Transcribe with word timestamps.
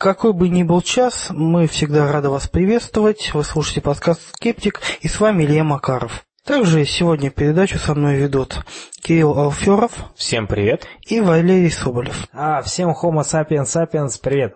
Какой 0.00 0.32
бы 0.32 0.48
ни 0.48 0.62
был 0.62 0.80
час, 0.80 1.26
мы 1.28 1.66
всегда 1.66 2.10
рады 2.10 2.30
вас 2.30 2.48
приветствовать. 2.48 3.34
Вы 3.34 3.44
слушаете 3.44 3.82
подкаст 3.82 4.22
«Скептик» 4.34 4.80
и 5.02 5.08
с 5.08 5.20
вами 5.20 5.44
Илья 5.44 5.62
Макаров. 5.62 6.24
Также 6.42 6.86
сегодня 6.86 7.28
передачу 7.28 7.78
со 7.78 7.94
мной 7.94 8.16
ведут 8.16 8.64
Кирилл 9.02 9.38
Алферов. 9.38 9.92
Всем 10.16 10.46
привет. 10.46 10.86
И 11.06 11.20
Валерий 11.20 11.70
Соболев. 11.70 12.26
А, 12.32 12.62
всем 12.62 12.92
Homo 12.92 13.20
sapiens 13.20 13.66
sapiens 13.66 14.18
привет. 14.22 14.54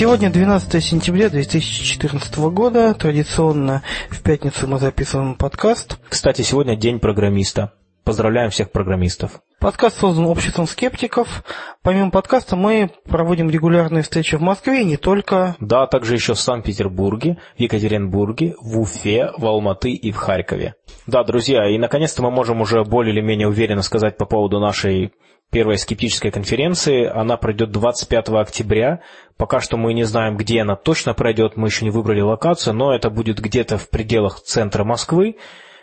Сегодня 0.00 0.30
12 0.30 0.82
сентября 0.82 1.28
2014 1.28 2.34
года. 2.54 2.94
Традиционно 2.94 3.82
в 4.08 4.22
пятницу 4.22 4.66
мы 4.66 4.78
записываем 4.78 5.34
подкаст. 5.34 5.98
Кстати, 6.08 6.40
сегодня 6.40 6.74
день 6.74 7.00
программиста. 7.00 7.74
Поздравляем 8.02 8.48
всех 8.48 8.72
программистов. 8.72 9.42
Подкаст 9.60 9.98
создан 9.98 10.24
обществом 10.24 10.66
скептиков. 10.66 11.44
Помимо 11.82 12.10
подкаста 12.10 12.56
мы 12.56 12.90
проводим 13.10 13.50
регулярные 13.50 14.02
встречи 14.02 14.36
в 14.36 14.40
Москве 14.40 14.80
и 14.80 14.86
не 14.86 14.96
только. 14.96 15.54
Да, 15.60 15.82
а 15.82 15.86
также 15.86 16.14
еще 16.14 16.32
в 16.32 16.40
Санкт-Петербурге, 16.40 17.36
в 17.58 17.60
Екатеринбурге, 17.60 18.54
в 18.58 18.80
Уфе, 18.80 19.32
в 19.36 19.44
Алматы 19.44 19.90
и 19.90 20.12
в 20.12 20.16
Харькове. 20.16 20.76
Да, 21.06 21.24
друзья, 21.24 21.68
и 21.68 21.76
наконец-то 21.76 22.22
мы 22.22 22.30
можем 22.30 22.62
уже 22.62 22.84
более 22.84 23.12
или 23.12 23.20
менее 23.20 23.48
уверенно 23.48 23.82
сказать 23.82 24.16
по 24.16 24.24
поводу 24.24 24.60
нашей 24.60 25.12
первой 25.50 25.78
скептической 25.78 26.30
конференции. 26.30 27.04
Она 27.06 27.36
пройдет 27.36 27.70
25 27.70 28.28
октября. 28.30 29.00
Пока 29.36 29.60
что 29.60 29.76
мы 29.76 29.92
не 29.94 30.04
знаем, 30.04 30.36
где 30.36 30.60
она 30.62 30.76
точно 30.76 31.14
пройдет, 31.14 31.56
мы 31.56 31.68
еще 31.68 31.84
не 31.84 31.90
выбрали 31.90 32.20
локацию, 32.20 32.74
но 32.74 32.94
это 32.94 33.10
будет 33.10 33.40
где-то 33.40 33.78
в 33.78 33.88
пределах 33.90 34.40
центра 34.40 34.84
Москвы. 34.84 35.36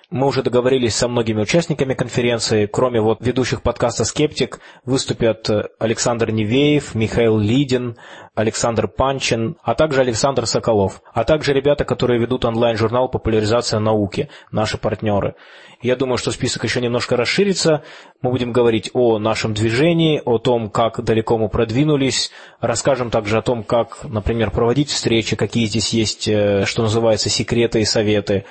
Мы 0.09 0.27
уже 0.27 0.41
договорились 0.41 0.95
со 0.95 1.09
многими 1.09 1.41
участниками 1.41 1.93
конференции. 1.93 2.65
Кроме 2.65 3.01
вот 3.01 3.17
ведущих 3.19 3.61
подкаста 3.61 4.05
«Скептик» 4.05 4.61
выступят 4.85 5.49
Александр 5.79 6.31
Невеев, 6.31 6.95
Михаил 6.95 7.37
Лидин, 7.37 7.97
Александр 8.33 8.87
Панчин, 8.87 9.57
а 9.63 9.75
также 9.75 9.99
Александр 9.99 10.47
Соколов, 10.47 11.01
а 11.13 11.25
также 11.25 11.51
ребята, 11.51 11.83
которые 11.83 12.21
ведут 12.21 12.45
онлайн-журнал 12.45 13.09
«Популяризация 13.09 13.81
науки», 13.81 14.29
наши 14.49 14.77
партнеры. 14.77 15.35
Я 15.81 15.97
думаю, 15.97 16.17
что 16.17 16.31
список 16.31 16.63
еще 16.63 16.79
немножко 16.79 17.17
расширится. 17.17 17.83
Мы 18.21 18.31
будем 18.31 18.53
говорить 18.53 18.89
о 18.93 19.19
нашем 19.19 19.53
движении, 19.53 20.21
о 20.23 20.37
том, 20.37 20.69
как 20.69 21.03
далеко 21.03 21.37
мы 21.37 21.49
продвинулись. 21.49 22.31
Расскажем 22.61 23.09
также 23.09 23.39
о 23.39 23.41
том, 23.41 23.61
как, 23.61 24.05
например, 24.05 24.51
проводить 24.51 24.89
встречи, 24.89 25.35
какие 25.35 25.65
здесь 25.65 25.89
есть, 25.89 26.21
что 26.23 26.81
называется, 26.81 27.29
секреты 27.29 27.81
и 27.81 27.85
советы. 27.85 28.45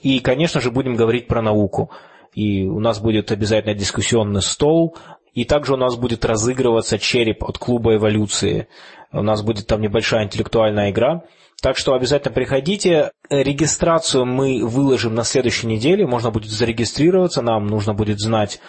И, 0.00 0.20
конечно 0.20 0.60
же, 0.60 0.70
будем 0.70 0.96
говорить 0.96 1.26
про 1.26 1.42
науку. 1.42 1.90
И 2.32 2.64
у 2.64 2.80
нас 2.80 3.00
будет 3.00 3.32
обязательно 3.32 3.74
дискуссионный 3.74 4.42
стол, 4.42 4.96
и 5.34 5.44
также 5.44 5.74
у 5.74 5.76
нас 5.76 5.96
будет 5.96 6.24
разыгрываться 6.24 6.98
череп 6.98 7.44
от 7.44 7.58
клуба 7.58 7.96
эволюции. 7.96 8.68
У 9.12 9.22
нас 9.22 9.42
будет 9.42 9.66
там 9.66 9.80
небольшая 9.80 10.24
интеллектуальная 10.24 10.90
игра. 10.90 11.24
Так 11.62 11.76
что 11.76 11.92
обязательно 11.92 12.32
приходите. 12.32 13.10
Регистрацию 13.28 14.24
мы 14.24 14.64
выложим 14.64 15.14
на 15.14 15.24
следующей 15.24 15.66
неделе. 15.66 16.06
Можно 16.06 16.30
будет 16.30 16.50
зарегистрироваться. 16.50 17.42
Нам 17.42 17.66
нужно 17.66 17.92
будет 17.92 18.18
знать, 18.18 18.60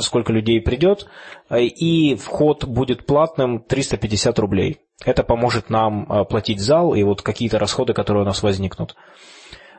сколько 0.00 0.32
людей 0.32 0.60
придет. 0.60 1.06
И 1.50 2.16
вход 2.16 2.64
будет 2.64 3.06
платным 3.06 3.60
350 3.60 4.38
рублей. 4.38 4.80
Это 5.04 5.22
поможет 5.22 5.70
нам 5.70 6.26
платить 6.28 6.60
зал 6.60 6.94
и 6.94 7.02
вот 7.02 7.22
какие-то 7.22 7.58
расходы, 7.58 7.94
которые 7.94 8.24
у 8.24 8.26
нас 8.26 8.42
возникнут. 8.42 8.94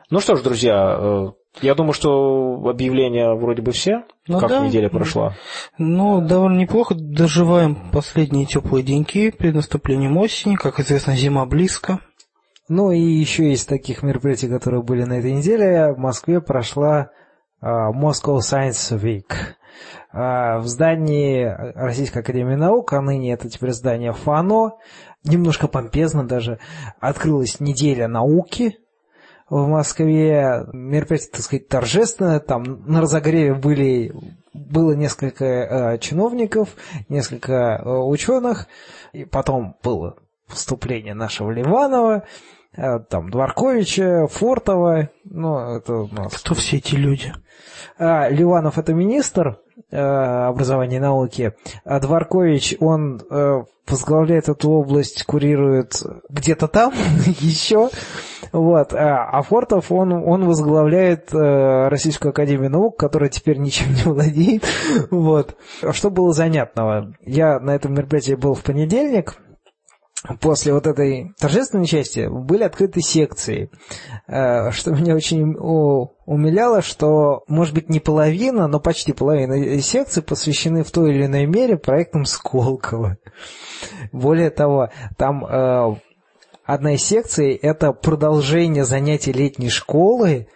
Ну 0.08 0.20
что 0.20 0.36
ж, 0.36 0.42
друзья, 0.42 1.32
я 1.62 1.74
думаю, 1.74 1.92
что 1.92 2.62
объявления 2.68 3.34
вроде 3.34 3.62
бы 3.62 3.72
все. 3.72 4.04
Ну 4.28 4.38
как 4.38 4.50
да. 4.50 4.66
неделя 4.66 4.88
прошла? 4.88 5.34
Ну, 5.78 6.20
довольно 6.20 6.58
неплохо. 6.58 6.94
Доживаем 6.94 7.90
последние 7.90 8.46
теплые 8.46 8.84
деньки 8.84 9.30
перед 9.30 9.54
наступлением 9.54 10.16
осени. 10.16 10.54
Как 10.56 10.78
известно, 10.78 11.16
зима 11.16 11.44
близко. 11.46 12.00
Ну 12.68 12.92
и 12.92 13.00
еще 13.00 13.52
из 13.52 13.64
таких 13.64 14.02
мероприятий, 14.02 14.48
которые 14.48 14.82
были 14.82 15.04
на 15.04 15.14
этой 15.14 15.32
неделе, 15.32 15.92
в 15.92 15.98
Москве 15.98 16.40
прошла 16.40 17.10
uh, 17.62 17.92
Moscow 17.92 18.38
Science 18.38 18.96
Week. 19.00 19.32
Uh, 20.12 20.58
в 20.58 20.66
здании 20.66 21.44
Российской 21.74 22.18
Академии 22.18 22.54
Наук, 22.54 22.92
а 22.92 23.00
ныне 23.00 23.32
это 23.32 23.48
теперь 23.48 23.72
здание 23.72 24.12
ФАНО, 24.12 24.72
немножко 25.24 25.68
помпезно 25.68 26.26
даже, 26.26 26.58
открылась 26.98 27.60
неделя 27.60 28.08
науки, 28.08 28.78
в 29.48 29.66
Москве. 29.66 30.66
Мероприятие, 30.72 31.30
так 31.32 31.42
сказать, 31.42 31.68
торжественное, 31.68 32.40
там 32.40 32.84
на 32.86 33.00
разогреве 33.00 33.54
были, 33.54 34.12
было 34.52 34.92
несколько 34.92 35.44
э, 35.44 35.98
чиновников, 35.98 36.70
несколько 37.08 37.52
э, 37.52 37.88
ученых, 37.88 38.66
и 39.12 39.24
потом 39.24 39.76
было 39.82 40.16
выступление 40.48 41.14
нашего 41.14 41.50
Ливанова, 41.50 42.24
э, 42.76 42.98
там 43.08 43.30
Дворковича, 43.30 44.26
Фортова, 44.28 45.10
ну, 45.24 45.76
это 45.76 45.94
у 45.94 46.08
нас... 46.08 46.34
Кто 46.38 46.54
все 46.54 46.78
эти 46.78 46.94
люди? 46.94 47.32
А, 47.98 48.28
Ливанов 48.28 48.78
это 48.78 48.94
министр 48.94 49.60
образования 49.90 50.96
и 50.96 51.00
науки, 51.00 51.54
а 51.84 52.00
Дворкович, 52.00 52.76
он 52.80 53.20
э, 53.30 53.62
возглавляет 53.86 54.48
эту 54.48 54.70
область, 54.70 55.24
курирует 55.24 56.02
где-то 56.28 56.68
там 56.68 56.92
еще, 57.40 57.90
вот, 58.52 58.92
а, 58.92 59.28
а 59.30 59.42
Фортов, 59.42 59.92
он, 59.92 60.12
он 60.12 60.46
возглавляет 60.46 61.32
э, 61.32 61.88
Российскую 61.88 62.30
Академию 62.30 62.70
Наук, 62.70 62.98
которая 62.98 63.28
теперь 63.28 63.58
ничем 63.58 63.92
не 63.94 64.02
владеет, 64.02 64.64
вот. 65.10 65.56
Что 65.92 66.10
было 66.10 66.32
занятного? 66.32 67.14
Я 67.20 67.60
на 67.60 67.74
этом 67.74 67.94
мероприятии 67.94 68.34
был 68.34 68.54
в 68.54 68.62
понедельник, 68.62 69.36
после 70.40 70.72
вот 70.72 70.86
этой 70.86 71.34
торжественной 71.38 71.86
части 71.86 72.26
были 72.28 72.62
открыты 72.62 73.00
секции, 73.00 73.70
что 74.26 74.90
меня 74.90 75.14
очень 75.14 75.54
умиляло, 76.24 76.82
что, 76.82 77.44
может 77.46 77.74
быть, 77.74 77.88
не 77.88 78.00
половина, 78.00 78.66
но 78.66 78.80
почти 78.80 79.12
половина 79.12 79.80
секций 79.80 80.22
посвящены 80.22 80.84
в 80.84 80.90
той 80.90 81.14
или 81.14 81.26
иной 81.26 81.46
мере 81.46 81.76
проектам 81.76 82.24
Сколково. 82.24 83.18
Более 84.10 84.50
того, 84.50 84.88
там 85.16 85.44
одна 86.64 86.94
из 86.94 87.04
секций– 87.04 87.54
это 87.62 87.92
продолжение 87.92 88.84
занятий 88.84 89.32
летней 89.32 89.70
школы, 89.70 90.48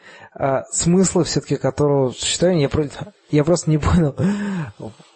смысла 0.73 1.23
все-таки 1.25 1.57
которого 1.57 2.11
существования 2.11 2.63
я, 2.63 2.91
я 3.31 3.45
просто 3.45 3.71
не 3.71 3.79
понял 3.79 4.17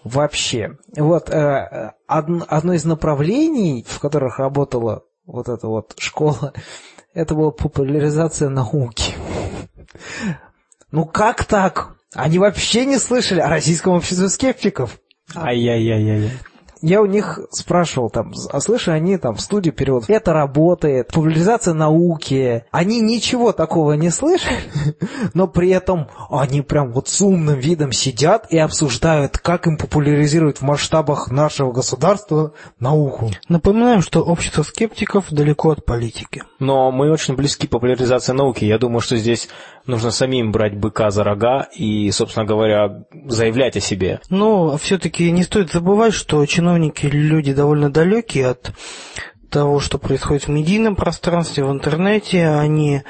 вообще. 0.04 0.78
Вот 0.96 1.30
одно 1.30 2.72
из 2.74 2.84
направлений, 2.84 3.84
в 3.88 3.98
которых 3.98 4.38
работала 4.38 5.04
вот 5.26 5.48
эта 5.48 5.66
вот 5.66 5.94
школа, 5.98 6.52
это 7.14 7.34
была 7.34 7.50
популяризация 7.50 8.48
науки. 8.48 9.14
Ну 10.90 11.06
как 11.06 11.44
так? 11.44 11.96
Они 12.14 12.38
вообще 12.38 12.84
не 12.86 12.98
слышали 12.98 13.40
о 13.40 13.48
российском 13.48 13.94
обществе 13.94 14.28
скептиков. 14.28 14.98
Ай-яй-яй-яй. 15.34 16.30
Я 16.86 17.00
у 17.00 17.06
них 17.06 17.40
спрашивал, 17.50 18.10
там, 18.10 18.34
а 18.52 18.60
слышали 18.60 18.96
они 18.96 19.16
там 19.16 19.36
в 19.36 19.40
студии 19.40 19.70
переводов, 19.70 20.10
это 20.10 20.34
работает, 20.34 21.08
популяризация 21.08 21.72
науки. 21.72 22.66
Они 22.70 23.00
ничего 23.00 23.52
такого 23.52 23.94
не 23.94 24.10
слышали, 24.10 24.58
но 25.34 25.48
при 25.48 25.70
этом 25.70 26.08
они 26.30 26.60
прям 26.60 26.92
вот 26.92 27.08
с 27.08 27.22
умным 27.22 27.58
видом 27.58 27.90
сидят 27.90 28.48
и 28.50 28.58
обсуждают, 28.58 29.38
как 29.38 29.66
им 29.66 29.78
популяризировать 29.78 30.58
в 30.58 30.62
масштабах 30.62 31.30
нашего 31.30 31.72
государства 31.72 32.52
науку. 32.78 33.30
Напоминаем, 33.48 34.02
что 34.02 34.20
общество 34.20 34.62
скептиков 34.62 35.30
далеко 35.30 35.70
от 35.70 35.86
политики. 35.86 36.42
Но 36.58 36.90
мы 36.90 37.10
очень 37.10 37.34
близки 37.34 37.66
к 37.66 37.70
популяризации 37.70 38.34
науки. 38.34 38.66
Я 38.66 38.76
думаю, 38.76 39.00
что 39.00 39.16
здесь 39.16 39.48
нужно 39.86 40.10
самим 40.10 40.52
брать 40.52 40.76
быка 40.76 41.10
за 41.10 41.24
рога 41.24 41.68
и, 41.74 42.10
собственно 42.10 42.46
говоря, 42.46 43.04
заявлять 43.26 43.76
о 43.76 43.80
себе. 43.80 44.20
Но 44.30 44.76
все-таки 44.76 45.30
не 45.30 45.42
стоит 45.42 45.72
забывать, 45.72 46.14
что 46.14 46.44
чиновники 46.46 46.73
люди 47.08 47.52
довольно 47.52 47.90
далекие 47.90 48.48
от 48.48 48.72
того, 49.50 49.78
что 49.78 49.98
происходит 49.98 50.44
в 50.44 50.48
медийном 50.48 50.96
пространстве, 50.96 51.64
в 51.64 51.70
интернете. 51.70 52.48
Они 52.48 53.02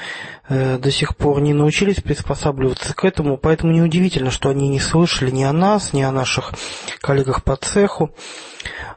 до 0.49 0.91
сих 0.91 1.15
пор 1.15 1.41
не 1.41 1.53
научились 1.53 2.01
приспосабливаться 2.01 2.93
к 2.93 3.03
этому, 3.05 3.37
поэтому 3.37 3.73
неудивительно, 3.73 4.31
что 4.31 4.49
они 4.49 4.69
не 4.69 4.79
слышали 4.79 5.31
ни 5.31 5.43
о 5.43 5.53
нас, 5.53 5.93
ни 5.93 6.01
о 6.01 6.11
наших 6.11 6.53
коллегах 7.01 7.43
по 7.43 7.55
цеху. 7.55 8.11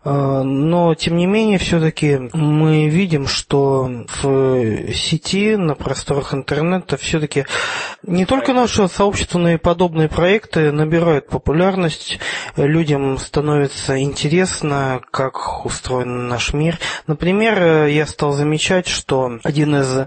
Но, 0.04 0.94
тем 0.94 1.16
не 1.16 1.26
менее, 1.26 1.58
все-таки 1.58 2.30
мы 2.32 2.88
видим, 2.88 3.26
что 3.26 4.06
в 4.22 4.92
сети, 4.94 5.56
на 5.56 5.74
просторах 5.74 6.32
интернета, 6.32 6.96
все-таки 6.96 7.44
не 8.02 8.24
только 8.24 8.54
наше 8.54 8.88
сообщество, 8.88 9.38
но 9.38 9.50
и 9.50 9.56
подобные 9.58 10.08
проекты 10.08 10.72
набирают 10.72 11.26
популярность. 11.26 12.18
Людям 12.56 13.18
становится 13.18 14.00
интересно, 14.00 15.02
как 15.10 15.66
устроен 15.66 16.28
наш 16.28 16.54
мир. 16.54 16.78
Например, 17.06 17.86
я 17.86 18.06
стал 18.06 18.32
замечать, 18.32 18.86
что 18.86 19.38
один 19.42 19.76
из 19.76 20.06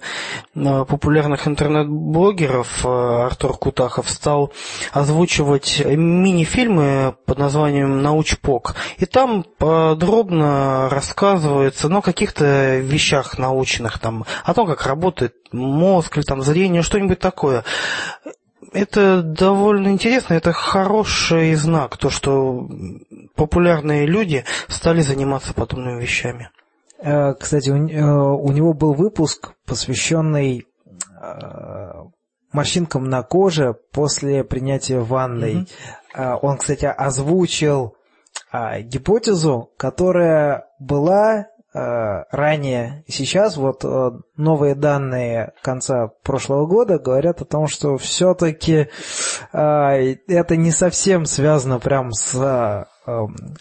популярных 0.55 1.30
популярных 1.31 1.47
интернет-блогеров 1.47 2.85
Артур 2.85 3.57
Кутахов 3.57 4.09
стал 4.09 4.51
озвучивать 4.91 5.81
мини-фильмы 5.85 7.15
под 7.25 7.39
названием 7.39 8.01
«Научпок». 8.01 8.75
И 8.97 9.05
там 9.05 9.45
подробно 9.57 10.89
рассказывается 10.89 11.89
ну, 11.89 11.99
о 11.99 12.01
каких-то 12.01 12.77
вещах 12.79 13.37
научных, 13.37 13.99
там, 13.99 14.25
о 14.43 14.53
том, 14.53 14.67
как 14.67 14.85
работает 14.85 15.33
мозг 15.51 16.17
или 16.17 16.23
там 16.23 16.41
зрение, 16.41 16.81
что-нибудь 16.81 17.19
такое 17.19 17.63
это 18.73 19.21
довольно 19.21 19.89
интересно, 19.89 20.35
это 20.35 20.53
хороший 20.53 21.55
знак, 21.55 21.97
то, 21.97 22.09
что 22.09 22.69
популярные 23.35 24.05
люди 24.05 24.45
стали 24.69 25.01
заниматься 25.01 25.53
подобными 25.53 26.01
вещами. 26.01 26.49
Э, 27.03 27.33
кстати, 27.33 27.69
у, 27.69 27.75
э, 27.75 28.01
у 28.01 28.51
него 28.51 28.73
был 28.73 28.93
выпуск, 28.93 29.53
посвященный 29.65 30.59
э, 30.59 30.70
морщинкам 32.51 33.05
на 33.05 33.23
коже 33.23 33.75
после 33.91 34.43
принятия 34.43 34.99
ванной. 34.99 35.67
Mm-hmm. 36.15 36.39
Он, 36.41 36.57
кстати, 36.57 36.85
озвучил 36.85 37.95
гипотезу, 38.51 39.71
которая 39.77 40.67
была 40.79 41.47
Э, 41.73 42.25
ранее 42.31 43.05
сейчас 43.07 43.55
вот 43.55 43.85
э, 43.85 44.11
новые 44.35 44.75
данные 44.75 45.53
конца 45.61 46.09
прошлого 46.21 46.65
года 46.65 46.99
говорят 46.99 47.41
о 47.41 47.45
том, 47.45 47.67
что 47.67 47.95
все-таки 47.95 48.89
э, 49.53 50.15
это 50.27 50.57
не 50.57 50.71
совсем 50.71 51.25
связано 51.25 51.79
прям 51.79 52.11
с 52.11 52.87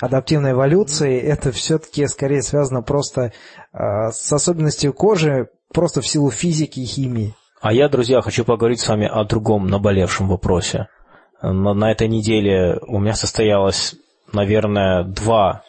адаптивной 0.01 0.53
эволюцией, 0.53 1.19
это 1.19 1.51
все-таки 1.51 2.07
скорее 2.07 2.43
связано 2.43 2.83
просто 2.83 3.33
с 3.73 4.31
особенностью 4.31 4.93
кожи, 4.93 5.49
просто 5.73 6.01
в 6.01 6.07
силу 6.07 6.31
физики 6.31 6.81
и 6.81 6.85
химии. 6.85 7.35
А 7.61 7.73
я, 7.73 7.89
друзья, 7.89 8.21
хочу 8.23 8.45
поговорить 8.45 8.81
с 8.81 8.89
вами 8.89 9.07
о 9.07 9.25
другом 9.25 9.67
наболевшем 9.67 10.29
вопросе. 10.29 10.89
На, 11.43 11.75
на 11.75 11.93
этой 11.93 12.09
неделе 12.09 12.79
у 12.87 12.99
меня 12.99 13.15
состоялось, 13.15 13.95
наверное, 14.33 15.05
два 15.05 15.63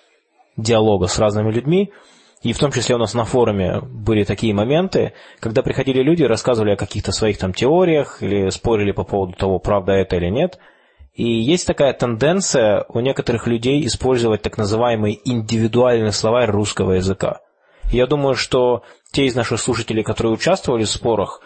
диалога 0.58 1.08
с 1.08 1.20
разными 1.20 1.52
людьми, 1.52 1.92
и 2.44 2.54
в 2.54 2.58
том 2.58 2.72
числе 2.72 2.96
у 2.96 2.98
нас 2.98 3.14
на 3.14 3.24
форуме 3.24 3.82
были 3.82 4.24
такие 4.24 4.54
моменты, 4.54 5.14
когда 5.40 5.62
приходили 5.62 6.02
люди 6.02 6.24
рассказывали 6.24 6.72
о 6.72 6.78
каких-то 6.78 7.12
своих 7.12 7.38
там 7.38 7.54
теориях 7.54 8.24
или 8.24 8.50
спорили 8.50 8.92
по 8.92 9.04
поводу 9.04 9.34
того, 9.34 9.60
правда 9.60 9.92
это 9.94 10.16
или 10.16 10.30
нет. 10.30 10.58
И 11.14 11.24
есть 11.24 11.68
такая 11.68 11.94
тенденция 11.94 12.86
у 12.90 13.00
некоторых 13.00 13.46
людей 13.46 13.86
использовать 13.86 14.42
так 14.42 14.58
называемый 14.58 15.20
индивидуальный 15.24 16.14
словарь 16.14 16.50
русского 16.50 16.94
языка. 16.94 17.42
Я 17.92 18.08
думаю, 18.08 18.36
что 18.36 18.84
те 19.12 19.26
из 19.26 19.36
наших 19.36 19.60
слушателей, 19.60 20.04
которые 20.04 20.34
участвовали 20.34 20.86
в 20.86 20.90
спорах, 20.90 21.42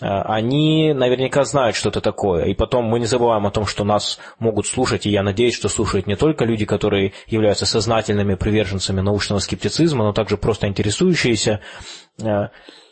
Э, 0.00 0.22
они 0.22 0.92
наверняка 0.92 1.44
знают, 1.44 1.76
что 1.76 1.88
это 1.88 2.00
такое. 2.00 2.44
И 2.46 2.54
потом 2.54 2.84
мы 2.84 3.00
не 3.00 3.06
забываем 3.06 3.46
о 3.46 3.50
том, 3.50 3.66
что 3.66 3.84
нас 3.84 4.18
могут 4.38 4.66
слушать, 4.66 5.06
и 5.06 5.10
я 5.10 5.22
надеюсь, 5.22 5.54
что 5.54 5.68
слушают 5.68 6.06
не 6.06 6.16
только 6.16 6.44
люди, 6.44 6.64
которые 6.64 7.12
являются 7.26 7.66
сознательными 7.66 8.34
приверженцами 8.34 9.00
научного 9.00 9.40
скептицизма, 9.40 10.04
но 10.04 10.12
также 10.12 10.36
просто 10.36 10.68
интересующиеся. 10.68 11.60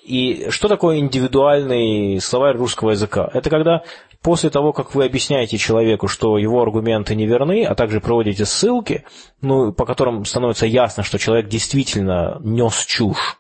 И 0.07 0.51
что 0.51 0.69
такое 0.69 0.99
индивидуальный 0.99 2.21
словарь 2.21 2.57
русского 2.57 2.93
языка? 2.93 3.29
Это 3.35 3.51
когда 3.51 3.83
после 4.23 4.51
того, 4.51 4.73
как 4.73 4.95
вы 4.95 5.05
объясняете 5.05 5.59
человеку, 5.59 6.07
что 6.07 6.39
его 6.39 6.63
аргументы 6.63 7.17
неверны, 7.17 7.65
а 7.65 7.75
также 7.75 8.01
проводите 8.01 8.45
ссылки, 8.45 9.05
ну, 9.41 9.73
по 9.73 9.85
которым 9.85 10.25
становится 10.25 10.67
ясно, 10.67 11.03
что 11.03 11.19
человек 11.19 11.49
действительно 11.49 12.39
нес 12.43 12.85
чушь, 12.87 13.39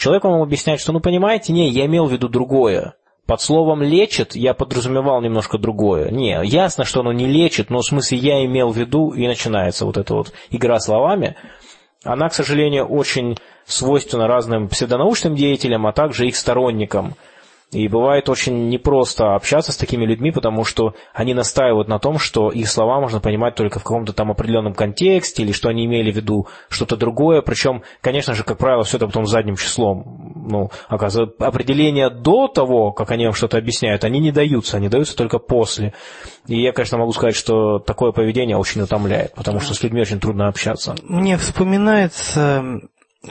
Человек 0.00 0.24
вам 0.24 0.40
объясняет, 0.40 0.80
что, 0.80 0.92
ну, 0.92 1.00
понимаете, 1.00 1.52
не, 1.52 1.68
я 1.68 1.84
имел 1.84 2.06
в 2.06 2.12
виду 2.12 2.30
другое. 2.30 2.94
Под 3.26 3.42
словом 3.42 3.82
«лечит» 3.82 4.34
я 4.34 4.54
подразумевал 4.54 5.20
немножко 5.20 5.58
другое. 5.58 6.10
Не, 6.10 6.40
ясно, 6.42 6.86
что 6.86 7.00
оно 7.00 7.12
не 7.12 7.26
лечит, 7.26 7.68
но 7.68 7.80
в 7.80 7.84
смысле 7.84 8.16
я 8.16 8.44
имел 8.46 8.70
в 8.70 8.78
виду, 8.78 9.10
и 9.10 9.26
начинается 9.26 9.84
вот 9.84 9.98
эта 9.98 10.14
вот 10.14 10.32
игра 10.48 10.80
словами. 10.80 11.36
Она, 12.04 12.28
к 12.28 12.34
сожалению, 12.34 12.86
очень 12.86 13.36
свойственна 13.66 14.26
разным 14.26 14.68
псевдонаучным 14.68 15.34
деятелям, 15.34 15.86
а 15.86 15.92
также 15.92 16.26
их 16.26 16.36
сторонникам– 16.36 17.14
и 17.72 17.86
бывает 17.86 18.28
очень 18.28 18.68
непросто 18.68 19.34
общаться 19.34 19.72
с 19.72 19.76
такими 19.76 20.04
людьми, 20.04 20.32
потому 20.32 20.64
что 20.64 20.94
они 21.14 21.34
настаивают 21.34 21.88
на 21.88 21.98
том, 21.98 22.18
что 22.18 22.50
их 22.50 22.68
слова 22.68 23.00
можно 23.00 23.20
понимать 23.20 23.54
только 23.54 23.78
в 23.78 23.84
каком-то 23.84 24.12
там 24.12 24.30
определенном 24.30 24.74
контексте, 24.74 25.42
или 25.42 25.52
что 25.52 25.68
они 25.68 25.86
имели 25.86 26.10
в 26.10 26.16
виду 26.16 26.48
что-то 26.68 26.96
другое. 26.96 27.42
Причем, 27.42 27.82
конечно 28.00 28.34
же, 28.34 28.42
как 28.42 28.58
правило, 28.58 28.82
все 28.82 28.96
это 28.96 29.06
потом 29.06 29.26
задним 29.26 29.56
числом. 29.56 30.44
Ну, 30.48 30.70
оказывается, 30.88 31.34
определения 31.44 32.10
до 32.10 32.48
того, 32.48 32.92
как 32.92 33.12
они 33.12 33.26
вам 33.26 33.34
что-то 33.34 33.58
объясняют, 33.58 34.02
они 34.04 34.18
не 34.18 34.32
даются, 34.32 34.76
они 34.76 34.88
даются 34.88 35.16
только 35.16 35.38
после. 35.38 35.94
И 36.48 36.60
я, 36.60 36.72
конечно, 36.72 36.98
могу 36.98 37.12
сказать, 37.12 37.36
что 37.36 37.78
такое 37.78 38.10
поведение 38.10 38.56
очень 38.56 38.80
утомляет, 38.82 39.34
потому 39.34 39.60
что 39.60 39.74
с 39.74 39.82
людьми 39.82 40.00
очень 40.00 40.18
трудно 40.18 40.48
общаться. 40.48 40.96
Мне 41.04 41.36
вспоминается 41.36 42.80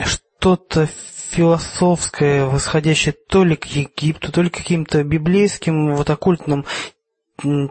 что-то 0.05 0.87
философское, 1.29 2.45
восходящее 2.45 3.13
то 3.27 3.43
ли 3.43 3.55
к 3.55 3.65
Египту, 3.65 4.31
то 4.31 4.41
ли 4.41 4.49
к 4.49 4.57
каким-то 4.57 5.03
библейским 5.03 5.95
вот 5.95 6.09
оккультным 6.09 6.65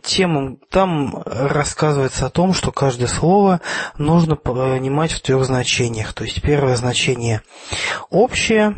темам. 0.02 0.58
Там 0.70 1.22
рассказывается 1.26 2.26
о 2.26 2.31
том, 2.31 2.55
что 2.55 2.72
каждое 2.72 3.08
слово 3.08 3.60
нужно 3.99 4.37
понимать 4.37 5.12
в 5.12 5.20
трех 5.20 5.44
значениях. 5.44 6.12
То 6.14 6.25
есть 6.25 6.40
первое 6.43 6.76
значение 6.76 7.43
общее, 8.10 8.76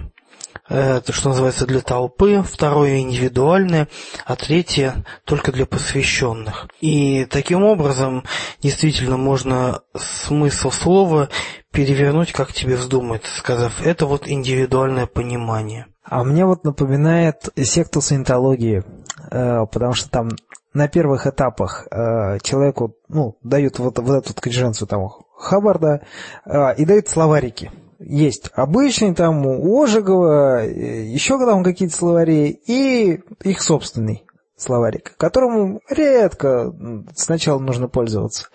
это 0.70 1.12
что 1.12 1.30
называется 1.30 1.66
для 1.66 1.80
толпы, 1.80 2.42
второе 2.42 3.00
индивидуальное, 3.00 3.88
а 4.24 4.36
третье 4.36 5.04
только 5.24 5.52
для 5.52 5.66
посвященных. 5.66 6.68
И 6.80 7.26
таким 7.26 7.64
образом 7.64 8.24
действительно 8.62 9.16
можно 9.16 9.82
смысл 9.96 10.70
слова 10.70 11.28
перевернуть, 11.72 12.32
как 12.32 12.52
тебе 12.52 12.76
вздумается, 12.76 13.36
сказав, 13.36 13.84
это 13.84 14.06
вот 14.06 14.28
индивидуальное 14.28 15.06
понимание. 15.06 15.86
А 16.04 16.24
мне 16.24 16.44
вот 16.44 16.64
напоминает 16.64 17.50
секту 17.56 18.00
саентологии, 18.00 18.82
э, 19.30 19.66
потому 19.70 19.92
что 19.92 20.10
там 20.10 20.30
на 20.72 20.88
первых 20.88 21.26
этапах 21.26 21.86
э, 21.90 22.38
человеку 22.42 22.96
ну, 23.08 23.38
дают 23.42 23.78
вот, 23.78 23.98
вот 23.98 24.24
эту 24.24 24.40
конференцию 24.40 24.88
там 24.88 25.08
Хаббарда 25.36 26.02
э, 26.44 26.74
и 26.76 26.84
дают 26.84 27.08
словарики. 27.08 27.70
Есть 28.02 28.50
обычный 28.54 29.14
там 29.14 29.46
у 29.46 29.82
Ожегова, 29.82 30.64
еще 30.66 31.38
там 31.38 31.62
какие-то 31.62 31.94
словари, 31.94 32.48
и 32.48 33.20
их 33.42 33.62
собственный 33.62 34.24
словарик, 34.56 35.14
которому 35.18 35.80
редко 35.90 36.74
сначала 37.14 37.58
нужно 37.58 37.88
пользоваться. 37.88 38.48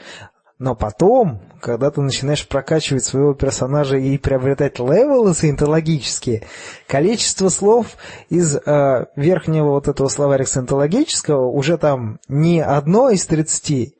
Но 0.58 0.74
потом, 0.74 1.42
когда 1.62 1.92
ты 1.92 2.02
начинаешь 2.02 2.48
прокачивать 2.48 3.04
своего 3.04 3.34
персонажа 3.34 3.98
и 3.98 4.18
приобретать 4.18 4.80
левелы 4.80 5.34
саентологические, 5.34 6.44
количество 6.88 7.50
слов 7.50 7.98
из 8.30 8.56
э, 8.56 9.06
верхнего 9.18 9.72
вот 9.72 9.90
этого 9.90 10.08
словарика 10.08 10.50
саентологического 10.50 11.48
уже 11.48 11.78
там 11.78 12.20
не 12.30 12.62
одно 12.62 13.10
из 13.10 13.26
тридцати, 13.26 13.95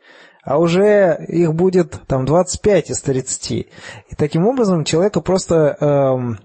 а 0.46 0.60
уже 0.60 1.26
их 1.28 1.54
будет 1.56 2.00
там 2.08 2.26
25 2.26 2.92
из 2.92 3.02
30. 3.02 3.52
И 3.52 3.68
таким 4.16 4.48
образом 4.48 4.84
человека 4.84 5.20
просто 5.20 5.76
эм, 5.80 6.40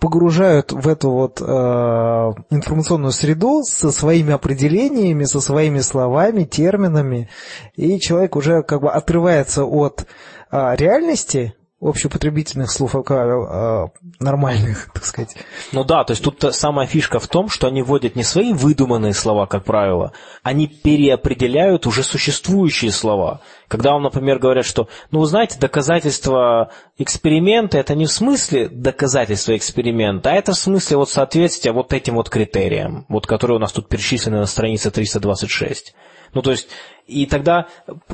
погружают 0.00 0.72
в 0.72 0.88
эту 0.88 1.10
вот 1.10 1.40
э, 1.40 1.44
информационную 1.44 3.12
среду 3.12 3.62
со 3.64 3.90
своими 3.90 4.32
определениями, 4.32 5.24
со 5.24 5.40
своими 5.40 5.80
словами, 5.80 6.44
терминами, 6.44 7.28
и 7.74 8.00
человек 8.00 8.34
уже 8.34 8.62
как 8.62 8.80
бы 8.80 8.90
отрывается 8.90 9.64
от 9.64 10.06
э, 10.50 10.76
реальности, 10.76 11.54
общепотребительных 11.82 12.70
слов 12.70 12.94
э, 12.94 13.86
нормальных, 14.20 14.90
так 14.94 15.04
сказать. 15.04 15.36
Ну 15.72 15.84
да, 15.84 16.04
то 16.04 16.12
есть 16.12 16.22
тут 16.22 16.42
самая 16.54 16.86
фишка 16.86 17.18
в 17.18 17.26
том, 17.26 17.48
что 17.48 17.66
они 17.66 17.82
вводят 17.82 18.14
не 18.14 18.22
свои 18.22 18.52
выдуманные 18.52 19.14
слова, 19.14 19.46
как 19.46 19.64
правило, 19.64 20.12
они 20.42 20.68
переопределяют 20.68 21.86
уже 21.86 22.02
существующие 22.02 22.92
слова. 22.92 23.40
Когда 23.68 23.92
вам, 23.92 24.02
например, 24.02 24.38
говорят, 24.38 24.64
что, 24.64 24.88
ну, 25.10 25.20
вы 25.20 25.26
знаете, 25.26 25.58
доказательство 25.58 26.70
эксперимента, 26.98 27.78
это 27.78 27.94
не 27.94 28.06
в 28.06 28.12
смысле 28.12 28.68
доказательства 28.68 29.56
эксперимента, 29.56 30.30
а 30.30 30.34
это 30.34 30.52
в 30.52 30.56
смысле 30.56 30.98
вот 30.98 31.10
соответствия 31.10 31.72
вот 31.72 31.92
этим 31.92 32.14
вот 32.14 32.30
критериям, 32.30 33.06
вот 33.08 33.26
которые 33.26 33.56
у 33.56 33.60
нас 33.60 33.72
тут 33.72 33.88
перечислены 33.88 34.38
на 34.38 34.46
странице 34.46 34.90
326. 34.90 35.94
Ну, 36.34 36.42
то 36.42 36.50
есть, 36.50 36.68
и 37.06 37.26
тогда 37.26 37.66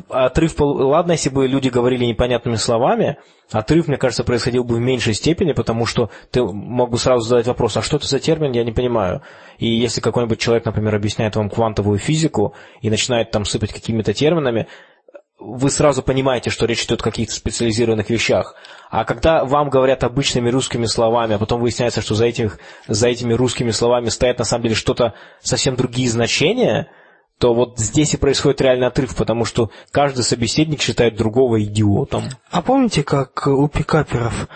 отрыв, 0.08 0.54
ладно, 0.58 1.12
если 1.12 1.30
бы 1.30 1.46
люди 1.46 1.68
говорили 1.68 2.04
непонятными 2.04 2.56
словами, 2.56 3.18
отрыв, 3.50 3.86
мне 3.86 3.96
кажется, 3.96 4.24
происходил 4.24 4.64
бы 4.64 4.76
в 4.76 4.80
меньшей 4.80 5.14
степени, 5.14 5.52
потому 5.52 5.86
что 5.86 6.10
ты 6.30 6.42
мог 6.42 6.90
бы 6.90 6.98
сразу 6.98 7.26
задать 7.26 7.46
вопрос, 7.46 7.76
а 7.76 7.82
что 7.82 7.96
это 7.96 8.06
за 8.06 8.18
термин, 8.18 8.52
я 8.52 8.64
не 8.64 8.72
понимаю. 8.72 9.22
И 9.58 9.68
если 9.68 10.00
какой-нибудь 10.00 10.40
человек, 10.40 10.64
например, 10.64 10.94
объясняет 10.94 11.36
вам 11.36 11.48
квантовую 11.48 11.98
физику 11.98 12.54
и 12.80 12.90
начинает 12.90 13.30
там 13.30 13.44
сыпать 13.44 13.72
какими-то 13.72 14.12
терминами, 14.12 14.66
вы 15.38 15.70
сразу 15.70 16.02
понимаете, 16.02 16.50
что 16.50 16.66
речь 16.66 16.84
идет 16.84 17.00
о 17.00 17.04
каких-то 17.04 17.32
специализированных 17.32 18.10
вещах. 18.10 18.56
А 18.90 19.04
когда 19.04 19.44
вам 19.44 19.70
говорят 19.70 20.02
обычными 20.02 20.50
русскими 20.50 20.86
словами, 20.86 21.36
а 21.36 21.38
потом 21.38 21.60
выясняется, 21.60 22.02
что 22.02 22.14
за, 22.16 22.26
этих, 22.26 22.58
за 22.88 23.08
этими 23.08 23.32
русскими 23.34 23.70
словами 23.70 24.08
стоят 24.08 24.38
на 24.38 24.44
самом 24.44 24.64
деле 24.64 24.74
что-то 24.74 25.14
совсем 25.40 25.76
другие 25.76 26.10
значения, 26.10 26.90
то 27.38 27.54
вот 27.54 27.78
здесь 27.78 28.14
и 28.14 28.16
происходит 28.16 28.60
реальный 28.60 28.88
отрыв, 28.88 29.14
потому 29.14 29.44
что 29.44 29.70
каждый 29.90 30.24
собеседник 30.24 30.82
считает 30.82 31.16
другого 31.16 31.62
идиотом. 31.62 32.24
А 32.50 32.62
помните, 32.62 33.04
как 33.04 33.46
у 33.46 33.68
пикаперов, 33.68 34.48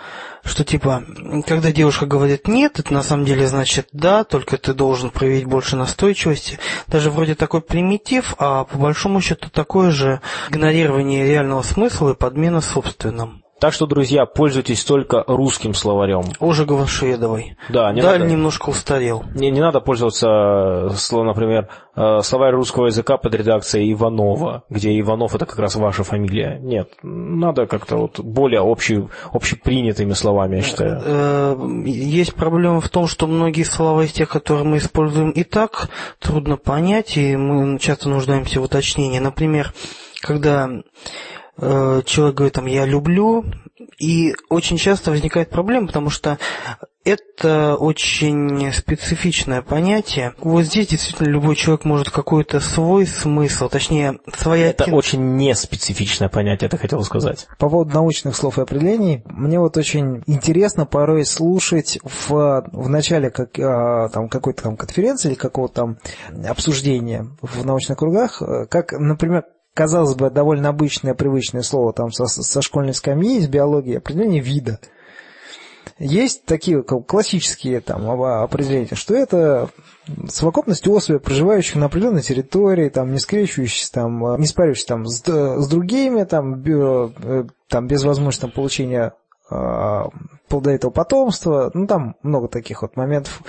что 0.43 0.65
типа, 0.65 1.03
когда 1.47 1.71
девушка 1.71 2.05
говорит 2.05 2.47
«нет», 2.47 2.79
это 2.79 2.93
на 2.93 3.01
самом 3.01 3.25
деле 3.25 3.47
значит 3.47 3.87
«да», 3.93 4.25
только 4.25 4.57
ты 4.57 4.73
должен 4.73 5.09
проявить 5.09 5.45
больше 5.45 5.77
настойчивости. 5.77 6.59
Даже 6.87 7.09
вроде 7.09 7.35
такой 7.35 7.61
примитив, 7.61 8.35
а 8.37 8.65
по 8.65 8.77
большому 8.77 9.21
счету 9.21 9.49
такое 9.49 9.91
же 9.91 10.21
игнорирование 10.49 11.25
реального 11.25 11.61
смысла 11.61 12.11
и 12.11 12.15
подмена 12.15 12.59
собственным. 12.59 13.42
Так 13.63 13.71
что, 13.71 13.85
друзья, 13.85 14.25
пользуйтесь 14.25 14.83
только 14.83 15.23
русским 15.25 15.73
словарем. 15.73 16.23
Ожегова 16.41 16.85
Шведовой. 16.85 17.55
Да, 17.69 17.93
не 17.93 18.01
Даль 18.01 18.19
надо, 18.19 18.29
немножко 18.29 18.69
устарел. 18.69 19.23
не, 19.33 19.51
не 19.51 19.61
надо 19.61 19.79
пользоваться, 19.79 20.27
сло- 20.97 21.23
например, 21.23 21.69
э, 21.95 22.19
словарь 22.23 22.51
русского 22.55 22.87
языка 22.87 23.15
под 23.15 23.33
редакцией 23.35 23.93
Иванова, 23.93 24.63
где 24.69 24.99
Иванов 24.99 25.33
это 25.33 25.45
как 25.45 25.59
раз 25.59 25.77
ваша 25.77 26.03
фамилия. 26.03 26.59
Нет, 26.61 26.89
надо 27.03 27.65
как-то 27.65 27.95
вот 27.95 28.19
более 28.19 28.59
общий, 28.59 29.07
общепринятыми 29.31 30.11
словами, 30.11 30.57
я 30.57 30.61
считаю. 30.61 31.01
Э, 31.01 31.55
Есть 31.85 32.35
проблема 32.35 32.81
в 32.81 32.89
том, 32.89 33.07
что 33.07 33.27
многие 33.27 33.63
слова 33.63 34.01
из 34.03 34.11
тех, 34.11 34.27
которые 34.27 34.65
мы 34.65 34.75
используем 34.79 35.29
и 35.29 35.45
так, 35.45 35.87
трудно 36.19 36.57
понять, 36.57 37.15
и 37.15 37.37
мы 37.37 37.79
часто 37.79 38.09
нуждаемся 38.09 38.59
в 38.59 38.63
уточнении. 38.65 39.19
Например, 39.19 39.71
когда 40.21 40.67
э, 40.67 40.81
человек 41.57 42.35
говорит 42.35 42.53
там 42.53 42.65
«я 42.65 42.85
люблю», 42.85 43.45
и 43.99 44.33
очень 44.49 44.77
часто 44.77 45.11
возникает 45.11 45.49
проблема, 45.49 45.87
потому 45.87 46.09
что 46.09 46.37
это 47.05 47.75
очень 47.75 48.71
специфичное 48.71 49.61
понятие. 49.61 50.33
Вот 50.39 50.63
здесь 50.63 50.87
действительно 50.87 51.27
любой 51.27 51.55
человек 51.55 51.83
может 51.83 52.09
какой-то 52.09 52.61
свой 52.61 53.05
смысл, 53.05 53.67
точнее, 53.67 54.19
своя 54.37 54.69
Это 54.69 54.85
очень 54.93 55.35
неспецифичное 55.35 56.29
понятие, 56.29 56.67
это 56.67 56.77
хотел 56.77 57.03
сказать. 57.03 57.47
По 57.59 57.69
поводу 57.69 57.93
научных 57.93 58.35
слов 58.35 58.57
и 58.57 58.61
определений, 58.61 59.21
мне 59.25 59.59
вот 59.59 59.75
очень 59.75 60.23
интересно 60.27 60.85
порой 60.85 61.25
слушать 61.25 61.99
в, 62.03 62.69
в 62.71 62.89
начале 62.89 63.29
как, 63.29 63.59
а, 63.59 64.07
там, 64.09 64.29
какой-то 64.29 64.63
там 64.63 64.77
конференции 64.77 65.29
или 65.29 65.35
какого-то 65.35 65.73
там 65.73 65.97
обсуждения 66.47 67.27
в 67.41 67.65
научных 67.65 67.97
кругах, 67.97 68.41
э, 68.41 68.65
как, 68.67 68.93
например, 68.93 69.43
казалось 69.73 70.15
бы, 70.15 70.29
довольно 70.29 70.69
обычное, 70.69 71.13
привычное 71.13 71.61
слово 71.61 71.93
там 71.93 72.11
со, 72.11 72.25
со 72.25 72.61
школьной 72.61 72.93
скамьи 72.93 73.37
из 73.37 73.47
биологии, 73.47 73.97
определение 73.97 74.41
вида. 74.41 74.79
Есть 75.99 76.45
такие 76.45 76.81
классические 76.81 77.79
там 77.79 78.09
определения, 78.09 78.95
что 78.95 79.15
это 79.15 79.69
совокупность 80.27 80.87
особей, 80.87 81.19
проживающих 81.19 81.75
на 81.75 81.85
определенной 81.85 82.21
территории, 82.21 82.89
там, 82.89 83.11
не 83.11 83.19
скрещивающихся, 83.19 83.91
там, 83.91 84.39
не 84.39 84.47
спаривающихся 84.47 84.87
там, 84.87 85.05
с, 85.05 85.21
с 85.23 85.67
другими, 85.67 86.23
там, 86.23 86.55
бе- 86.55 87.11
э, 87.23 87.43
там, 87.67 87.87
без 87.87 88.03
возможности 88.03 88.41
там, 88.41 88.51
получения 88.51 89.13
плодовитого 90.47 90.91
потомства, 90.91 91.71
ну, 91.73 91.87
там 91.87 92.15
много 92.21 92.47
таких 92.47 92.81
вот 92.83 92.95
моментов. 92.95 93.41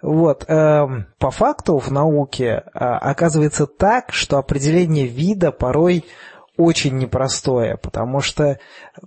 Вот. 0.00 0.44
эм, 0.48 1.06
По 1.18 1.30
факту 1.30 1.78
в 1.78 1.90
науке 1.90 2.46
э, 2.46 2.78
оказывается 2.78 3.66
так, 3.66 4.12
что 4.12 4.38
определение 4.38 5.06
вида 5.06 5.50
порой 5.50 6.04
очень 6.56 6.98
непростое, 6.98 7.76
потому 7.78 8.20
что 8.20 8.58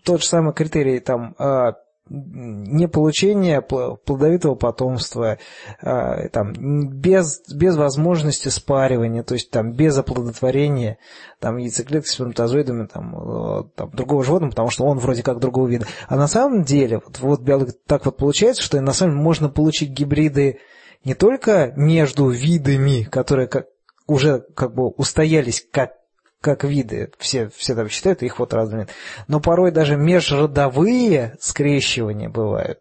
тот 0.04 0.22
же 0.22 0.28
самый 0.28 0.54
критерий 0.54 1.00
там 1.00 1.36
э, 1.38 1.74
не 2.08 2.88
получение 2.88 3.62
пл- 3.62 3.98
плодовитого 3.98 4.56
потомства, 4.56 5.40
э, 5.82 6.30
там, 6.30 6.54
без, 6.90 7.42
без 7.52 7.76
возможности 7.76 8.50
спаривания, 8.50 9.24
то 9.24 9.34
есть 9.34 9.50
там 9.50 9.74
без 9.74 9.98
оплодотворения 9.98 11.00
там, 11.40 11.58
яйцеклетки 11.58 12.08
с 12.08 12.12
сперматозоидами 12.12 12.86
там, 12.86 13.16
э, 13.16 13.64
там, 13.76 13.90
другого 13.92 14.24
животного, 14.24 14.52
потому 14.52 14.70
что 14.70 14.86
он 14.86 15.00
вроде 15.00 15.24
как 15.24 15.40
другого 15.40 15.68
вида. 15.68 15.88
А 16.08 16.16
на 16.16 16.28
самом 16.28 16.64
деле, 16.64 17.02
вот, 17.04 17.20
вот 17.20 17.86
так 17.88 18.06
вот 18.06 18.18
получается, 18.18 18.62
что 18.62 18.80
на 18.82 18.94
самом 18.94 19.14
деле 19.14 19.24
можно 19.24 19.50
получить 19.50 19.90
гибриды 19.90 20.60
не 21.04 21.16
только 21.16 21.74
между 21.76 22.30
видами, 22.30 23.04
которые 23.04 23.48
как, 23.48 23.66
уже 24.06 24.44
как 24.56 24.76
бы 24.76 24.90
устоялись 24.90 25.66
как 25.72 25.94
как 26.46 26.64
виды, 26.64 27.12
все, 27.18 27.50
все 27.50 27.74
там 27.74 27.90
считают 27.90 28.22
их 28.22 28.38
вот 28.38 28.54
разными, 28.54 28.88
но 29.28 29.40
порой 29.40 29.72
даже 29.72 29.98
межродовые 29.98 31.36
скрещивания 31.40 32.30
бывают. 32.30 32.80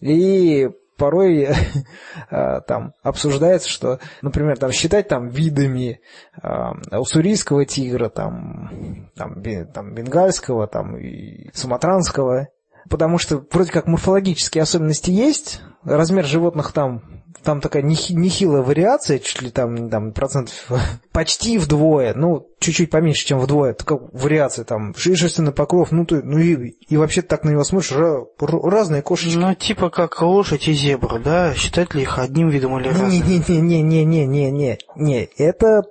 И 0.00 0.68
порой 0.96 1.48
э, 2.30 2.60
там 2.68 2.92
обсуждается, 3.02 3.68
что, 3.68 3.98
например, 4.22 4.58
там 4.58 4.70
считать 4.70 5.08
там 5.08 5.28
видами 5.28 6.00
э, 6.40 6.48
уссурийского 6.96 7.64
тигра, 7.64 8.08
там, 8.10 9.10
там, 9.16 9.42
там 9.74 9.94
бенгальского, 9.94 10.68
там 10.68 10.96
и 10.96 11.50
суматранского, 11.52 12.46
потому 12.88 13.18
что 13.18 13.44
вроде 13.50 13.72
как 13.72 13.88
морфологические 13.88 14.62
особенности 14.62 15.10
есть, 15.10 15.62
размер 15.82 16.24
животных 16.24 16.70
там 16.70 17.17
там 17.42 17.60
такая 17.60 17.82
нехи- 17.82 18.14
нехилая 18.14 18.62
вариация, 18.62 19.18
чуть 19.18 19.42
ли 19.42 19.50
там, 19.50 19.90
там 19.90 20.12
процентов 20.12 20.70
почти 21.12 21.58
вдвое, 21.58 22.14
ну, 22.14 22.48
чуть-чуть 22.58 22.90
поменьше, 22.90 23.26
чем 23.26 23.38
вдвое, 23.38 23.74
такая 23.74 24.00
вариация 24.12 24.64
там, 24.64 24.94
шерстяной 24.96 25.52
покров, 25.52 25.92
ну, 25.92 26.04
ты, 26.04 26.22
ну 26.22 26.38
и, 26.38 26.76
и 26.88 26.96
вообще 26.96 27.22
так 27.22 27.44
на 27.44 27.50
него 27.50 27.64
смотришь, 27.64 27.92
разные 28.38 29.02
кошечки. 29.02 29.36
Ну, 29.36 29.54
типа 29.54 29.90
как 29.90 30.20
лошадь 30.22 30.68
и 30.68 30.72
зебра, 30.72 31.18
да? 31.18 31.54
Считать 31.54 31.94
ли 31.94 32.02
их 32.02 32.18
одним 32.18 32.48
видом 32.48 32.78
или 32.78 32.88
разным? 32.88 33.10
Не-не-не-не-не-не-не, 33.10 34.78
не, 34.96 35.28
это, 35.36 35.82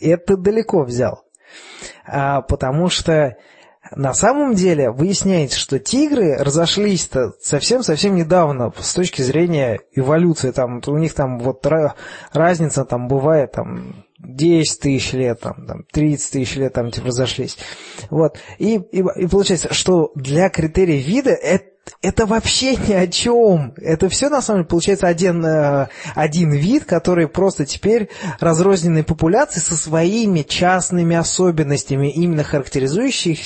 это 0.00 0.36
далеко 0.36 0.84
взял. 0.84 1.24
А, 2.06 2.42
потому 2.42 2.88
что 2.88 3.36
на 3.90 4.14
самом 4.14 4.54
деле 4.54 4.90
выясняется, 4.90 5.58
что 5.58 5.78
тигры 5.78 6.36
разошлись-то 6.36 7.32
совсем-совсем 7.40 8.14
недавно 8.14 8.72
с 8.78 8.94
точки 8.94 9.22
зрения 9.22 9.80
эволюции. 9.92 10.52
Там, 10.52 10.80
у 10.86 10.98
них 10.98 11.14
там 11.14 11.38
вот 11.40 11.66
ра- 11.66 11.92
разница 12.32 12.84
там 12.84 13.08
бывает 13.08 13.52
там 13.52 14.04
10 14.18 14.80
тысяч 14.80 15.12
лет, 15.12 15.40
там, 15.40 15.66
там 15.66 15.84
30 15.92 16.32
тысяч 16.32 16.56
лет 16.56 16.72
там 16.72 16.90
типа 16.90 17.08
разошлись. 17.08 17.58
Вот. 18.08 18.38
И, 18.58 18.76
и, 18.76 18.98
и 19.16 19.26
получается, 19.26 19.74
что 19.74 20.12
для 20.14 20.48
критерия 20.48 21.02
вида 21.02 21.30
это 21.30 21.71
это 22.00 22.26
вообще 22.26 22.76
ни 22.76 22.92
о 22.92 23.06
чем. 23.06 23.74
Это 23.76 24.08
все, 24.08 24.28
на 24.28 24.42
самом 24.42 24.60
деле, 24.60 24.68
получается 24.68 25.06
один, 25.06 25.44
э, 25.44 25.88
один 26.14 26.52
вид, 26.52 26.84
который 26.84 27.28
просто 27.28 27.64
теперь 27.64 28.08
разрозненной 28.40 29.04
популяции 29.04 29.60
со 29.60 29.76
своими 29.76 30.42
частными 30.42 31.14
особенностями, 31.14 32.10
именно 32.10 32.42
характеризующих 32.42 33.38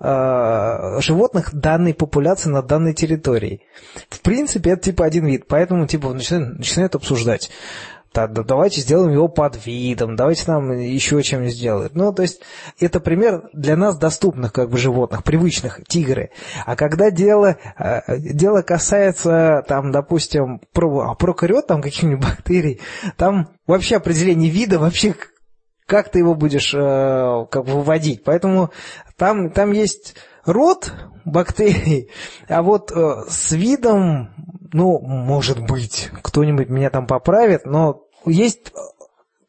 э, 0.00 1.00
животных 1.00 1.54
данной 1.54 1.94
популяции 1.94 2.48
на 2.48 2.62
данной 2.62 2.94
территории. 2.94 3.62
В 4.08 4.20
принципе, 4.20 4.70
это 4.70 4.82
типа 4.82 5.04
один 5.04 5.26
вид, 5.26 5.46
поэтому 5.48 5.86
типа 5.86 6.12
начинают, 6.12 6.58
начинают 6.58 6.94
обсуждать. 6.94 7.50
Да, 8.12 8.26
да, 8.26 8.42
давайте 8.42 8.80
сделаем 8.80 9.12
его 9.12 9.28
под 9.28 9.66
видом, 9.66 10.16
давайте 10.16 10.50
нам 10.50 10.72
еще 10.72 11.22
чем-нибудь 11.22 11.54
сделают. 11.54 11.94
Ну, 11.94 12.12
то 12.12 12.22
есть, 12.22 12.40
это 12.80 12.98
пример 12.98 13.48
для 13.52 13.76
нас 13.76 13.98
доступных 13.98 14.52
как 14.52 14.70
бы 14.70 14.78
животных, 14.78 15.22
привычных, 15.22 15.80
тигры. 15.86 16.30
А 16.64 16.76
когда 16.76 17.10
дело, 17.10 17.56
э, 17.78 18.18
дело 18.18 18.62
касается, 18.62 19.64
там, 19.68 19.92
допустим, 19.92 20.60
про, 20.72 21.14
прокариот, 21.14 21.66
там, 21.66 21.82
каких-нибудь 21.82 22.24
бактерий, 22.26 22.80
там 23.16 23.50
вообще 23.66 23.96
определение 23.96 24.50
вида, 24.50 24.78
вообще 24.78 25.14
как 25.86 26.10
ты 26.10 26.18
его 26.18 26.34
будешь 26.34 26.74
э, 26.74 27.46
как 27.50 27.64
бы 27.64 27.72
выводить. 27.72 28.24
Поэтому 28.24 28.70
там, 29.16 29.50
там 29.50 29.72
есть 29.72 30.14
род 30.44 30.92
бактерий, 31.24 32.10
а 32.48 32.62
вот 32.62 32.92
э, 32.92 33.24
с 33.28 33.52
видом, 33.52 34.30
ну, 34.72 34.98
может 34.98 35.60
быть, 35.64 36.10
кто-нибудь 36.22 36.68
меня 36.68 36.90
там 36.90 37.06
поправит, 37.06 37.66
но 37.66 38.02
есть 38.24 38.72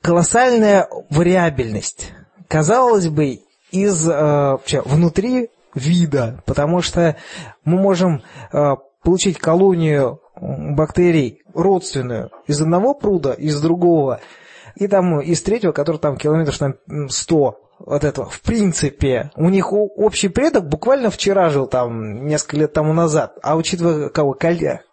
колоссальная 0.02 0.88
вариабельность. 1.10 2.14
Казалось 2.48 3.10
бы, 3.10 3.42
из 3.72 4.08
э, 4.08 4.14
вообще, 4.14 4.82
внутри 4.82 5.50
вида, 5.76 6.42
потому 6.46 6.82
что 6.82 7.18
мы 7.66 7.78
можем 7.78 8.24
э, 8.52 8.76
получить 9.04 9.38
колонию 9.38 10.22
бактерий 10.40 11.42
родственную 11.54 12.32
из 12.46 12.62
одного 12.62 12.94
пруда, 12.94 13.34
из 13.34 13.60
другого, 13.60 14.22
и 14.76 14.88
там 14.88 15.20
из 15.20 15.42
третьего, 15.42 15.72
который 15.72 15.98
там 15.98 16.18
километров 16.18 16.58
там 16.58 16.76
100 17.10 17.60
от 17.86 18.04
этого. 18.04 18.30
В 18.30 18.42
принципе, 18.42 19.32
у 19.36 19.50
них 19.50 19.72
общий 19.72 20.30
предок 20.30 20.68
буквально 20.68 21.10
вчера 21.10 21.50
жил 21.50 21.68
там, 21.68 22.26
несколько 22.26 22.58
лет 22.58 22.74
тому 22.74 22.94
назад. 22.94 23.38
А 23.42 23.56
учитывая 23.56 24.10
кого, 24.10 24.38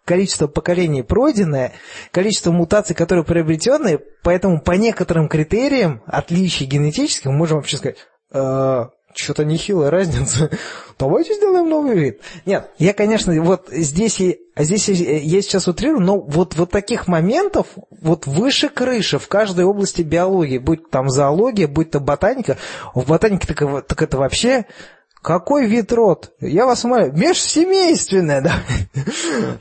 количество 0.05 0.47
поколений 0.47 1.03
пройденное, 1.03 1.73
количество 2.11 2.51
мутаций, 2.51 2.95
которые 2.95 3.25
приобретенные, 3.25 3.99
поэтому 4.23 4.61
по 4.61 4.73
некоторым 4.73 5.27
критериям 5.27 6.01
отличий 6.05 6.65
генетических 6.65 7.31
можем 7.31 7.57
вообще 7.57 7.77
сказать, 7.77 7.97
«Э, 8.31 8.85
что-то 9.15 9.45
нехилая 9.45 9.89
разница. 9.89 10.49
Давайте 10.99 11.33
сделаем 11.33 11.69
новый 11.69 11.97
вид. 11.97 12.21
Нет, 12.45 12.69
я, 12.77 12.93
конечно, 12.93 13.33
вот 13.41 13.69
здесь, 13.71 14.21
здесь 14.57 14.89
я 14.89 15.41
сейчас 15.41 15.67
утрирую, 15.67 16.01
но 16.01 16.19
вот, 16.19 16.55
вот 16.55 16.71
таких 16.71 17.07
моментов 17.07 17.67
вот 17.89 18.27
выше 18.27 18.69
крыши 18.69 19.17
в 19.17 19.27
каждой 19.27 19.65
области 19.65 20.01
биологии, 20.01 20.57
будь 20.57 20.89
там 20.89 21.09
зоология, 21.09 21.67
будь 21.67 21.91
то 21.91 21.99
ботаника, 21.99 22.57
в 22.93 23.07
ботанике 23.07 23.47
так, 23.47 23.87
так 23.87 24.01
это 24.01 24.17
вообще 24.17 24.65
какой 25.25 25.65
вид 25.65 25.91
род? 25.91 26.33
Я 26.39 26.67
вас 26.67 26.85
умоляю, 26.85 27.11
межсемейственное, 27.11 28.41
да? 28.41 28.53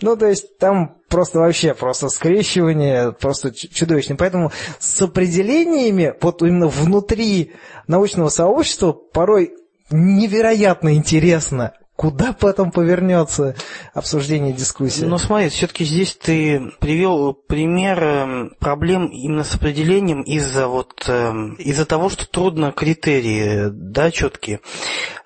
ну, 0.02 0.14
то 0.14 0.26
есть 0.26 0.58
там 0.58 0.98
просто 1.08 1.38
вообще, 1.38 1.72
просто 1.72 2.10
скрещивание 2.10 3.12
просто 3.12 3.50
чудовищное. 3.50 4.18
Поэтому 4.18 4.52
с 4.78 5.00
определениями, 5.00 6.12
вот 6.20 6.42
именно 6.42 6.68
внутри 6.68 7.52
научного 7.86 8.28
сообщества, 8.28 8.92
порой 8.92 9.54
невероятно 9.90 10.94
интересно 10.94 11.72
Куда 11.96 12.32
потом 12.32 12.72
повернется 12.72 13.54
обсуждение 13.92 14.52
дискуссии? 14.52 15.04
Ну, 15.04 15.16
смотри, 15.16 15.48
все-таки 15.48 15.84
здесь 15.84 16.16
ты 16.16 16.72
привел 16.80 17.34
пример 17.34 18.02
эм, 18.02 18.50
проблем 18.58 19.06
именно 19.06 19.44
с 19.44 19.54
определением 19.54 20.22
из-за 20.22 20.66
вот 20.66 21.04
эм, 21.06 21.54
из-за 21.54 21.86
того, 21.86 22.08
что 22.08 22.28
трудно 22.28 22.72
критерии, 22.72 23.68
да, 23.70 24.10
четкие 24.10 24.58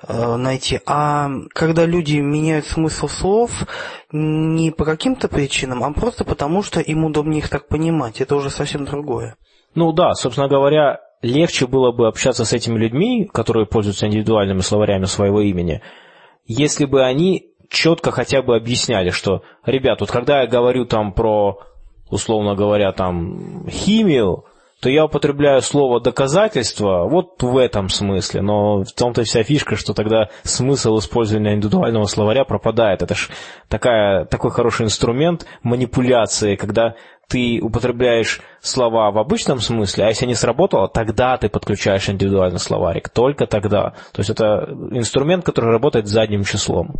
э, 0.06 0.36
найти. 0.36 0.80
А 0.84 1.30
когда 1.54 1.86
люди 1.86 2.16
меняют 2.16 2.66
смысл 2.66 3.08
слов 3.08 3.50
не 4.12 4.70
по 4.70 4.84
каким-то 4.84 5.28
причинам, 5.28 5.82
а 5.82 5.92
просто 5.94 6.24
потому, 6.24 6.62
что 6.62 6.80
им 6.80 7.04
удобнее 7.06 7.38
их 7.38 7.48
так 7.48 7.68
понимать, 7.68 8.20
это 8.20 8.36
уже 8.36 8.50
совсем 8.50 8.84
другое. 8.84 9.36
Ну 9.74 9.92
да, 9.92 10.12
собственно 10.12 10.48
говоря, 10.48 11.00
легче 11.22 11.66
было 11.66 11.92
бы 11.92 12.08
общаться 12.08 12.44
с 12.44 12.52
этими 12.52 12.78
людьми, 12.78 13.28
которые 13.32 13.66
пользуются 13.66 14.06
индивидуальными 14.06 14.60
словарями 14.60 15.06
своего 15.06 15.40
имени, 15.40 15.82
если 16.48 16.86
бы 16.86 17.04
они 17.04 17.52
четко 17.68 18.10
хотя 18.10 18.42
бы 18.42 18.56
объясняли, 18.56 19.10
что, 19.10 19.42
ребят, 19.64 20.00
вот 20.00 20.10
когда 20.10 20.40
я 20.40 20.46
говорю 20.46 20.86
там 20.86 21.12
про, 21.12 21.60
условно 22.10 22.54
говоря, 22.54 22.92
там, 22.92 23.68
химию, 23.68 24.44
то 24.80 24.88
я 24.88 25.04
употребляю 25.04 25.60
слово 25.60 26.00
доказательство 26.00 27.04
вот 27.08 27.42
в 27.42 27.56
этом 27.58 27.88
смысле, 27.88 28.42
но 28.42 28.84
в 28.84 28.92
том-то 28.92 29.24
вся 29.24 29.42
фишка, 29.42 29.76
что 29.76 29.92
тогда 29.92 30.28
смысл 30.44 30.98
использования 30.98 31.54
индивидуального 31.54 32.04
словаря 32.06 32.44
пропадает. 32.44 33.02
Это 33.02 33.14
ж 33.14 33.28
такой 33.68 34.50
хороший 34.50 34.86
инструмент 34.86 35.46
манипуляции, 35.62 36.54
когда 36.54 36.94
ты 37.28 37.60
употребляешь 37.62 38.40
слова 38.60 39.10
в 39.10 39.18
обычном 39.18 39.60
смысле, 39.60 40.04
а 40.04 40.08
если 40.08 40.24
не 40.24 40.34
сработало, 40.34 40.88
тогда 40.88 41.36
ты 41.36 41.50
подключаешь 41.50 42.08
индивидуальный 42.08 42.58
словарик. 42.58 43.10
Только 43.10 43.46
тогда. 43.46 43.94
То 44.12 44.20
есть 44.20 44.30
это 44.30 44.68
инструмент, 44.92 45.44
который 45.44 45.70
работает 45.70 46.06
задним 46.06 46.44
числом. 46.44 46.96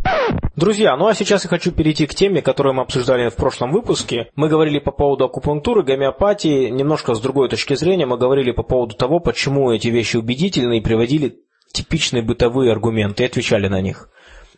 Друзья, 0.55 0.95
ну 0.97 1.07
а 1.07 1.15
сейчас 1.15 1.43
я 1.45 1.49
хочу 1.49 1.71
перейти 1.71 2.05
к 2.05 2.13
теме, 2.13 2.43
которую 2.43 2.75
мы 2.75 2.83
обсуждали 2.83 3.29
в 3.29 3.35
прошлом 3.35 3.71
выпуске. 3.71 4.29
Мы 4.35 4.49
говорили 4.49 4.77
по 4.77 4.91
поводу 4.91 5.25
акупунктуры, 5.25 5.83
гомеопатии, 5.83 6.69
немножко 6.69 7.15
с 7.15 7.19
другой 7.19 7.49
точки 7.49 7.73
зрения. 7.73 8.05
Мы 8.05 8.17
говорили 8.17 8.51
по 8.51 8.63
поводу 8.63 8.95
того, 8.95 9.19
почему 9.19 9.71
эти 9.71 9.87
вещи 9.87 10.17
убедительны 10.17 10.77
и 10.77 10.81
приводили 10.81 11.39
типичные 11.73 12.21
бытовые 12.21 12.71
аргументы 12.71 13.23
и 13.23 13.25
отвечали 13.25 13.67
на 13.67 13.81
них. 13.81 14.09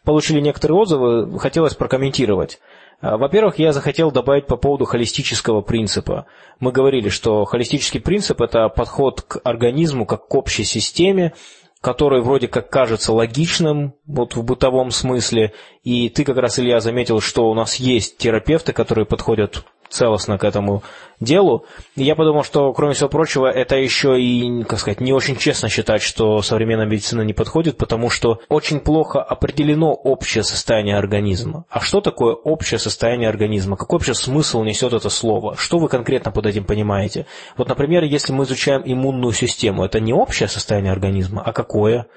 Получили 0.03 0.41
некоторые 0.41 0.79
отзывы, 0.79 1.39
хотелось 1.39 1.75
прокомментировать. 1.75 2.59
А, 3.01 3.17
во-первых, 3.17 3.57
я 3.57 3.73
захотел 3.73 4.11
добавить 4.11 4.45
по 4.45 4.55
поводу 4.55 4.85
холистического 4.85 5.61
принципа. 5.61 6.27
Мы 6.59 6.71
говорили, 6.71 7.09
что 7.09 7.43
холистический 7.45 7.99
принцип– 7.99 8.41
это 8.41 8.69
подход 8.69 9.21
к 9.21 9.41
организму 9.43 10.05
как 10.05 10.27
к 10.27 10.35
общей 10.35 10.63
системе, 10.63 11.33
который 11.81 12.21
вроде 12.21 12.47
как 12.47 12.69
кажется 12.69 13.11
логичным 13.11 13.95
вот 14.05 14.35
в 14.35 14.43
бытовом 14.43 14.91
смысле. 14.91 15.53
И 15.83 16.09
ты 16.09 16.23
как 16.23 16.37
раз, 16.37 16.59
Илья, 16.59 16.79
заметил, 16.79 17.19
что 17.19 17.49
у 17.49 17.55
нас 17.55 17.75
есть 17.75 18.17
терапевты, 18.17 18.71
которые 18.71 19.05
подходят 19.05 19.65
целостно 19.91 20.37
к 20.37 20.43
этому 20.43 20.83
делу. 21.19 21.65
И 21.95 22.03
я 22.03 22.15
подумал, 22.15 22.43
что, 22.43 22.73
кроме 22.73 22.93
всего 22.93 23.09
прочего, 23.09 23.47
это 23.47 23.75
еще 23.75 24.19
и, 24.19 24.63
как 24.63 24.79
сказать, 24.79 25.01
не 25.01 25.13
очень 25.13 25.35
честно 25.35 25.69
считать, 25.69 26.01
что 26.01 26.41
современная 26.41 26.87
медицина 26.87 27.21
не 27.21 27.33
подходит, 27.33 27.77
потому 27.77 28.09
что 28.09 28.39
очень 28.49 28.79
плохо 28.79 29.21
определено 29.21 29.93
общее 29.93 30.43
состояние 30.43 30.97
организма. 30.97 31.65
А 31.69 31.79
что 31.79 32.01
такое 32.01 32.33
общее 32.33 32.79
состояние 32.79 33.29
организма? 33.29 33.77
Какой 33.77 33.99
вообще 33.99 34.13
смысл 34.13 34.63
несет 34.63 34.93
это 34.93 35.09
слово? 35.09 35.55
Что 35.57 35.77
вы 35.77 35.87
конкретно 35.89 36.31
под 36.31 36.47
этим 36.47 36.65
понимаете? 36.65 37.27
Вот, 37.57 37.69
например, 37.69 38.03
если 38.03 38.33
мы 38.33 38.45
изучаем 38.45 38.81
иммунную 38.83 39.33
систему, 39.33 39.85
это 39.85 39.99
не 39.99 40.13
общее 40.13 40.47
состояние 40.47 40.91
организма, 40.91 41.43
а 41.45 41.53
какое? 41.53 42.07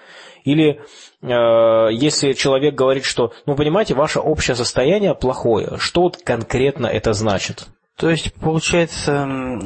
Или 0.44 0.80
если 1.28 2.32
человек 2.34 2.74
говорит, 2.74 3.04
что, 3.04 3.32
ну, 3.46 3.56
понимаете, 3.56 3.94
ваше 3.94 4.20
общее 4.20 4.54
состояние 4.54 5.14
плохое, 5.14 5.78
что 5.78 6.02
вот 6.02 6.18
конкретно 6.18 6.86
это 6.86 7.14
значит? 7.14 7.66
То 7.96 8.10
есть, 8.10 8.34
получается, 8.34 9.58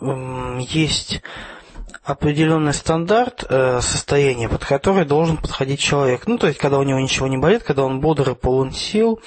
есть 0.00 1.22
определенный 2.02 2.72
стандарт 2.72 3.44
э, 3.48 3.80
состояния, 3.80 4.48
под 4.48 4.64
который 4.64 5.04
должен 5.04 5.36
подходить 5.36 5.80
человек. 5.80 6.26
Ну, 6.26 6.38
то 6.38 6.46
есть, 6.46 6.58
когда 6.58 6.78
у 6.78 6.84
него 6.84 7.00
ничего 7.00 7.26
не 7.26 7.36
болит, 7.36 7.64
когда 7.64 7.84
он 7.84 8.00
бодр 8.00 8.30
и 8.30 8.34
полон 8.34 8.72
сил. 8.72 9.20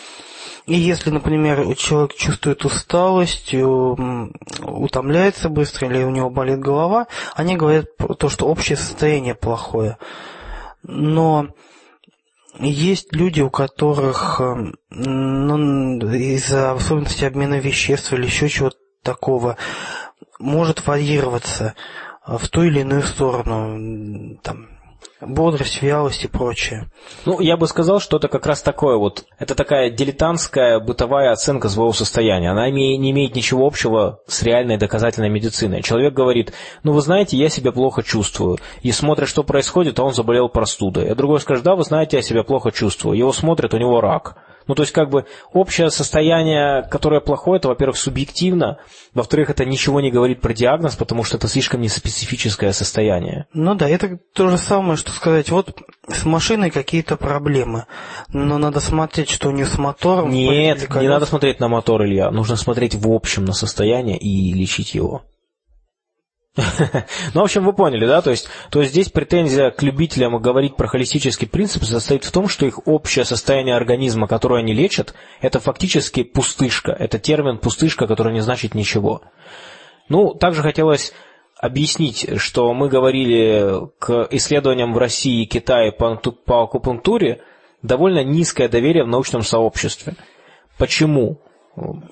И 0.65 0.75
если, 0.75 1.09
например, 1.09 1.75
человек 1.75 2.13
чувствует 2.15 2.63
усталость, 2.63 3.53
утомляется 3.53 5.49
быстро 5.49 5.87
или 5.89 6.03
у 6.03 6.09
него 6.09 6.29
болит 6.29 6.59
голова, 6.59 7.07
они 7.35 7.57
говорят 7.57 7.87
то, 8.17 8.29
что 8.29 8.45
общее 8.47 8.77
состояние 8.77 9.35
плохое 9.35 9.97
но 10.83 11.47
есть 12.57 13.13
люди, 13.13 13.41
у 13.41 13.49
которых 13.49 14.39
эм, 14.41 14.75
ну, 14.89 15.97
из-за 16.11 16.71
особенностей 16.71 17.25
обмена 17.25 17.59
веществ 17.59 18.13
или 18.13 18.25
еще 18.25 18.49
чего-то 18.49 18.77
такого 19.03 19.57
может 20.39 20.85
варьироваться 20.87 21.75
в 22.25 22.47
ту 22.47 22.63
или 22.63 22.81
иную 22.81 23.03
сторону. 23.03 24.37
Там, 24.43 24.78
бодрость, 25.21 25.81
вялость 25.81 26.23
и 26.25 26.27
прочее. 26.27 26.89
Ну, 27.25 27.39
я 27.39 27.57
бы 27.57 27.67
сказал, 27.67 27.99
что 27.99 28.17
это 28.17 28.27
как 28.27 28.45
раз 28.45 28.61
такое 28.61 28.97
вот, 28.97 29.25
это 29.37 29.55
такая 29.55 29.89
дилетантская 29.89 30.79
бытовая 30.79 31.31
оценка 31.31 31.69
своего 31.69 31.93
состояния. 31.93 32.51
Она 32.51 32.69
не 32.69 32.95
имеет 33.11 33.35
ничего 33.35 33.65
общего 33.65 34.19
с 34.27 34.43
реальной 34.43 34.77
доказательной 34.77 35.29
медициной. 35.29 35.81
Человек 35.81 36.13
говорит, 36.13 36.53
ну, 36.83 36.93
вы 36.93 37.01
знаете, 37.01 37.37
я 37.37 37.49
себя 37.49 37.71
плохо 37.71 38.03
чувствую. 38.03 38.57
И 38.81 38.91
смотрит, 38.91 39.27
что 39.27 39.43
происходит, 39.43 39.99
а 39.99 40.03
он 40.03 40.13
заболел 40.13 40.49
простудой. 40.49 41.11
А 41.11 41.15
другой 41.15 41.39
скажет, 41.39 41.63
да, 41.63 41.75
вы 41.75 41.83
знаете, 41.83 42.17
я 42.17 42.23
себя 42.23 42.43
плохо 42.43 42.71
чувствую. 42.71 43.17
Его 43.17 43.33
смотрят, 43.33 43.73
у 43.73 43.77
него 43.77 44.01
рак. 44.01 44.37
Ну, 44.69 44.75
то 44.75 44.83
есть, 44.83 44.93
как 44.93 45.09
бы, 45.09 45.25
общее 45.51 45.89
состояние, 45.89 46.83
которое 46.91 47.21
плохое, 47.21 47.57
это, 47.57 47.69
во-первых, 47.69 47.97
субъективно, 47.97 48.77
во-вторых, 49.15 49.49
это 49.49 49.65
ничего 49.65 49.99
не 49.99 50.11
говорит 50.11 50.41
про 50.41 50.53
диагноз, 50.53 50.95
потому 50.95 51.23
что 51.23 51.37
это 51.37 51.47
слишком 51.47 51.81
неспецифическое 51.81 52.71
состояние. 52.71 53.47
Ну 53.51 53.73
да, 53.73 53.89
это 53.89 54.19
то 54.35 54.47
же 54.47 54.59
самое, 54.59 54.95
что 54.95 55.11
сказать, 55.11 55.49
вот 55.49 55.75
с 56.07 56.23
машиной 56.23 56.69
какие-то 56.69 57.17
проблемы, 57.17 57.87
но 58.31 58.59
надо 58.59 58.79
смотреть, 58.79 59.31
что 59.31 59.49
у 59.49 59.51
нее 59.53 59.65
с 59.65 59.79
мотором. 59.79 60.29
Нет, 60.29 60.87
не 60.95 61.07
надо 61.07 61.25
смотреть 61.25 61.59
на 61.59 61.67
мотор, 61.67 62.03
Илья, 62.03 62.29
нужно 62.29 62.55
смотреть 62.55 62.93
в 62.93 63.11
общем 63.11 63.45
на 63.45 63.53
состояние 63.53 64.19
и 64.19 64.53
лечить 64.53 64.93
его. 64.93 65.23
Ну, 66.55 67.41
в 67.41 67.43
общем, 67.43 67.63
вы 67.63 67.73
поняли, 67.73 68.05
да? 68.05 68.21
То 68.21 68.31
есть, 68.31 68.49
то 68.69 68.79
есть 68.79 68.91
здесь 68.91 69.09
претензия 69.09 69.71
к 69.71 69.81
любителям 69.83 70.41
говорить 70.41 70.75
про 70.75 70.87
холистический 70.87 71.47
принцип 71.47 71.83
состоит 71.83 72.23
в 72.23 72.31
том, 72.31 72.47
что 72.47 72.65
их 72.65 72.87
общее 72.87 73.25
состояние 73.25 73.75
организма, 73.75 74.27
которое 74.27 74.61
они 74.61 74.73
лечат, 74.73 75.13
это 75.41 75.59
фактически 75.59 76.23
пустышка. 76.23 76.91
Это 76.91 77.19
термин 77.19 77.57
пустышка, 77.57 78.07
который 78.07 78.33
не 78.33 78.41
значит 78.41 78.73
ничего. 78.73 79.21
Ну, 80.09 80.33
также 80.33 80.61
хотелось 80.61 81.13
объяснить, 81.59 82.39
что 82.39 82.73
мы 82.73 82.89
говорили 82.89 83.89
к 83.99 84.27
исследованиям 84.31 84.93
в 84.93 84.97
России 84.97 85.43
и 85.43 85.45
Китае 85.45 85.91
по, 85.91 86.15
по 86.15 86.63
акупунктуре 86.63 87.41
довольно 87.81 88.23
низкое 88.23 88.69
доверие 88.69 89.03
в 89.03 89.07
научном 89.07 89.43
сообществе. 89.43 90.15
Почему? 90.77 91.41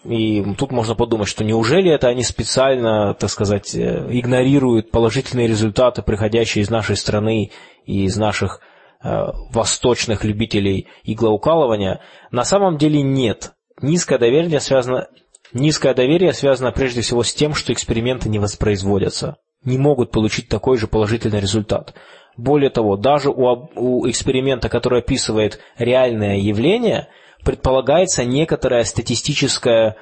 И 0.06 0.44
тут 0.56 0.72
можно 0.72 0.96
подумать, 0.96 1.28
что 1.28 1.44
неужели 1.44 1.92
это 1.92 2.08
они 2.08 2.24
специально, 2.24 3.14
так 3.14 3.30
сказать, 3.30 3.76
э, 3.76 4.08
игнорируют 4.12 4.92
положительные 4.92 5.48
результаты, 5.48 6.02
приходящие 6.02 6.64
из 6.64 6.70
нашей 6.70 6.96
страны 6.96 7.52
и 7.86 8.06
из 8.06 8.18
наших 8.18 8.62
э, 9.04 9.32
восточных 9.52 10.24
любителей 10.24 10.88
иглоукалывания? 11.04 12.02
На 12.32 12.44
самом 12.44 12.78
деле 12.78 13.02
нет. 13.02 13.54
Низкое 13.82 14.18
доверие 14.18 14.60
связано, 14.60 15.08
низкое 15.54 15.94
доверие 15.94 16.34
связано 16.34 16.72
прежде 16.72 17.02
всего 17.02 17.24
с 17.24 17.34
тем, 17.34 17.54
что 17.54 17.74
эксперименты 17.74 18.30
не 18.30 18.40
воспроизводятся, 18.40 19.38
не 19.64 19.78
могут 19.78 20.12
получить 20.12 20.50
такой 20.50 20.78
же 20.78 20.88
положительный 20.88 21.42
результат. 21.42 21.94
Более 22.38 22.70
того, 22.70 22.98
даже 22.98 23.30
у, 23.32 23.70
у 23.76 24.08
эксперимента, 24.10 24.70
который 24.70 25.00
описывает 25.00 25.60
реальное 25.78 26.38
явление– 26.38 27.08
предполагается 27.48 28.26
некоторая 28.26 28.84
статистическая 28.84 29.96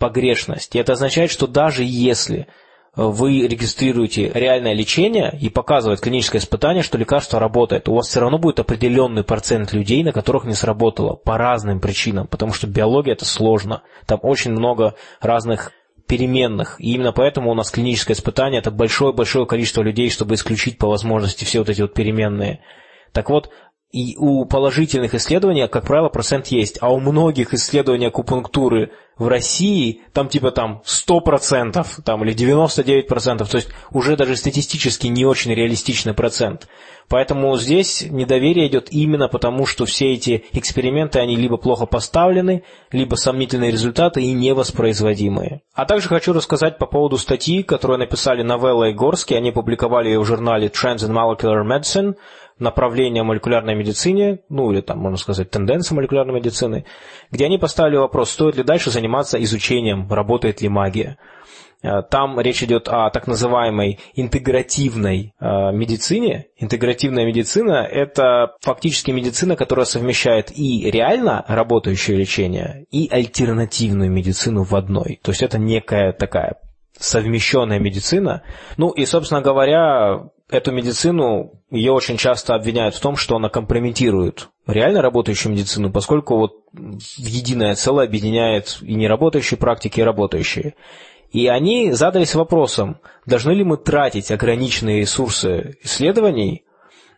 погрешность. 0.00 0.74
И 0.74 0.80
это 0.80 0.94
означает, 0.94 1.30
что 1.30 1.46
даже 1.46 1.84
если 1.84 2.48
вы 2.96 3.46
регистрируете 3.46 4.32
реальное 4.34 4.72
лечение 4.72 5.38
и 5.40 5.48
показывает 5.48 6.00
клиническое 6.00 6.40
испытание, 6.40 6.82
что 6.82 6.98
лекарство 6.98 7.38
работает, 7.38 7.88
у 7.88 7.94
вас 7.94 8.08
все 8.08 8.18
равно 8.18 8.38
будет 8.38 8.58
определенный 8.58 9.22
процент 9.22 9.72
людей, 9.72 10.02
на 10.02 10.10
которых 10.10 10.44
не 10.44 10.54
сработало 10.54 11.14
по 11.14 11.38
разным 11.38 11.78
причинам, 11.78 12.26
потому 12.26 12.52
что 12.52 12.66
биология 12.66 13.12
это 13.12 13.26
сложно. 13.26 13.84
Там 14.04 14.18
очень 14.22 14.50
много 14.50 14.96
разных 15.20 15.70
переменных. 16.08 16.80
И 16.80 16.94
именно 16.94 17.12
поэтому 17.12 17.52
у 17.52 17.54
нас 17.54 17.70
клиническое 17.70 18.16
испытание– 18.16 18.58
это 18.60 18.72
большое-большое 18.72 19.46
количество 19.46 19.82
людей, 19.82 20.10
чтобы 20.10 20.34
исключить 20.34 20.78
по 20.78 20.88
возможности 20.88 21.44
все 21.44 21.60
вот 21.60 21.68
эти 21.68 21.80
вот 21.80 21.94
переменные. 21.94 22.58
Так 23.12 23.30
вот, 23.30 23.50
и 23.90 24.16
у 24.18 24.44
положительных 24.44 25.14
исследований, 25.14 25.66
как 25.66 25.86
правило, 25.86 26.08
процент 26.10 26.48
есть, 26.48 26.78
а 26.80 26.92
у 26.92 27.00
многих 27.00 27.54
исследований 27.54 28.06
акупунктуры 28.06 28.92
в 29.16 29.26
России 29.28 30.02
там 30.12 30.28
типа 30.28 30.50
там 30.50 30.82
100% 30.84 31.86
там, 32.04 32.24
или 32.24 32.34
99%, 32.34 33.50
то 33.50 33.56
есть 33.56 33.68
уже 33.90 34.16
даже 34.16 34.36
статистически 34.36 35.06
не 35.06 35.24
очень 35.24 35.54
реалистичный 35.54 36.12
процент. 36.12 36.68
Поэтому 37.08 37.56
здесь 37.56 38.02
недоверие 38.02 38.66
идет 38.66 38.88
именно 38.90 39.28
потому, 39.28 39.64
что 39.64 39.86
все 39.86 40.12
эти 40.12 40.44
эксперименты, 40.52 41.18
они 41.18 41.36
либо 41.36 41.56
плохо 41.56 41.86
поставлены, 41.86 42.64
либо 42.92 43.14
сомнительные 43.14 43.70
результаты 43.70 44.22
и 44.22 44.32
невоспроизводимые. 44.32 45.62
А 45.72 45.86
также 45.86 46.08
хочу 46.08 46.34
рассказать 46.34 46.76
по 46.76 46.84
поводу 46.84 47.16
статьи, 47.16 47.62
которую 47.62 47.98
написали 47.98 48.42
Новелла 48.42 48.90
и 48.90 48.92
Горский, 48.92 49.38
они 49.38 49.52
публиковали 49.52 50.08
ее 50.08 50.20
в 50.20 50.26
журнале 50.26 50.68
Trends 50.68 50.98
in 50.98 51.10
Molecular 51.10 51.64
Medicine, 51.64 52.14
направления 52.58 53.22
молекулярной 53.22 53.74
медицине, 53.74 54.40
ну 54.48 54.72
или 54.72 54.80
там, 54.80 54.98
можно 54.98 55.16
сказать, 55.16 55.50
тенденции 55.50 55.94
молекулярной 55.94 56.34
медицины, 56.34 56.84
где 57.30 57.46
они 57.46 57.58
поставили 57.58 57.96
вопрос, 57.96 58.30
стоит 58.30 58.56
ли 58.56 58.62
дальше 58.62 58.90
заниматься 58.90 59.42
изучением, 59.42 60.10
работает 60.10 60.60
ли 60.60 60.68
магия. 60.68 61.18
Э, 61.82 62.02
там 62.02 62.40
речь 62.40 62.62
идет 62.62 62.88
о 62.88 63.10
так 63.10 63.26
называемой 63.26 64.00
интегративной 64.14 65.34
э, 65.38 65.72
медицине. 65.72 66.46
Интегративная 66.56 67.24
медицина– 67.24 67.86
это 67.90 68.56
фактически 68.60 69.10
медицина, 69.10 69.56
которая 69.56 69.86
совмещает 69.86 70.50
и 70.56 70.90
реально 70.90 71.44
работающее 71.46 72.16
лечение, 72.16 72.86
и 72.90 73.08
альтернативную 73.08 74.10
медицину 74.10 74.64
в 74.64 74.74
одной. 74.74 75.20
То 75.22 75.30
есть 75.30 75.42
это 75.42 75.58
некая 75.58 76.12
такая 76.12 76.56
совмещенная 76.98 77.78
медицина. 77.78 78.42
Ну 78.76 78.90
и, 78.90 79.06
собственно 79.06 79.40
говоря, 79.40 80.30
эту 80.50 80.72
медицину, 80.72 81.62
ее 81.70 81.92
очень 81.92 82.16
часто 82.16 82.54
обвиняют 82.54 82.94
в 82.94 83.00
том, 83.00 83.16
что 83.16 83.36
она 83.36 83.48
компрометирует 83.48 84.48
реально 84.66 85.02
работающую 85.02 85.52
медицину, 85.52 85.92
поскольку 85.92 86.36
вот 86.36 86.52
в 86.72 87.26
единое 87.26 87.74
целое 87.74 88.06
объединяет 88.06 88.78
и 88.82 88.94
неработающие 88.94 89.58
практики, 89.58 90.00
и 90.00 90.04
работающие. 90.04 90.74
И 91.30 91.46
они 91.46 91.92
задались 91.92 92.34
вопросом, 92.34 93.00
должны 93.26 93.52
ли 93.52 93.62
мы 93.62 93.76
тратить 93.76 94.30
ограниченные 94.30 95.00
ресурсы 95.00 95.76
исследований 95.82 96.64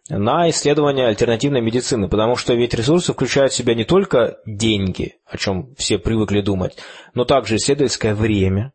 на 0.09 0.51
исследования 0.51 1.07
альтернативной 1.07 1.61
медицины, 1.61 2.09
потому 2.09 2.35
что 2.35 2.55
ведь 2.55 2.75
ресурсы 2.75 3.13
включают 3.13 3.53
в 3.53 3.57
себя 3.57 3.75
не 3.75 3.85
только 3.85 4.39
деньги, 4.45 5.15
о 5.25 5.37
чем 5.37 5.75
все 5.77 5.99
привыкли 5.99 6.41
думать, 6.41 6.77
но 7.15 7.25
также 7.25 7.57
исследовательское 7.57 8.17
время, 8.17 8.73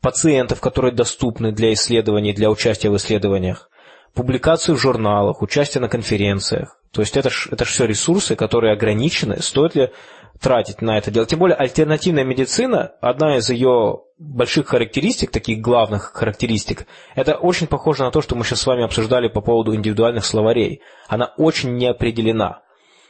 пациентов, 0.00 0.60
которые 0.60 0.92
доступны 0.92 1.52
для 1.52 1.72
исследований, 1.72 2.32
для 2.32 2.50
участия 2.50 2.90
в 2.90 2.96
исследованиях, 2.96 3.70
публикацию 4.14 4.76
в 4.76 4.80
журналах, 4.80 5.42
участие 5.42 5.80
на 5.80 5.88
конференциях. 5.88 6.78
То 6.92 7.00
есть 7.00 7.16
это 7.16 7.30
же 7.30 7.50
это 7.50 7.64
ж 7.64 7.68
все 7.68 7.86
ресурсы, 7.86 8.36
которые 8.36 8.72
ограничены. 8.72 9.42
Стоит 9.42 9.74
ли 9.74 9.90
тратить 10.40 10.80
на 10.80 10.96
это 10.96 11.10
дело? 11.10 11.26
Тем 11.26 11.40
более 11.40 11.56
альтернативная 11.56 12.24
медицина, 12.24 12.92
одна 13.00 13.36
из 13.36 13.50
ее 13.50 14.02
больших 14.18 14.68
характеристик, 14.68 15.32
таких 15.32 15.60
главных 15.60 16.12
характеристик, 16.14 16.86
это 17.16 17.34
очень 17.34 17.66
похоже 17.66 18.04
на 18.04 18.12
то, 18.12 18.22
что 18.22 18.36
мы 18.36 18.44
сейчас 18.44 18.60
с 18.60 18.66
вами 18.66 18.84
обсуждали 18.84 19.26
по 19.28 19.40
поводу 19.40 19.74
индивидуальных 19.74 20.24
словарей. 20.24 20.82
Она 21.08 21.34
очень 21.36 21.76
неопределена. 21.76 22.62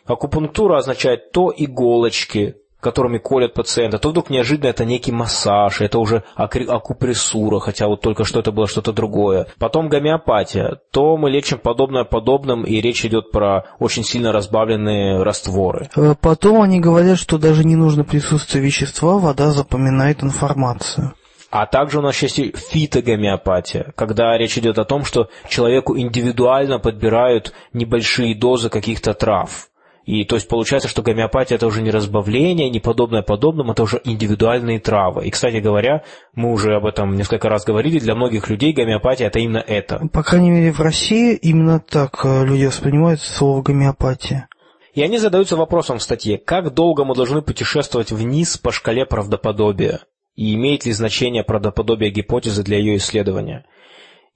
Акупунктура 0.06 0.78
означает 0.78 1.32
то 1.32 1.52
иголочки, 1.54 2.56
которыми 2.84 3.18
колят 3.18 3.54
пациента, 3.54 3.98
то 3.98 4.10
вдруг 4.10 4.30
неожиданно 4.30 4.68
это 4.68 4.84
некий 4.84 5.10
массаж, 5.10 5.80
это 5.80 5.98
уже 5.98 6.22
акупрессура, 6.36 7.58
хотя 7.58 7.88
вот 7.88 8.02
только 8.02 8.24
что 8.24 8.40
это 8.40 8.52
было 8.52 8.68
что-то 8.68 8.92
другое. 8.92 9.46
Потом 9.58 9.88
гомеопатия, 9.88 10.78
то 10.92 11.16
мы 11.16 11.30
лечим 11.30 11.58
подобное 11.58 12.04
подобным, 12.04 12.64
и 12.64 12.80
речь 12.80 13.04
идет 13.04 13.30
про 13.30 13.64
очень 13.78 14.04
сильно 14.04 14.32
разбавленные 14.32 15.22
растворы. 15.22 15.88
Э, 15.96 16.14
потом 16.20 16.60
они 16.60 16.78
говорят, 16.78 17.18
что 17.18 17.38
даже 17.38 17.64
не 17.64 17.74
нужно 17.74 18.04
присутствие 18.04 18.62
вещества, 18.62 19.18
вода 19.18 19.50
запоминает 19.50 20.22
информацию. 20.22 21.14
А 21.50 21.66
также 21.66 22.00
у 22.00 22.02
нас 22.02 22.20
есть 22.20 22.38
и 22.38 22.52
фитогомеопатия, 22.52 23.92
когда 23.96 24.36
речь 24.36 24.58
идет 24.58 24.78
о 24.78 24.84
том, 24.84 25.04
что 25.04 25.28
человеку 25.48 25.96
индивидуально 25.96 26.80
подбирают 26.80 27.54
небольшие 27.72 28.34
дозы 28.34 28.68
каких-то 28.68 29.14
трав. 29.14 29.68
И 30.04 30.24
то 30.24 30.36
есть 30.36 30.48
получается, 30.48 30.88
что 30.88 31.02
гомеопатия 31.02 31.56
это 31.56 31.66
уже 31.66 31.80
не 31.80 31.90
разбавление, 31.90 32.68
не 32.68 32.80
подобное 32.80 33.22
подобному, 33.22 33.72
это 33.72 33.84
уже 33.84 34.00
индивидуальные 34.04 34.78
травы. 34.78 35.26
И, 35.26 35.30
кстати 35.30 35.56
говоря, 35.56 36.04
мы 36.34 36.52
уже 36.52 36.74
об 36.74 36.84
этом 36.84 37.16
несколько 37.16 37.48
раз 37.48 37.64
говорили, 37.64 37.98
для 37.98 38.14
многих 38.14 38.50
людей 38.50 38.72
гомеопатия 38.72 39.28
это 39.28 39.38
именно 39.38 39.64
это. 39.66 40.06
По 40.12 40.22
крайней 40.22 40.50
мере, 40.50 40.72
в 40.72 40.80
России 40.80 41.34
именно 41.34 41.80
так 41.80 42.20
э, 42.24 42.44
люди 42.44 42.66
воспринимают 42.66 43.20
слово 43.20 43.62
гомеопатия. 43.62 44.48
И 44.92 45.02
они 45.02 45.18
задаются 45.18 45.56
вопросом 45.56 45.98
в 45.98 46.02
статье, 46.02 46.38
как 46.38 46.74
долго 46.74 47.04
мы 47.04 47.14
должны 47.14 47.40
путешествовать 47.40 48.12
вниз 48.12 48.58
по 48.58 48.72
шкале 48.72 49.06
правдоподобия, 49.06 50.00
и 50.36 50.54
имеет 50.54 50.84
ли 50.84 50.92
значение 50.92 51.44
правдоподобие 51.44 52.10
гипотезы 52.10 52.62
для 52.62 52.78
ее 52.78 52.96
исследования. 52.96 53.64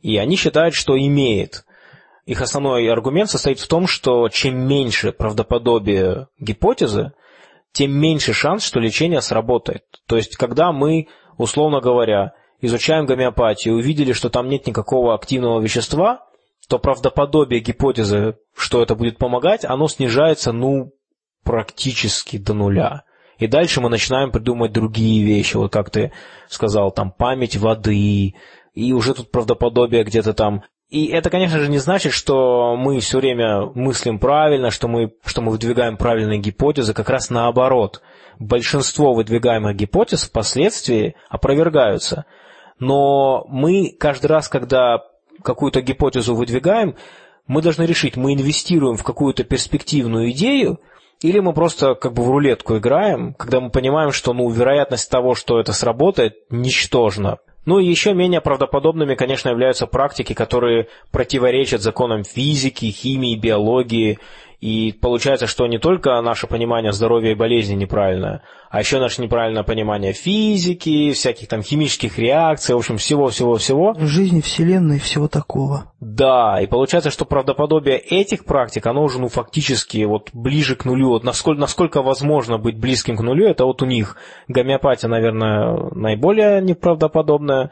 И 0.01 0.17
они 0.17 0.37
считают, 0.37 0.75
что 0.75 0.99
имеет. 0.99 1.65
Их 2.29 2.43
основной 2.43 2.87
аргумент 2.93 3.31
состоит 3.31 3.59
в 3.59 3.67
том, 3.67 3.87
что 3.87 4.29
чем 4.29 4.55
меньше 4.69 5.13
правдоподобие 5.13 6.27
гипотезы, 6.39 7.13
тем 7.73 7.93
меньше 7.93 8.35
шанс, 8.35 8.67
что 8.67 8.81
лечение 8.81 9.23
сработает. 9.23 9.85
То 10.07 10.17
есть, 10.17 10.37
когда 10.37 10.71
мы, 10.71 11.09
условно 11.39 11.81
говоря, 11.81 12.35
изучаем 12.61 13.07
гомеопатию 13.07 13.77
увидели, 13.77 14.13
что 14.13 14.29
там 14.29 14.51
нет 14.51 14.67
никакого 14.67 15.15
активного 15.15 15.59
вещества, 15.59 16.27
то 16.69 16.79
правдоподобие 16.79 17.61
гипотезы, 17.61 18.37
что 18.55 18.83
это 18.83 18.95
будет 18.95 19.17
помогать, 19.17 19.65
оно 19.65 19.89
снижается, 19.89 20.53
ну, 20.53 20.93
практически 21.45 22.37
до 22.37 22.53
нуля. 22.53 23.05
И 23.39 23.47
дальше 23.47 23.81
мы 23.81 23.89
начинаем 23.89 24.33
придумать 24.33 24.73
другие 24.73 25.25
вещи, 25.25 25.57
вот 25.57 25.73
как 25.73 25.89
ты 25.89 26.13
сказал, 26.51 26.91
там, 26.91 27.11
память 27.11 27.57
воды, 27.57 28.35
и 28.75 28.93
уже 28.93 29.15
тут 29.15 29.31
правдоподобие 29.31 30.05
где-то 30.05 30.35
там 30.35 30.65
и 30.91 31.07
это, 31.09 31.29
конечно 31.29 31.59
же, 31.61 31.69
не 31.69 31.79
значит, 31.79 32.13
что 32.13 32.75
мы 32.77 33.01
все 33.01 33.19
время 33.19 33.67
мыслим 33.75 34.19
правильно, 34.19 34.71
что 34.71 34.89
мы, 34.89 35.13
что 35.25 35.43
мы 35.43 35.53
выдвигаем 35.53 35.99
правильные 35.99 36.39
гипотезы, 36.39 36.95
как 36.95 37.11
раз 37.11 37.29
наоборот. 37.29 38.01
Большинство 38.39 39.13
выдвигаемых 39.13 39.77
гипотез 39.77 40.25
впоследствии 40.25 41.15
опровергаются. 41.29 42.25
Но 42.79 43.45
мы 43.49 43.95
каждый 43.99 44.29
раз, 44.29 44.49
когда 44.49 45.03
какую-то 45.43 45.83
гипотезу 45.83 46.35
выдвигаем, 46.35 46.97
мы 47.47 47.61
должны 47.61 47.83
решить, 47.83 48.17
мы 48.17 48.33
инвестируем 48.33 48.97
в 48.97 49.05
какую-то 49.05 49.45
перспективную 49.45 50.31
идею, 50.31 50.81
или 51.21 51.41
мы 51.41 51.53
просто 51.53 51.97
как 51.97 52.15
бы 52.15 52.23
в 52.23 52.31
рулетку 52.31 52.79
играем, 52.79 53.35
когда 53.35 53.61
мы 53.61 53.71
понимаем, 53.71 54.13
что 54.13 54.33
ну, 54.33 54.49
вероятность 54.49 55.11
того, 55.11 55.35
что 55.35 55.61
это 55.61 55.73
сработает, 55.73 56.37
ничтожна. 56.51 57.39
Ну 57.69 57.81
и 57.81 57.85
еще 57.87 58.15
менее 58.15 58.41
правдоподобными, 58.41 59.15
конечно, 59.15 59.51
являются 59.51 59.87
практики, 59.87 60.33
которые 60.33 60.89
противоречат 61.13 61.83
законам 61.83 62.25
физики, 62.25 62.87
химии, 62.87 63.37
биологии 63.37 64.21
и 64.61 64.91
получается, 64.93 65.47
что 65.47 65.69
не 65.69 65.79
только 65.79 66.21
наше 66.21 66.49
понимание 66.49 66.93
здоровья 66.93 67.31
и 67.31 67.37
болезни 67.37 67.75
неправильное, 67.75 68.43
а 68.71 68.81
еще 68.81 68.99
наше 68.99 69.23
неправильное 69.23 69.63
понимание 69.63 70.13
физики, 70.13 71.13
всяких 71.13 71.47
там 71.47 71.63
химических 71.63 72.19
реакций, 72.19 72.75
в 72.75 72.79
общем, 72.79 72.97
всего-всего-всего. 72.97 73.95
Жизни, 73.99 74.41
Вселенной 74.41 74.97
и 74.97 75.01
всего 75.01 75.29
такого. 75.29 75.93
Да, 76.01 76.61
и 76.61 76.67
получается, 76.67 77.11
что 77.11 77.25
правдоподобие 77.25 77.99
этих 77.99 78.45
практик, 78.45 78.85
оно 78.87 79.05
уже, 79.05 79.21
ну, 79.21 79.29
фактически 79.29 80.03
вот 80.05 80.31
ближе 80.33 80.75
к 80.75 80.85
нулю. 80.85 81.11
Вот 81.11 81.23
насколько, 81.23 81.61
насколько 81.61 82.03
возможно 82.03 82.59
быть 82.59 82.79
близким 82.79 83.17
к 83.17 83.23
нулю, 83.23 83.47
это 83.47 83.65
вот 83.65 83.81
у 83.83 83.87
них 83.87 84.17
гомеопатия, 84.49 85.09
наверное, 85.09 85.77
наиболее 85.95 86.61
неправдоподобная, 86.63 87.71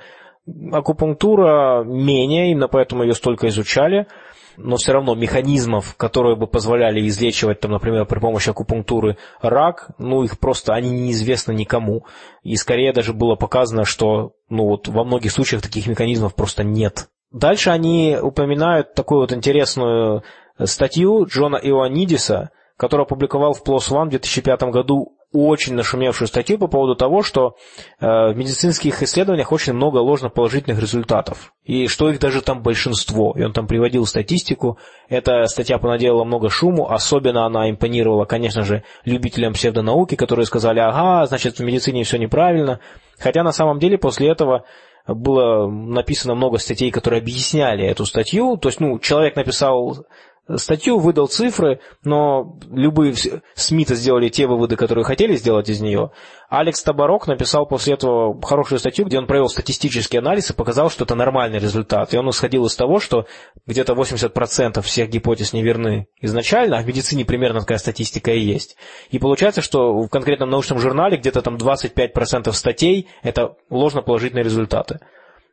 акупунктура 0.71 1.83
менее, 1.83 2.53
именно 2.53 2.69
поэтому 2.69 3.03
ее 3.03 3.15
столько 3.15 3.49
изучали– 3.49 4.07
но 4.57 4.77
все 4.77 4.93
равно 4.93 5.15
механизмов, 5.15 5.97
которые 5.97 6.37
бы 6.37 6.47
позволяли 6.47 7.07
излечивать, 7.07 7.61
там, 7.61 7.73
например, 7.73 8.07
при 8.07 8.19
помощи 8.19 8.51
акупунктуры 8.51 9.17
рак, 9.41 9.91
ну, 9.99 10.23
их 10.23 10.39
просто, 10.39 10.75
они 10.75 10.91
неизвестны 10.91 11.53
никому. 11.53 12.07
И 12.43 12.57
скорее 12.57 12.93
даже 12.93 13.13
было 13.13 13.35
показано, 13.35 13.85
что, 13.85 14.33
ну, 14.49 14.67
вот 14.67 14.89
во 14.89 15.05
многих 15.05 15.33
случаях 15.33 15.63
таких 15.63 15.87
механизмов 15.87 16.35
просто 16.35 16.65
нет. 16.65 17.09
Дальше 17.33 17.71
они 17.71 18.17
упоминают 18.21 18.95
такую 18.95 19.21
вот 19.21 19.33
интересную 19.33 20.23
статью 20.65 21.27
Джона 21.27 21.57
Иоаннидиса, 21.57 22.51
который 22.77 23.03
опубликовал 23.03 23.53
в 23.53 23.63
PLOS 23.63 23.91
ONE 23.91 24.07
в 24.07 24.11
2005 24.11 24.63
году 24.65 25.16
очень 25.37 25.75
нашумевшую 25.75 26.29
статью 26.29 26.59
по 26.59 26.67
поводу 26.67 26.95
того, 26.95 27.23
что 27.23 27.57
э, 28.01 28.07
в 28.07 28.37
медицинских 28.37 29.03
исследованиях 29.03 29.53
очень 29.53 29.73
много 29.73 29.99
ложноположительных 29.99 30.81
результатов, 30.81 31.53
и 31.65 31.87
что 31.89 32.11
их 32.11 32.19
даже 32.19 32.43
там 32.43 32.63
большинство. 32.63 33.35
И 33.37 33.43
он 33.43 33.53
там 33.53 33.67
приводил 33.67 34.07
статистику. 34.07 34.79
Эта 35.09 35.45
статья 35.47 35.79
понаделала 35.79 36.25
много 36.25 36.49
шуму, 36.49 36.91
особенно 36.91 37.47
она 37.47 37.71
импонировала, 37.71 38.25
конечно 38.25 38.63
же, 38.63 38.83
любителям 39.05 39.53
псевдонауки, 39.53 40.15
которые 40.15 40.47
сказали, 40.47 40.81
ага, 40.81 41.27
значит, 41.27 41.59
в 41.59 41.63
медицине 41.63 42.05
все 42.05 42.19
неправильно. 42.19 42.81
Хотя 43.19 43.43
на 43.43 43.53
самом 43.53 43.79
деле 43.79 43.99
после 43.99 44.29
этого 44.29 44.65
было 45.07 45.69
написано 45.69 46.35
много 46.35 46.59
статей, 46.59 46.91
которые 46.91 47.21
объясняли 47.21 47.85
эту 47.87 48.05
статью. 48.07 48.57
То 48.57 48.69
есть, 48.69 48.81
ну, 48.81 48.99
человек 48.99 49.37
написал 49.37 50.07
статью, 50.55 50.99
выдал 50.99 51.27
цифры, 51.27 51.81
но 52.05 52.59
любые 52.71 53.15
СМИ-то 53.55 53.95
сделали 53.95 54.29
те 54.29 54.47
выводы, 54.47 54.77
которые 54.77 55.05
хотели 55.05 55.37
сделать 55.37 55.69
из 55.69 55.81
нее. 55.81 56.11
Алекс 56.49 56.83
Табарок 56.83 57.27
написал 57.27 57.67
после 57.67 57.95
этого 57.95 58.41
хорошую 58.41 58.79
статью, 58.79 59.07
где 59.07 59.19
он 59.19 59.27
провел 59.27 59.49
статистический 59.49 60.19
анализ 60.19 60.51
и 60.51 60.55
показал, 60.55 60.91
что 60.91 61.05
это 61.05 61.15
нормальный 61.15 61.59
результат. 61.59 62.15
И 62.15 62.17
он 62.17 62.31
исходил 62.31 62.67
из 62.67 62.77
того, 62.77 63.01
что 63.01 63.27
где-то 63.67 63.95
80% 63.95 64.81
всех 64.83 65.09
гипотез 65.09 65.53
неверны 65.53 66.07
изначально, 66.21 66.79
а 66.79 66.83
в 66.83 66.87
медицине 66.87 67.25
примерно 67.25 67.61
такая 67.61 67.79
статистика 67.79 68.31
и 68.31 68.41
есть. 68.41 68.77
И 69.11 69.19
получается, 69.19 69.63
что 69.63 69.93
в 69.93 70.09
конкретном 70.09 70.51
научном 70.51 70.79
журнале 70.79 71.17
где-то 71.17 71.43
там 71.43 71.57
25% 71.57 72.53
статей– 72.53 73.09
это 73.23 73.57
ложноположительные 73.69 74.45
результаты. 74.45 75.01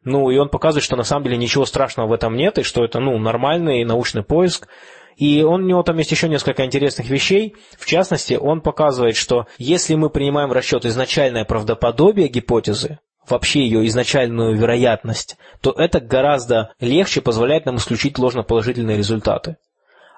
Ну, 0.03 0.29
и 0.29 0.37
он 0.37 0.49
показывает, 0.49 0.83
что 0.83 0.95
на 0.95 1.03
самом 1.03 1.25
деле 1.25 1.37
ничего 1.37 1.65
страшного 1.65 2.07
в 2.07 2.13
этом 2.13 2.35
нет, 2.35 2.57
и 2.57 2.63
что 2.63 2.83
это, 2.83 2.99
ну, 2.99 3.17
нормальный 3.17 3.85
научный 3.85 4.23
поиск. 4.23 4.67
И 5.15 5.43
он, 5.43 5.63
у 5.63 5.67
него 5.67 5.83
там 5.83 5.97
есть 5.97 6.11
еще 6.11 6.27
несколько 6.27 6.65
интересных 6.65 7.09
вещей. 7.09 7.55
В 7.77 7.85
частности, 7.85 8.33
он 8.33 8.61
показывает, 8.61 9.15
что 9.15 9.47
если 9.57 9.95
мы 9.95 10.09
принимаем 10.09 10.49
в 10.49 10.53
расчет 10.53 10.85
изначальное 10.85 11.45
правдоподобие 11.45 12.27
гипотезы, 12.27 12.99
вообще 13.27 13.61
ее 13.61 13.85
изначальную 13.87 14.55
вероятность, 14.55 15.37
то 15.61 15.71
это 15.71 15.99
гораздо 15.99 16.73
легче 16.79 17.21
позволяет 17.21 17.65
нам 17.65 17.77
исключить 17.77 18.19
ложноположительные 18.19 18.97
результаты. 18.97 19.57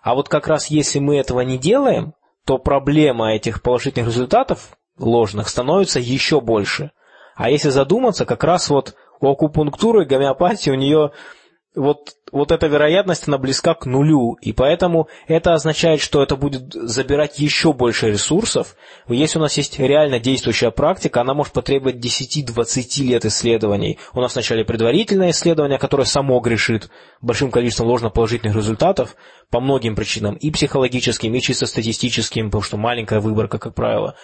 А 0.02 0.15
вот 0.15 0.30
как 0.30 0.48
раз 0.48 0.67
если 0.67 1.00
мы 1.00 1.17
этого 1.17 1.41
не 1.41 1.58
делаем, 1.58 2.13
то 2.45 2.58
проблема 2.58 3.34
этих 3.34 3.62
положительных 3.62 4.10
результатов 4.10 4.78
ложных 4.98 5.50
становится 5.50 6.00
еще 6.00 6.41
больше. 6.41 6.91
А 7.36 7.50
если 7.50 7.69
задуматься, 7.69 8.26
как 8.26 8.43
раз 8.43 8.69
вот 8.69 8.95
у 9.21 9.30
акупунктуры 9.30 10.06
гомеопатии 10.06 10.69
у 10.69 10.75
нее 10.75 11.12
вот, 11.75 12.13
вот 12.32 12.51
эта 12.51 12.67
вероятность, 12.67 13.28
она 13.28 13.38
близка 13.38 13.73
к 13.73 13.86
нулю, 13.86 14.38
и 14.41 14.54
поэтому 14.54 15.10
это 15.28 15.54
означает, 15.54 16.01
что 16.01 16.23
это 16.23 16.36
будет 16.36 16.73
забирать 16.73 17.39
еще 17.39 17.73
больше 17.73 18.10
ресурсов. 18.10 18.75
Если 19.08 19.38
у 19.38 19.41
нас 19.41 19.58
есть 19.58 19.78
реально 19.78 20.19
действующая 20.19 20.71
практика, 20.71 21.21
она 21.21 21.34
может 21.34 21.54
потребовать 21.54 21.97
10-20 21.97 23.04
лет 23.04 23.25
исследований. 23.25 23.99
У 24.13 24.21
нас 24.21 24.34
вначале 24.34 24.63
предварительное 24.63 25.32
исследование, 25.32 25.78
которое 25.78 26.06
само 26.06 26.39
грешит 26.39 26.89
большим 27.21 27.51
количеством 27.51 27.88
ложноположительных 27.88 28.56
результатов 28.56 29.15
по 29.49 29.60
многим 29.60 29.95
причинам, 29.95 30.36
и 30.36 30.51
психологическим, 30.51 31.34
и 31.34 31.41
чисто 31.41 31.65
статистическим, 31.65 32.47
потому 32.47 32.63
что 32.63 32.78
маленькая 32.78 33.19
выборка, 33.19 33.60
как 33.60 33.75
правило. 33.75 34.15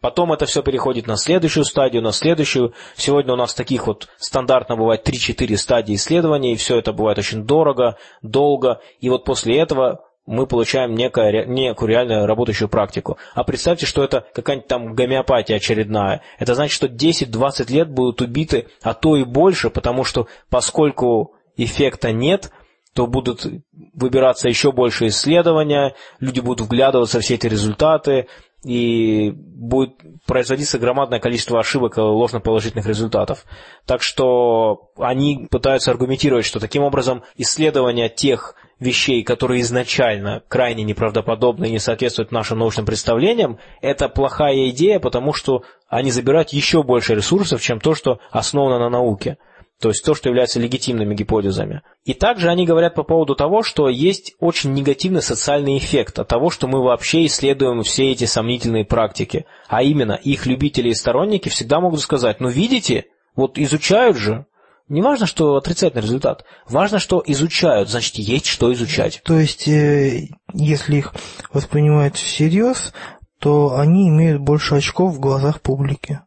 Потом 0.00 0.32
это 0.32 0.46
все 0.46 0.62
переходит 0.62 1.06
на 1.06 1.16
следующую 1.16 1.64
стадию, 1.64 2.02
на 2.02 2.12
следующую. 2.12 2.72
Сегодня 2.96 3.32
у 3.32 3.36
нас 3.36 3.52
таких 3.54 3.86
вот 3.88 4.08
стандартно 4.18 4.76
бывает 4.76 5.06
3-4 5.06 5.56
стадии 5.56 5.96
исследования, 5.96 6.52
и 6.52 6.56
все 6.56 6.78
это 6.78 6.92
бывает 6.92 7.18
очень 7.18 7.44
дорого, 7.44 7.96
долго. 8.22 8.80
И 9.00 9.08
вот 9.08 9.24
после 9.24 9.58
этого 9.58 10.04
мы 10.24 10.46
получаем 10.46 10.94
некое, 10.94 11.46
некую 11.46 11.88
реально 11.88 12.26
работающую 12.26 12.68
практику. 12.68 13.16
А 13.34 13.42
представьте, 13.42 13.86
что 13.86 14.04
это 14.04 14.26
какая-нибудь 14.34 14.68
там 14.68 14.94
гомеопатия 14.94 15.56
очередная. 15.56 16.22
Это 16.38 16.54
значит, 16.54 16.74
что 16.74 16.86
10-20 16.86 17.72
лет 17.72 17.90
будут 17.90 18.20
убиты, 18.20 18.68
а 18.82 18.94
то 18.94 19.16
и 19.16 19.24
больше, 19.24 19.70
потому 19.70 20.04
что 20.04 20.28
поскольку 20.50 21.34
эффекта 21.56 22.12
нет, 22.12 22.52
то 22.94 23.06
будут 23.06 23.46
выбираться 23.94 24.48
еще 24.48 24.70
больше 24.70 25.06
исследования, 25.06 25.94
люди 26.20 26.40
будут 26.40 26.66
вглядываться 26.66 27.20
в 27.20 27.22
все 27.22 27.34
эти 27.34 27.46
результаты, 27.46 28.28
и 28.64 29.30
будет 29.30 29.94
производиться 30.26 30.78
громадное 30.78 31.20
количество 31.20 31.60
ошибок 31.60 31.96
и 31.96 32.00
ложноположительных 32.00 32.86
результатов. 32.86 33.44
Так 33.86 34.02
что 34.02 34.90
они 34.98 35.46
пытаются 35.50 35.90
аргументировать, 35.90 36.44
что 36.44 36.58
таким 36.58 36.82
образом 36.82 37.22
исследование 37.36 38.08
тех 38.08 38.56
вещей, 38.80 39.22
которые 39.22 39.60
изначально 39.62 40.42
крайне 40.48 40.84
неправдоподобны 40.84 41.66
и 41.66 41.72
не 41.72 41.78
соответствуют 41.78 42.32
нашим 42.32 42.58
научным 42.58 42.86
представлениям, 42.86 43.58
это 43.80 44.08
плохая 44.08 44.70
идея, 44.70 44.98
потому 44.98 45.32
что 45.32 45.62
они 45.88 46.10
забирают 46.10 46.50
еще 46.50 46.82
больше 46.82 47.14
ресурсов, 47.14 47.62
чем 47.62 47.80
то, 47.80 47.94
что 47.94 48.20
основано 48.30 48.78
на 48.78 48.88
науке 48.88 49.38
то 49.80 49.90
есть 49.90 50.04
то, 50.04 50.14
что 50.14 50.28
является 50.28 50.58
легитимными 50.58 51.14
гипотезами. 51.14 51.82
И 52.04 52.14
также 52.14 52.50
они 52.50 52.66
говорят 52.66 52.94
по 52.94 53.04
поводу 53.04 53.36
того, 53.36 53.62
что 53.62 53.88
есть 53.88 54.34
очень 54.40 54.72
негативный 54.72 55.22
социальный 55.22 55.78
эффект 55.78 56.18
от 56.18 56.28
того, 56.28 56.50
что 56.50 56.66
мы 56.66 56.82
вообще 56.82 57.26
исследуем 57.26 57.82
все 57.82 58.10
эти 58.10 58.24
сомнительные 58.24 58.84
практики. 58.84 59.46
А 59.68 59.82
именно, 59.82 60.12
их 60.12 60.46
любители 60.46 60.88
и 60.88 60.94
сторонники 60.94 61.48
всегда 61.48 61.80
могут 61.80 62.00
сказать, 62.00 62.40
ну 62.40 62.48
видите, 62.48 63.06
вот 63.36 63.56
изучают 63.56 64.16
же, 64.16 64.46
не 64.88 65.02
важно, 65.02 65.26
что 65.26 65.56
отрицательный 65.56 66.02
результат. 66.02 66.44
Важно, 66.66 66.98
что 66.98 67.22
изучают, 67.26 67.90
значит, 67.90 68.14
есть 68.16 68.46
что 68.46 68.72
изучать. 68.72 69.20
То 69.22 69.38
есть, 69.38 69.68
э, 69.68 70.28
если 70.54 70.96
их 70.96 71.14
воспринимают 71.52 72.16
всерьез, 72.16 72.94
то 73.38 73.76
они 73.76 74.08
имеют 74.08 74.40
больше 74.40 74.76
очков 74.76 75.14
в 75.14 75.20
глазах 75.20 75.60
публики. 75.60 76.20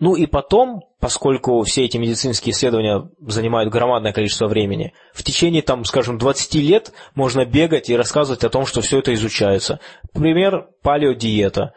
Ну 0.00 0.16
и 0.16 0.26
потом, 0.26 0.82
поскольку 1.00 1.62
все 1.62 1.86
эти 1.86 1.96
медицинские 1.96 2.52
исследования 2.52 3.08
занимают 3.26 3.72
громадное 3.72 4.12
количество 4.12 4.46
времени, 4.46 4.92
в 5.12 5.22
течение, 5.22 5.62
там, 5.62 5.84
скажем, 5.84 6.18
20 6.18 6.54
лет 6.56 6.92
можно 7.14 7.44
бегать 7.44 7.88
и 7.88 7.96
рассказывать 7.96 8.44
о 8.44 8.50
том, 8.50 8.66
что 8.66 8.82
все 8.82 8.98
это 8.98 9.12
изучается. 9.14 9.80
Пример– 10.12 10.68
палеодиета. 10.82 11.72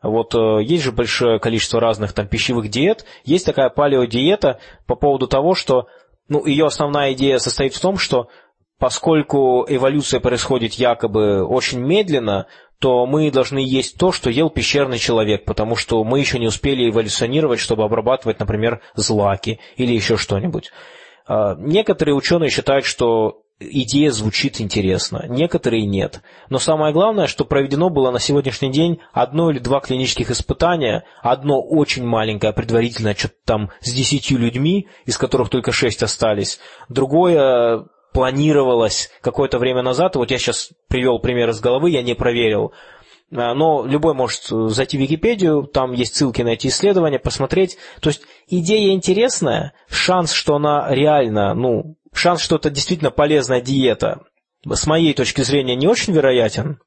Вот 0.00 0.32
э, 0.36 0.62
есть 0.62 0.84
же 0.84 0.92
большое 0.92 1.40
количество 1.40 1.80
разных 1.80 2.12
там 2.12 2.28
пищевых 2.28 2.68
диет. 2.68 3.04
Есть 3.24 3.46
такая 3.46 3.68
палеодиета 3.68 4.60
по 4.86 4.94
поводу 4.94 5.26
того, 5.26 5.54
что 5.54 5.88
ну, 6.28 6.46
ее 6.46 6.66
основная 6.66 7.14
идея 7.14 7.38
состоит 7.38 7.74
в 7.74 7.80
том, 7.80 7.98
что 7.98 8.28
поскольку 8.78 9.66
эволюция 9.68 10.20
происходит 10.20 10.74
якобы 10.74 11.44
очень 11.44 11.80
медленно, 11.80 12.46
то 12.78 13.06
мы 13.06 13.30
должны 13.30 13.58
есть 13.58 13.98
то, 13.98 14.12
что 14.12 14.30
ел 14.30 14.50
пещерный 14.50 14.98
человек, 14.98 15.44
потому 15.44 15.74
что 15.74 16.02
мы 16.04 16.20
еще 16.20 16.38
не 16.38 16.46
успели 16.46 16.88
эволюционировать, 16.88 17.58
чтобы 17.58 17.84
обрабатывать, 17.84 18.38
например, 18.38 18.80
злаки 18.94 19.58
или 19.76 19.92
еще 19.92 20.16
что-нибудь. 20.16 20.70
А, 21.26 21.56
некоторые 21.58 22.14
ученые 22.14 22.50
считают, 22.50 22.84
что 22.84 23.42
идея 23.60 24.12
звучит 24.12 24.60
интересно, 24.60 25.24
некоторые 25.28 25.84
нет. 25.86 26.22
Но 26.48 26.58
самое 26.58 26.92
главное, 26.92 27.26
что 27.26 27.44
проведено 27.44 27.90
было 27.90 28.10
на 28.12 28.20
сегодняшний 28.20 28.70
день 28.70 29.00
одно 29.12 29.50
или 29.50 29.58
два 29.58 29.80
клинических 29.80 30.30
испытания, 30.30 31.04
одно 31.22 31.60
очень 31.60 32.06
маленькое, 32.06 32.52
предварительное, 32.52 33.16
что-то 33.16 33.34
там 33.44 33.70
с 33.80 33.92
десятью 33.92 34.38
людьми, 34.38 34.88
из 35.04 35.18
которых 35.18 35.48
только 35.48 35.72
шесть 35.72 36.02
остались, 36.02 36.60
другое 36.88 37.86
планировалось 38.18 39.10
какое-то 39.20 39.60
время 39.60 39.80
назад, 39.80 40.16
вот 40.16 40.32
я 40.32 40.38
сейчас 40.38 40.70
привел 40.88 41.20
пример 41.20 41.50
из 41.50 41.60
головы, 41.60 41.90
я 41.90 42.02
не 42.02 42.14
проверил, 42.14 42.72
а, 43.30 43.54
но 43.54 43.86
любой 43.86 44.12
может 44.12 44.42
зайти 44.46 44.98
в 44.98 45.00
Википедию, 45.00 45.62
там 45.62 45.92
есть 45.92 46.16
ссылки 46.16 46.42
на 46.42 46.48
эти 46.48 46.66
исследования, 46.66 47.20
посмотреть. 47.20 47.78
То 48.00 48.08
есть 48.08 48.22
идея 48.48 48.92
интересная, 48.92 49.72
шанс, 49.88 50.32
что 50.32 50.56
она 50.56 50.92
реально, 50.92 51.54
ну, 51.54 51.96
шанс, 52.12 52.40
что 52.40 52.56
это 52.56 52.70
действительно 52.70 53.12
полезная 53.12 53.60
диета, 53.60 54.22
с 54.68 54.84
моей 54.88 55.14
точки 55.14 55.42
зрения, 55.42 55.76
не 55.76 55.86
очень 55.86 56.12
вероятен, 56.12 56.80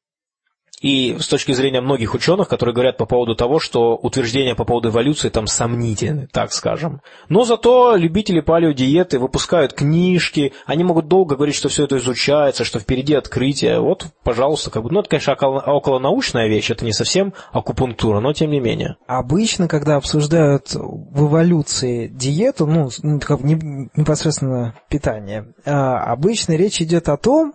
и 0.81 1.15
с 1.19 1.27
точки 1.27 1.51
зрения 1.53 1.79
многих 1.79 2.13
ученых, 2.13 2.47
которые 2.47 2.73
говорят 2.73 2.97
по 2.97 3.05
поводу 3.05 3.35
того, 3.35 3.59
что 3.59 3.95
утверждения 3.95 4.55
по 4.55 4.65
поводу 4.65 4.89
эволюции 4.89 5.29
там 5.29 5.47
сомнительны, 5.47 6.27
так 6.31 6.51
скажем. 6.51 7.01
Но 7.29 7.45
зато 7.45 7.95
любители 7.95 8.41
палеодиеты 8.41 9.19
выпускают 9.19 9.73
книжки, 9.73 10.53
они 10.65 10.83
могут 10.83 11.07
долго 11.07 11.35
говорить, 11.35 11.55
что 11.55 11.69
все 11.69 11.85
это 11.85 11.97
изучается, 11.97 12.65
что 12.65 12.79
впереди 12.79 13.13
открытие. 13.13 13.79
Вот, 13.79 14.07
пожалуйста, 14.23 14.71
как 14.71 14.83
бы, 14.83 14.91
ну, 14.91 15.01
это, 15.01 15.09
конечно, 15.09 15.33
около, 15.33 15.59
околонаучная 15.59 16.47
вещь, 16.47 16.71
это 16.71 16.83
не 16.83 16.93
совсем 16.93 17.33
акупунктура, 17.51 18.19
но 18.19 18.33
тем 18.33 18.49
не 18.49 18.59
менее. 18.59 18.97
Обычно, 19.05 19.67
когда 19.67 19.97
обсуждают 19.97 20.73
в 20.73 21.27
эволюции 21.27 22.07
диету, 22.07 22.65
ну, 22.65 22.89
как 23.19 23.41
непосредственно 23.41 24.75
питание, 24.89 25.53
а, 25.63 25.99
обычно 26.11 26.53
речь 26.53 26.81
идет 26.81 27.07
о 27.07 27.17
том, 27.17 27.53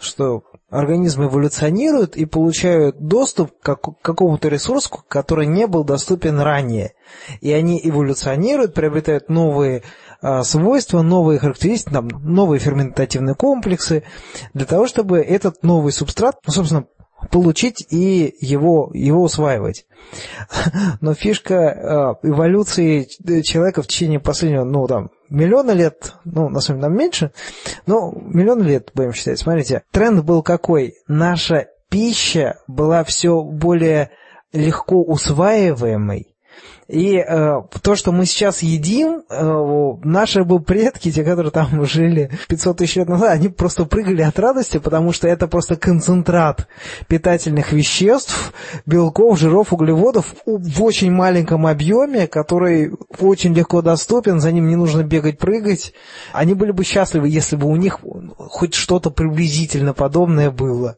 что 0.00 0.42
организмы 0.74 1.26
эволюционируют 1.26 2.16
и 2.16 2.24
получают 2.24 2.98
доступ 2.98 3.52
к 3.60 3.76
какому-то 4.02 4.48
ресурсу, 4.48 4.90
который 5.08 5.46
не 5.46 5.66
был 5.66 5.84
доступен 5.84 6.40
ранее. 6.40 6.94
И 7.40 7.52
они 7.52 7.80
эволюционируют, 7.82 8.74
приобретают 8.74 9.28
новые 9.28 9.82
а, 10.20 10.42
свойства, 10.42 11.02
новые 11.02 11.38
характеристики, 11.38 11.94
новые 11.94 12.58
ферментативные 12.58 13.34
комплексы, 13.34 14.02
для 14.52 14.66
того, 14.66 14.86
чтобы 14.86 15.20
этот 15.20 15.62
новый 15.62 15.92
субстрат, 15.92 16.36
ну, 16.44 16.52
собственно, 16.52 16.86
получить 17.30 17.86
и 17.90 18.34
его, 18.40 18.90
его 18.94 19.22
усваивать. 19.22 19.86
Но 21.00 21.14
фишка 21.14 22.18
э, 22.22 22.28
эволюции 22.28 23.08
человека 23.42 23.82
в 23.82 23.86
течение 23.86 24.20
последнего, 24.20 24.64
ну, 24.64 24.86
там, 24.86 25.10
миллиона 25.34 25.72
лет, 25.72 26.14
ну, 26.24 26.48
на 26.48 26.60
самом 26.60 26.80
деле, 26.80 26.88
нам 26.88 26.98
меньше, 26.98 27.32
но 27.86 28.12
миллион 28.16 28.62
лет, 28.62 28.90
будем 28.94 29.12
считать. 29.12 29.38
Смотрите, 29.38 29.82
тренд 29.90 30.24
был 30.24 30.42
какой? 30.42 30.94
Наша 31.06 31.68
пища 31.88 32.58
была 32.66 33.04
все 33.04 33.42
более 33.42 34.10
легко 34.52 35.02
усваиваемой, 35.02 36.33
и 36.88 37.16
э, 37.16 37.62
то, 37.82 37.94
что 37.96 38.12
мы 38.12 38.26
сейчас 38.26 38.62
едим, 38.62 39.22
э, 39.28 39.92
наши 40.02 40.44
бы 40.44 40.60
предки, 40.60 41.10
те, 41.10 41.24
которые 41.24 41.50
там 41.50 41.84
жили 41.86 42.30
500 42.48 42.78
тысяч 42.78 42.96
лет 42.96 43.08
назад, 43.08 43.30
они 43.30 43.48
просто 43.48 43.86
прыгали 43.86 44.22
от 44.22 44.38
радости, 44.38 44.78
потому 44.78 45.12
что 45.12 45.26
это 45.26 45.48
просто 45.48 45.76
концентрат 45.76 46.68
питательных 47.08 47.72
веществ, 47.72 48.52
белков, 48.84 49.38
жиров, 49.38 49.72
углеводов 49.72 50.34
в 50.44 50.82
очень 50.82 51.10
маленьком 51.10 51.66
объеме, 51.66 52.26
который 52.26 52.92
очень 53.18 53.54
легко 53.54 53.80
доступен, 53.80 54.40
за 54.40 54.52
ним 54.52 54.68
не 54.68 54.76
нужно 54.76 55.02
бегать, 55.02 55.38
прыгать. 55.38 55.94
Они 56.32 56.54
были 56.54 56.72
бы 56.72 56.84
счастливы, 56.84 57.28
если 57.28 57.56
бы 57.56 57.66
у 57.66 57.76
них 57.76 58.00
хоть 58.36 58.74
что-то 58.74 59.10
приблизительно 59.10 59.94
подобное 59.94 60.50
было. 60.50 60.96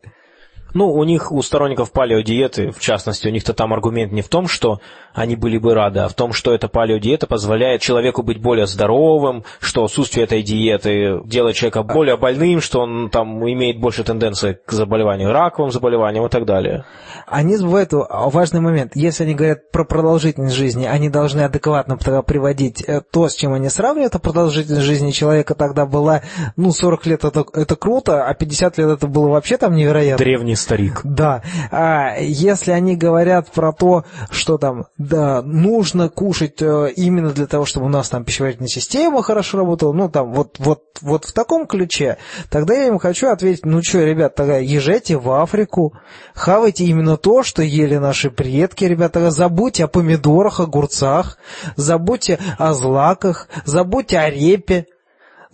Ну, 0.77 0.93
у 0.93 1.05
них, 1.05 1.33
у 1.33 1.41
сторонников 1.41 1.91
палеодиеты, 1.91 2.71
в 2.71 2.81
частности, 2.81 3.27
у 3.29 3.31
них-то 3.31 3.55
там 3.55 3.73
аргумент 3.73 4.13
не 4.13 4.21
в 4.21 4.29
том, 4.29 4.47
что 4.47 4.81
они 5.15 5.35
были 5.35 5.57
бы 5.57 5.73
рады, 5.73 6.01
а 6.01 6.09
в 6.09 6.13
том, 6.13 6.35
что 6.35 6.53
эта 6.53 6.69
палеодиета 6.69 7.27
позволяет 7.27 7.81
человеку 7.81 8.23
быть 8.23 8.43
более 8.43 8.67
здоровым, 8.67 9.45
что 9.59 9.85
отсутствие 9.85 10.25
этой 10.25 10.43
диеты 10.43 11.23
делает 11.25 11.57
человека 11.57 11.83
более 11.83 12.19
больным, 12.19 12.61
что 12.61 12.81
он 12.81 13.09
там 13.09 13.43
имеет 13.51 13.81
больше 13.81 14.05
тенденции 14.05 14.59
к 14.67 14.71
заболеванию, 14.73 15.33
раковым 15.33 15.71
заболеваниям 15.71 16.27
и 16.27 16.29
так 16.29 16.45
далее. 16.45 16.85
Они 17.27 17.57
забывают 17.57 17.93
важный 17.93 18.61
момент. 18.61 18.93
Если 18.95 19.25
они 19.25 19.35
говорят 19.35 19.71
про 19.71 19.87
продолжительность 19.87 20.55
жизни, 20.55 20.85
они 20.85 21.09
должны 21.09 21.41
адекватно 21.41 21.97
приводить 21.97 22.85
э, 22.87 23.01
то, 23.01 23.31
с 23.31 23.35
чем 23.35 23.55
они 23.55 23.71
сравнивают, 23.71 24.15
а 24.15 24.19
продолжительность 24.19 24.85
жизни 24.85 25.11
человека 25.11 25.55
тогда 25.55 25.87
была, 25.87 26.21
ну, 26.57 26.71
40 26.71 27.07
лет 27.07 27.25
это, 27.25 27.47
это 27.55 27.77
круто, 27.77 28.27
а 28.27 28.35
50 28.35 28.77
лет 28.77 28.91
это 28.91 29.07
было 29.07 29.29
вообще 29.29 29.57
там 29.57 29.75
невероятно. 29.75 30.23
Древний 30.23 30.55
старик. 30.67 31.01
Да. 31.05 31.43
А 31.71 32.17
если 32.19 32.73
они 32.73 32.97
говорят 32.97 33.51
про 33.53 33.73
то, 33.73 34.05
что 34.31 34.59
там 34.59 34.87
да, 34.99 35.41
нужно 35.43 36.09
кушать 36.09 36.61
э, 36.61 36.91
именно 36.97 37.31
для 37.31 37.47
того, 37.47 37.65
чтобы 37.65 37.87
у 37.87 37.89
нас 37.89 38.09
там 38.09 38.25
пищеварительная 38.25 38.69
система 38.69 39.23
хорошо 39.23 39.59
работала, 39.59 39.93
ну 39.93 40.09
там 40.09 40.33
вот, 40.33 40.57
вот, 40.59 40.83
вот 41.01 41.25
в 41.25 41.33
таком 41.33 41.69
ключе, 41.69 42.19
тогда 42.51 42.75
я 42.75 42.89
им 42.89 42.99
хочу 42.99 43.29
ответить, 43.29 43.65
ну 43.65 43.81
что, 43.81 44.05
ребят, 44.05 44.35
тогда 44.35 44.59
езжайте 44.59 45.17
в 45.17 45.31
Африку, 45.31 45.95
хавайте 46.35 46.85
именно 46.85 47.17
то, 47.17 47.45
что 47.45 47.63
ели 47.63 47.97
наши 47.97 48.31
предки, 48.31 48.85
ребята, 48.85 49.31
забудьте 49.31 49.85
о 49.85 49.89
помидорах, 49.89 50.59
огурцах, 50.59 51.39
забудьте 51.77 52.41
о 52.59 52.75
злаках, 52.75 53.49
забудьте 53.65 54.19
о 54.19 54.29
репе, 54.31 54.87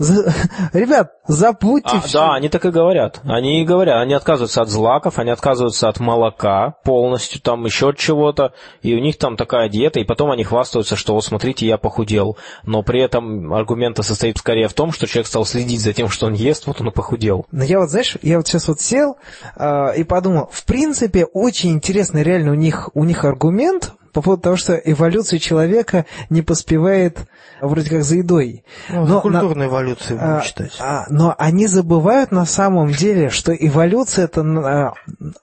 Ребят, 0.73 1.13
забудьте 1.27 1.97
а, 1.97 2.01
все. 2.01 2.19
Да, 2.19 2.35
они 2.35 2.49
так 2.49 2.65
и 2.65 2.71
говорят. 2.71 3.21
Они 3.25 3.63
и 3.63 3.65
говорят, 3.65 4.01
они 4.01 4.15
отказываются 4.15 4.63
от 4.63 4.69
злаков, 4.69 5.19
они 5.19 5.31
отказываются 5.31 5.89
от 5.89 6.01
молока 6.01 6.75
полностью, 6.85 7.41
там 7.41 7.65
еще 7.65 7.91
от 7.91 7.99
чего-то, 7.99 8.53
и 8.83 8.95
у 8.95 8.99
них 8.99 9.19
там 9.19 9.37
такая 9.37 9.69
диета, 9.69 10.01
и 10.01 10.05
потом 10.05 10.31
они 10.31 10.45
хвастаются, 10.45 10.97
что, 10.97 11.15
вот 11.15 11.25
смотрите, 11.25 11.67
я 11.67 11.79
похудел. 11.79 12.37
Но 12.65 12.83
при 12.83 13.01
этом 13.01 13.53
аргумент 13.53 14.03
состоит 14.03 14.39
скорее 14.39 14.69
в 14.69 14.75
том, 14.75 14.93
что 14.93 15.07
человек 15.07 15.27
стал 15.27 15.45
следить 15.45 15.81
за 15.81 15.93
тем, 15.93 16.09
что 16.09 16.27
он 16.27 16.33
ест, 16.33 16.67
вот 16.67 16.81
он 16.81 16.89
и 16.89 16.91
похудел. 16.91 17.47
Но 17.53 17.65
я 17.65 17.79
вот, 17.79 17.91
знаешь, 17.91 18.17
я 18.23 18.39
вот 18.39 18.47
сейчас 18.47 18.69
вот 18.69 18.81
сел 18.81 19.17
э, 19.57 19.97
и 19.97 20.05
подумал, 20.05 20.49
в 20.51 20.65
принципе, 20.65 21.25
очень 21.25 21.73
интересный 21.73 22.23
реально 22.23 22.53
у 22.53 22.55
них, 22.55 22.91
у 22.95 23.05
них 23.05 23.25
аргумент, 23.25 23.93
по 24.13 24.23
поводу 24.23 24.43
того, 24.43 24.57
что 24.57 24.75
эволюция 24.75 25.39
человека 25.39 26.07
не 26.31 26.43
поспевает 26.43 27.19
вроде 27.61 27.91
как 27.91 28.05
за 28.05 28.17
едой. 28.17 28.65
Ну, 28.91 29.07
но, 29.07 29.21
культурной 29.21 29.67
на, 29.67 29.71
эволюции 29.71 30.15
будем 30.15 30.37
а, 30.37 30.43
считать. 30.43 30.73
А, 30.79 31.07
но 31.09 31.35
они 31.39 31.67
забывают 31.67 32.31
на 32.31 32.45
самом 32.45 32.93
деле, 32.93 33.31
что 33.31 33.55
эволюция 33.55 34.27
это 34.27 34.43
а, 34.43 34.95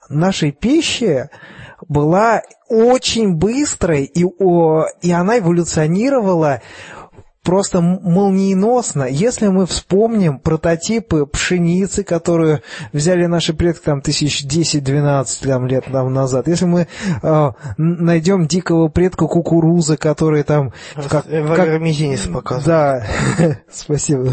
нашей 0.08 0.52
пищи 0.52 1.28
была 1.88 2.42
очень 2.68 3.34
быстрой, 3.34 4.04
и, 4.04 4.24
о, 4.24 4.84
и 5.02 5.10
она 5.10 5.38
эволюционировала 5.38 6.62
просто 7.42 7.80
молниеносно. 7.80 9.04
Если 9.04 9.48
мы 9.48 9.66
вспомним 9.66 10.38
прототипы 10.38 11.26
пшеницы, 11.26 12.04
которую 12.04 12.62
взяли 12.92 13.26
наши 13.26 13.54
предки 13.54 13.84
там 13.84 14.02
тысяч 14.02 14.44
10-12 14.44 15.46
там, 15.46 15.66
лет 15.66 15.84
там, 15.90 16.12
назад, 16.12 16.48
если 16.48 16.66
мы 16.66 16.86
э, 17.22 17.50
найдем 17.78 18.46
дикого 18.46 18.88
предка 18.88 19.26
кукурузы, 19.26 19.96
который 19.96 20.42
там... 20.42 20.72
Как, 20.94 21.26
как, 21.26 21.80
мизинец 21.80 22.26
показывает. 22.26 22.66
Да, 23.38 23.56
спасибо. 23.70 24.32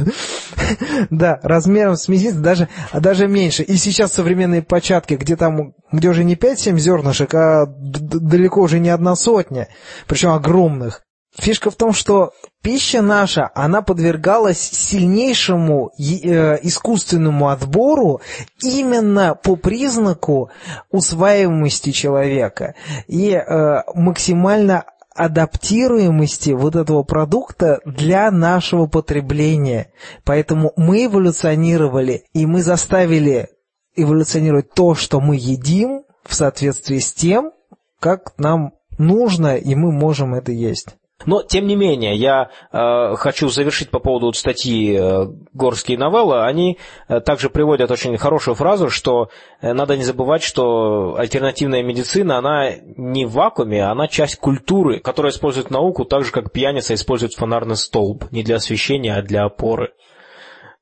да, 1.09 1.39
размером 1.43 1.95
с 1.95 2.07
мизинец 2.07 2.35
даже, 2.35 2.67
даже 2.93 3.27
меньше. 3.27 3.63
И 3.63 3.77
сейчас 3.77 4.13
современные 4.13 4.61
початки, 4.61 5.13
где 5.13 5.35
там 5.35 5.73
где 5.91 6.09
уже 6.09 6.23
не 6.23 6.35
5-7 6.35 6.77
зернышек, 6.77 7.33
а 7.33 7.65
далеко 7.65 8.61
уже 8.61 8.79
не 8.79 8.89
одна 8.89 9.15
сотня, 9.15 9.69
причем 10.07 10.31
огромных. 10.31 11.01
Фишка 11.37 11.69
в 11.69 11.75
том, 11.75 11.93
что 11.93 12.33
пища 12.63 13.01
наша, 13.01 13.51
она 13.53 13.81
подвергалась 13.83 14.59
сильнейшему 14.59 15.91
э, 15.97 16.57
искусственному 16.63 17.49
отбору 17.49 18.21
именно 18.61 19.35
по 19.35 19.55
признаку 19.55 20.49
усваиваемости 20.89 21.91
человека 21.91 22.73
и 23.07 23.31
э, 23.33 23.83
максимально 23.93 24.85
адаптируемости 25.13 26.51
вот 26.51 26.75
этого 26.75 27.03
продукта 27.03 27.81
для 27.85 28.31
нашего 28.31 28.85
потребления. 28.87 29.91
Поэтому 30.23 30.73
мы 30.75 31.05
эволюционировали, 31.05 32.23
и 32.33 32.45
мы 32.45 32.61
заставили 32.61 33.49
эволюционировать 33.95 34.71
то, 34.73 34.95
что 34.95 35.19
мы 35.19 35.35
едим 35.35 36.03
в 36.23 36.35
соответствии 36.35 36.99
с 36.99 37.13
тем, 37.13 37.51
как 37.99 38.37
нам 38.37 38.73
нужно, 38.97 39.55
и 39.57 39.75
мы 39.75 39.91
можем 39.91 40.35
это 40.35 40.51
есть. 40.51 40.96
Но, 41.25 41.41
тем 41.41 41.65
не 41.65 41.75
менее, 41.75 42.15
я 42.15 42.51
э, 42.71 43.15
хочу 43.15 43.49
завершить 43.49 43.89
по 43.89 43.99
поводу 43.99 44.31
статьи 44.33 44.95
э, 44.95 45.25
«Горские 45.51 45.97
новеллы». 45.97 46.45
Они 46.45 46.77
э, 47.07 47.21
также 47.21 47.49
приводят 47.49 47.89
очень 47.89 48.15
хорошую 48.17 48.53
фразу, 48.53 48.89
что 48.89 49.29
э, 49.59 49.73
надо 49.73 49.97
не 49.97 50.03
забывать, 50.03 50.43
что 50.43 51.15
альтернативная 51.17 51.81
медицина, 51.81 52.37
она 52.37 52.69
не 52.97 53.25
в 53.25 53.31
вакууме, 53.31 53.83
она 53.83 54.07
часть 54.07 54.37
культуры, 54.37 54.99
которая 54.99 55.31
использует 55.31 55.71
науку 55.71 56.05
так 56.05 56.23
же, 56.23 56.31
как 56.31 56.51
пьяница 56.51 56.93
использует 56.93 57.33
фонарный 57.33 57.77
столб. 57.77 58.31
Не 58.31 58.43
для 58.43 58.57
освещения, 58.57 59.15
а 59.15 59.23
для 59.23 59.45
опоры. 59.45 59.93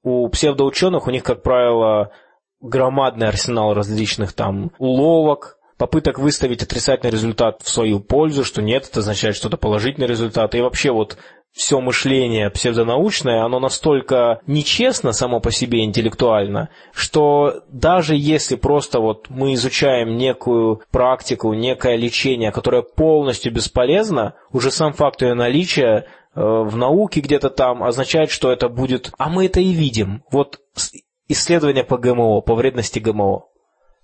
У 0.03 0.27
псевдоученых, 0.27 1.07
у 1.07 1.11
них, 1.11 1.23
как 1.23 1.43
правило, 1.43 2.11
громадный 2.59 3.27
арсенал 3.27 3.73
различных 3.73 4.33
там 4.33 4.71
уловок, 4.79 5.57
попыток 5.77 6.19
выставить 6.19 6.63
отрицательный 6.63 7.11
результат 7.11 7.61
в 7.61 7.69
свою 7.69 7.99
пользу, 7.99 8.43
что 8.43 8.61
нет, 8.61 8.88
это 8.89 8.99
означает 8.99 9.35
что-то 9.35 9.57
положительный 9.57 10.07
результат. 10.07 10.55
И 10.55 10.61
вообще 10.61 10.91
вот 10.91 11.17
все 11.55 11.79
мышление 11.79 12.49
псевдонаучное, 12.49 13.43
оно 13.43 13.59
настолько 13.59 14.41
нечестно 14.45 15.13
само 15.13 15.39
по 15.39 15.51
себе 15.51 15.85
интеллектуально, 15.85 16.69
что 16.93 17.63
даже 17.69 18.15
если 18.15 18.55
просто 18.55 18.99
вот 18.99 19.29
мы 19.29 19.53
изучаем 19.53 20.17
некую 20.17 20.81
практику, 20.91 21.53
некое 21.53 21.95
лечение, 21.95 22.51
которое 22.51 22.81
полностью 22.81 23.53
бесполезно, 23.53 24.35
уже 24.51 24.69
сам 24.69 24.91
факт 24.91 25.21
ее 25.21 25.33
наличия 25.33 26.07
э, 26.35 26.41
в 26.41 26.75
науке 26.75 27.21
где-то 27.21 27.49
там 27.49 27.83
означает, 27.83 28.31
что 28.31 28.51
это 28.51 28.67
будет... 28.67 29.11
А 29.17 29.29
мы 29.29 29.45
это 29.45 29.61
и 29.61 29.71
видим. 29.71 30.23
Вот 30.31 30.59
исследования 31.29 31.85
по 31.85 31.97
ГМО, 31.97 32.41
по 32.41 32.53
вредности 32.55 32.99
ГМО. 32.99 33.45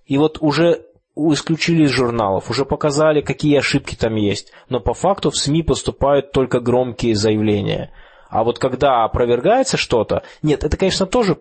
И 0.05 0.17
вот 0.17 0.37
уже 0.39 0.85
исключили 1.15 1.83
из 1.83 1.89
журналов, 1.89 2.49
уже 2.49 2.65
показали, 2.65 3.21
какие 3.21 3.57
ошибки 3.57 3.95
там 3.95 4.15
есть, 4.15 4.51
но 4.69 4.79
по 4.79 4.93
факту 4.93 5.29
в 5.29 5.37
СМИ 5.37 5.63
поступают 5.63 6.31
только 6.31 6.59
громкие 6.59 7.15
заявления. 7.15 7.91
А 8.29 8.43
вот 8.43 8.59
когда 8.59 9.03
опровергается 9.03 9.77
что-то, 9.77 10.23
нет, 10.41 10.63
это, 10.63 10.77
конечно, 10.77 11.05
тоже 11.05 11.37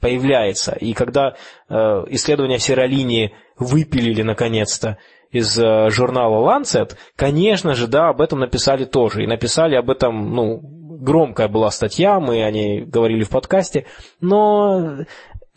появляется. 0.00 0.72
И 0.72 0.92
когда 0.92 1.34
э, 1.68 1.74
исследования 2.10 2.58
серолинии 2.58 3.34
выпилили 3.58 4.22
наконец-то 4.22 4.98
из 5.30 5.58
э, 5.58 5.90
журнала 5.90 6.46
Lancet, 6.46 6.96
конечно 7.16 7.74
же, 7.74 7.86
да, 7.86 8.10
об 8.10 8.20
этом 8.20 8.40
написали 8.40 8.84
тоже. 8.84 9.24
И 9.24 9.26
написали 9.26 9.74
об 9.74 9.90
этом, 9.90 10.34
ну, 10.34 10.60
громкая 10.62 11.48
была 11.48 11.70
статья, 11.70 12.20
мы 12.20 12.44
о 12.44 12.50
ней 12.50 12.84
говорили 12.84 13.24
в 13.24 13.30
подкасте, 13.30 13.86
но 14.20 14.98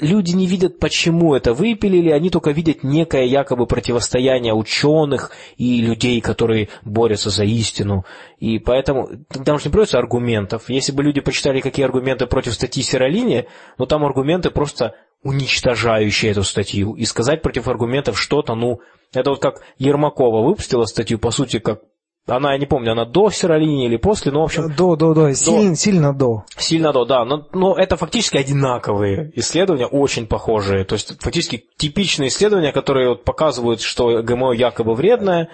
люди 0.01 0.31
не 0.31 0.47
видят, 0.47 0.79
почему 0.79 1.35
это 1.35 1.53
выпилили, 1.53 2.09
они 2.09 2.29
только 2.29 2.51
видят 2.51 2.83
некое 2.83 3.25
якобы 3.25 3.67
противостояние 3.67 4.53
ученых 4.53 5.31
и 5.57 5.81
людей, 5.81 6.19
которые 6.19 6.69
борются 6.83 7.29
за 7.29 7.43
истину. 7.45 8.05
И 8.39 8.59
поэтому 8.59 9.09
там 9.45 9.59
же 9.59 9.65
не 9.65 9.71
просто 9.71 9.97
аргументов. 9.97 10.69
Если 10.69 10.91
бы 10.91 11.03
люди 11.03 11.21
почитали, 11.21 11.61
какие 11.61 11.85
аргументы 11.85 12.25
против 12.25 12.53
статьи 12.53 12.83
Сиролини, 12.83 13.45
но 13.77 13.85
там 13.85 14.03
аргументы 14.03 14.49
просто 14.49 14.95
уничтожающее 15.23 16.31
эту 16.31 16.43
статью, 16.43 16.95
и 16.95 17.05
сказать 17.05 17.43
против 17.43 17.67
аргументов 17.67 18.19
что-то, 18.19 18.55
ну, 18.55 18.81
это 19.13 19.29
вот 19.29 19.41
как 19.41 19.61
Ермакова 19.77 20.43
выпустила 20.43 20.85
статью, 20.85 21.19
по 21.19 21.31
сути, 21.31 21.59
как 21.59 21.81
она, 22.27 22.53
я 22.53 22.59
не 22.59 22.65
помню, 22.65 22.91
она 22.91 23.05
до 23.05 23.29
Сиролини 23.29 23.85
или 23.85 23.97
после, 23.97 24.31
но, 24.31 24.41
в 24.41 24.45
общем... 24.45 24.73
До, 24.75 24.95
до, 24.95 25.13
до, 25.13 25.33
сильно, 25.33 25.75
сильно 25.75 26.13
до. 26.13 26.43
Сильно 26.55 26.93
до, 26.93 27.05
да. 27.05 27.25
Но, 27.25 27.47
но 27.51 27.75
это 27.75 27.97
фактически 27.97 28.37
одинаковые 28.37 29.31
исследования, 29.35 29.87
очень 29.87 30.27
похожие. 30.27 30.85
То 30.85 30.93
есть, 30.93 31.19
фактически 31.19 31.65
типичные 31.77 32.29
исследования, 32.29 32.71
которые 32.71 33.09
вот 33.09 33.23
показывают, 33.23 33.81
что 33.81 34.21
ГМО 34.21 34.53
якобы 34.53 34.93
вредное, 34.93 35.49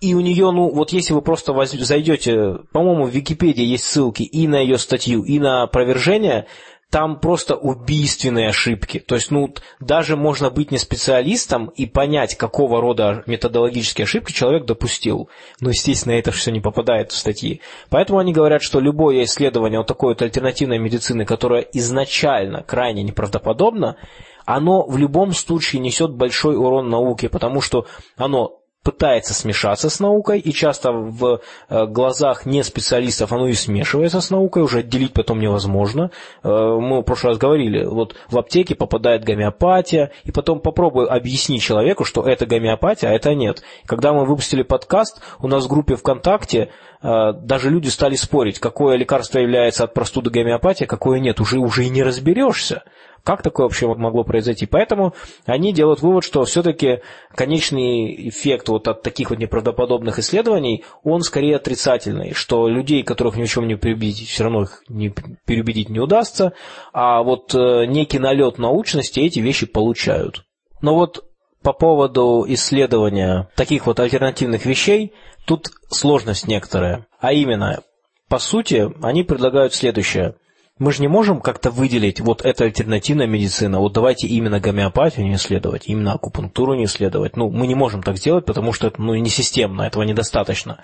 и 0.00 0.14
у 0.14 0.20
нее, 0.20 0.50
ну, 0.50 0.70
вот 0.70 0.92
если 0.92 1.12
вы 1.12 1.20
просто 1.20 1.52
зайдете, 1.64 2.58
по-моему, 2.72 3.04
в 3.04 3.10
Википедии 3.10 3.64
есть 3.64 3.84
ссылки 3.84 4.22
и 4.22 4.48
на 4.48 4.58
ее 4.58 4.78
статью, 4.78 5.22
и 5.22 5.38
на 5.38 5.64
опровержение, 5.64 6.46
там 6.90 7.20
просто 7.20 7.54
убийственные 7.54 8.48
ошибки. 8.48 8.98
То 8.98 9.14
есть, 9.14 9.30
ну, 9.30 9.54
даже 9.78 10.16
можно 10.16 10.50
быть 10.50 10.72
не 10.72 10.78
специалистом 10.78 11.66
и 11.68 11.86
понять, 11.86 12.36
какого 12.36 12.80
рода 12.80 13.22
методологические 13.26 14.04
ошибки 14.04 14.32
человек 14.32 14.66
допустил. 14.66 15.28
Но, 15.60 15.70
естественно, 15.70 16.12
это 16.14 16.32
все 16.32 16.50
не 16.50 16.60
попадает 16.60 17.12
в 17.12 17.16
статьи. 17.16 17.60
Поэтому 17.90 18.18
они 18.18 18.32
говорят, 18.32 18.62
что 18.62 18.80
любое 18.80 19.22
исследование 19.22 19.78
вот 19.78 19.86
такой 19.86 20.14
вот 20.14 20.22
альтернативной 20.22 20.78
медицины, 20.78 21.24
которое 21.24 21.62
изначально 21.72 22.64
крайне 22.64 23.04
неправдоподобно, 23.04 23.96
оно 24.44 24.84
в 24.84 24.96
любом 24.96 25.32
случае 25.32 25.80
несет 25.80 26.12
большой 26.12 26.56
урон 26.56 26.90
науке, 26.90 27.28
потому 27.28 27.60
что 27.60 27.86
оно 28.16 28.59
пытается 28.82 29.34
смешаться 29.34 29.90
с 29.90 30.00
наукой, 30.00 30.38
и 30.38 30.52
часто 30.52 30.90
в 30.92 31.40
э, 31.68 31.86
глазах 31.86 32.46
не 32.46 32.62
специалистов 32.62 33.30
оно 33.32 33.46
и 33.46 33.52
смешивается 33.52 34.20
с 34.22 34.30
наукой, 34.30 34.62
уже 34.62 34.78
отделить 34.78 35.12
потом 35.12 35.38
невозможно. 35.38 36.10
Э, 36.42 36.48
мы 36.48 37.00
в 37.00 37.02
прошлый 37.02 37.32
раз 37.32 37.38
говорили, 37.38 37.84
вот 37.84 38.16
в 38.30 38.38
аптеке 38.38 38.74
попадает 38.74 39.22
гомеопатия, 39.22 40.12
и 40.24 40.32
потом 40.32 40.60
попробуй 40.60 41.06
объяснить 41.06 41.62
человеку, 41.62 42.04
что 42.04 42.22
это 42.22 42.46
гомеопатия, 42.46 43.10
а 43.10 43.12
это 43.12 43.34
нет. 43.34 43.62
Когда 43.84 44.14
мы 44.14 44.24
выпустили 44.24 44.62
подкаст, 44.62 45.20
у 45.40 45.46
нас 45.46 45.66
в 45.66 45.68
группе 45.68 45.96
ВКонтакте 45.96 46.70
э, 47.02 47.32
даже 47.34 47.68
люди 47.68 47.88
стали 47.88 48.14
спорить, 48.14 48.60
какое 48.60 48.96
лекарство 48.96 49.40
является 49.40 49.84
от 49.84 49.92
простуды 49.92 50.30
гомеопатия, 50.30 50.86
какое 50.86 51.20
нет, 51.20 51.38
уже, 51.38 51.58
уже 51.58 51.84
и 51.84 51.90
не 51.90 52.02
разберешься. 52.02 52.84
Как 53.24 53.42
такое 53.42 53.64
вообще 53.64 53.86
могло 53.86 54.24
произойти? 54.24 54.66
Поэтому 54.66 55.14
они 55.44 55.72
делают 55.72 56.00
вывод, 56.00 56.24
что 56.24 56.44
все-таки 56.44 57.00
конечный 57.34 58.28
эффект 58.28 58.68
вот 58.68 58.88
от 58.88 59.02
таких 59.02 59.30
вот 59.30 59.38
неправдоподобных 59.38 60.18
исследований, 60.18 60.84
он 61.02 61.22
скорее 61.22 61.56
отрицательный, 61.56 62.32
что 62.32 62.68
людей, 62.68 63.02
которых 63.02 63.36
ни 63.36 63.44
в 63.44 63.50
чем 63.50 63.68
не 63.68 63.76
переубедить, 63.76 64.28
все 64.28 64.44
равно 64.44 64.62
их 64.62 64.82
не, 64.88 65.14
переубедить 65.44 65.90
не 65.90 66.00
удастся, 66.00 66.54
а 66.92 67.22
вот 67.22 67.54
э, 67.54 67.84
некий 67.86 68.18
налет 68.18 68.58
научности 68.58 69.20
эти 69.20 69.40
вещи 69.40 69.66
получают. 69.66 70.44
Но 70.80 70.94
вот 70.94 71.24
по 71.62 71.74
поводу 71.74 72.46
исследования 72.48 73.50
таких 73.54 73.86
вот 73.86 74.00
альтернативных 74.00 74.64
вещей, 74.64 75.12
тут 75.46 75.68
сложность 75.90 76.48
некоторая. 76.48 77.06
А 77.18 77.34
именно, 77.34 77.82
по 78.28 78.38
сути, 78.38 78.90
они 79.02 79.24
предлагают 79.24 79.74
следующее– 79.74 80.36
мы 80.80 80.92
же 80.92 81.02
не 81.02 81.08
можем 81.08 81.42
как-то 81.42 81.70
выделить, 81.70 82.20
вот 82.20 82.42
это 82.42 82.64
альтернативная 82.64 83.26
медицина, 83.26 83.78
вот 83.80 83.92
давайте 83.92 84.26
именно 84.26 84.60
гомеопатию 84.60 85.26
не 85.26 85.34
исследовать, 85.34 85.86
именно 85.86 86.14
акупунктуру 86.14 86.74
не 86.74 86.86
исследовать. 86.86 87.36
Ну, 87.36 87.50
мы 87.50 87.66
не 87.66 87.74
можем 87.74 88.02
так 88.02 88.16
сделать, 88.16 88.46
потому 88.46 88.72
что 88.72 88.86
это 88.86 89.00
ну, 89.00 89.14
не 89.14 89.28
системно, 89.28 89.82
этого 89.82 90.04
недостаточно. 90.04 90.80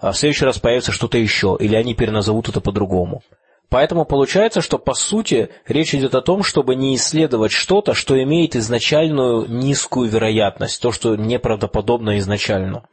А 0.00 0.12
в 0.12 0.18
следующий 0.18 0.44
раз 0.44 0.58
появится 0.58 0.92
что-то 0.92 1.16
еще, 1.16 1.56
или 1.58 1.74
они 1.74 1.94
переназовут 1.94 2.50
это 2.50 2.60
по-другому. 2.60 3.22
Поэтому 3.70 4.04
получается, 4.04 4.60
что 4.60 4.78
по 4.78 4.92
сути 4.92 5.48
речь 5.66 5.94
идет 5.94 6.14
о 6.14 6.20
том, 6.20 6.42
чтобы 6.42 6.74
не 6.74 6.94
исследовать 6.94 7.52
что-то, 7.52 7.94
что 7.94 8.22
имеет 8.22 8.54
изначальную 8.54 9.46
низкую 9.48 10.10
вероятность, 10.10 10.80
то, 10.82 10.92
что 10.92 11.16
неправдоподобно 11.16 12.18
изначально. 12.18 12.84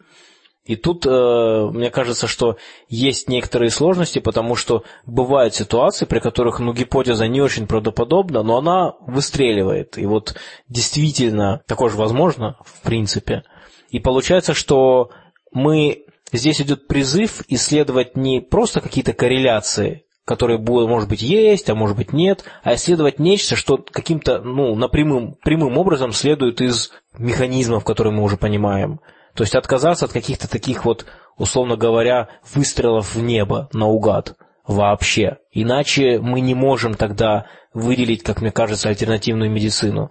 И 0.65 0.75
тут, 0.75 1.05
э, 1.05 1.69
мне 1.71 1.91
кажется, 1.91 2.27
что 2.27 2.57
есть 2.89 3.29
некоторые 3.29 3.69
сложности, 3.69 4.17
потому 4.17 4.55
что 4.55 4.83
бывают 5.05 5.53
ситуации, 5.53 6.05
при 6.05 6.19
которых 6.19 6.59
ну, 6.59 6.73
гипотеза 6.73 7.27
не 7.27 7.39
очень 7.39 7.67
правдоподобна, 7.67 8.41
но 8.41 8.57
она 8.57 8.93
выстреливает. 9.01 9.97
И 9.99 10.07
вот 10.07 10.35
действительно 10.67 11.61
такое 11.67 11.89
же 11.89 11.97
возможно, 11.97 12.57
в 12.65 12.81
принципе. 12.81 13.43
И 13.89 13.99
получается, 13.99 14.55
что 14.55 15.11
мы 15.51 16.05
здесь 16.31 16.59
идет 16.59 16.87
призыв 16.87 17.43
исследовать 17.47 18.17
не 18.17 18.41
просто 18.41 18.81
какие-то 18.81 19.13
корреляции, 19.13 20.05
которые 20.25 20.57
будут, 20.57 20.89
может 20.89 21.07
быть, 21.07 21.21
есть, 21.21 21.69
а 21.69 21.75
может 21.75 21.95
быть, 21.95 22.11
нет, 22.11 22.43
а 22.63 22.73
исследовать 22.73 23.19
нечто, 23.19 23.55
что 23.55 23.77
каким-то, 23.77 24.39
ну, 24.39 24.75
напрямым, 24.75 25.35
прямым 25.43 25.77
образом 25.77 26.11
следует 26.11 26.59
из 26.59 26.91
механизмов, 27.19 27.83
которые 27.83 28.13
мы 28.13 28.23
уже 28.23 28.35
понимаем. 28.35 28.99
То 29.35 29.43
есть 29.43 29.55
отказаться 29.55 30.05
от 30.05 30.13
каких-то 30.13 30.49
таких 30.49 30.85
вот, 30.85 31.05
условно 31.37 31.75
говоря, 31.75 32.29
выстрелов 32.53 33.15
в 33.15 33.21
небо 33.21 33.69
наугад 33.73 34.35
вообще. 34.65 35.37
Иначе 35.51 36.19
мы 36.19 36.39
не 36.39 36.55
можем 36.55 36.95
тогда 36.95 37.45
выделить, 37.73 38.23
как 38.23 38.41
мне 38.41 38.51
кажется, 38.51 38.89
альтернативную 38.89 39.51
медицину. 39.51 40.09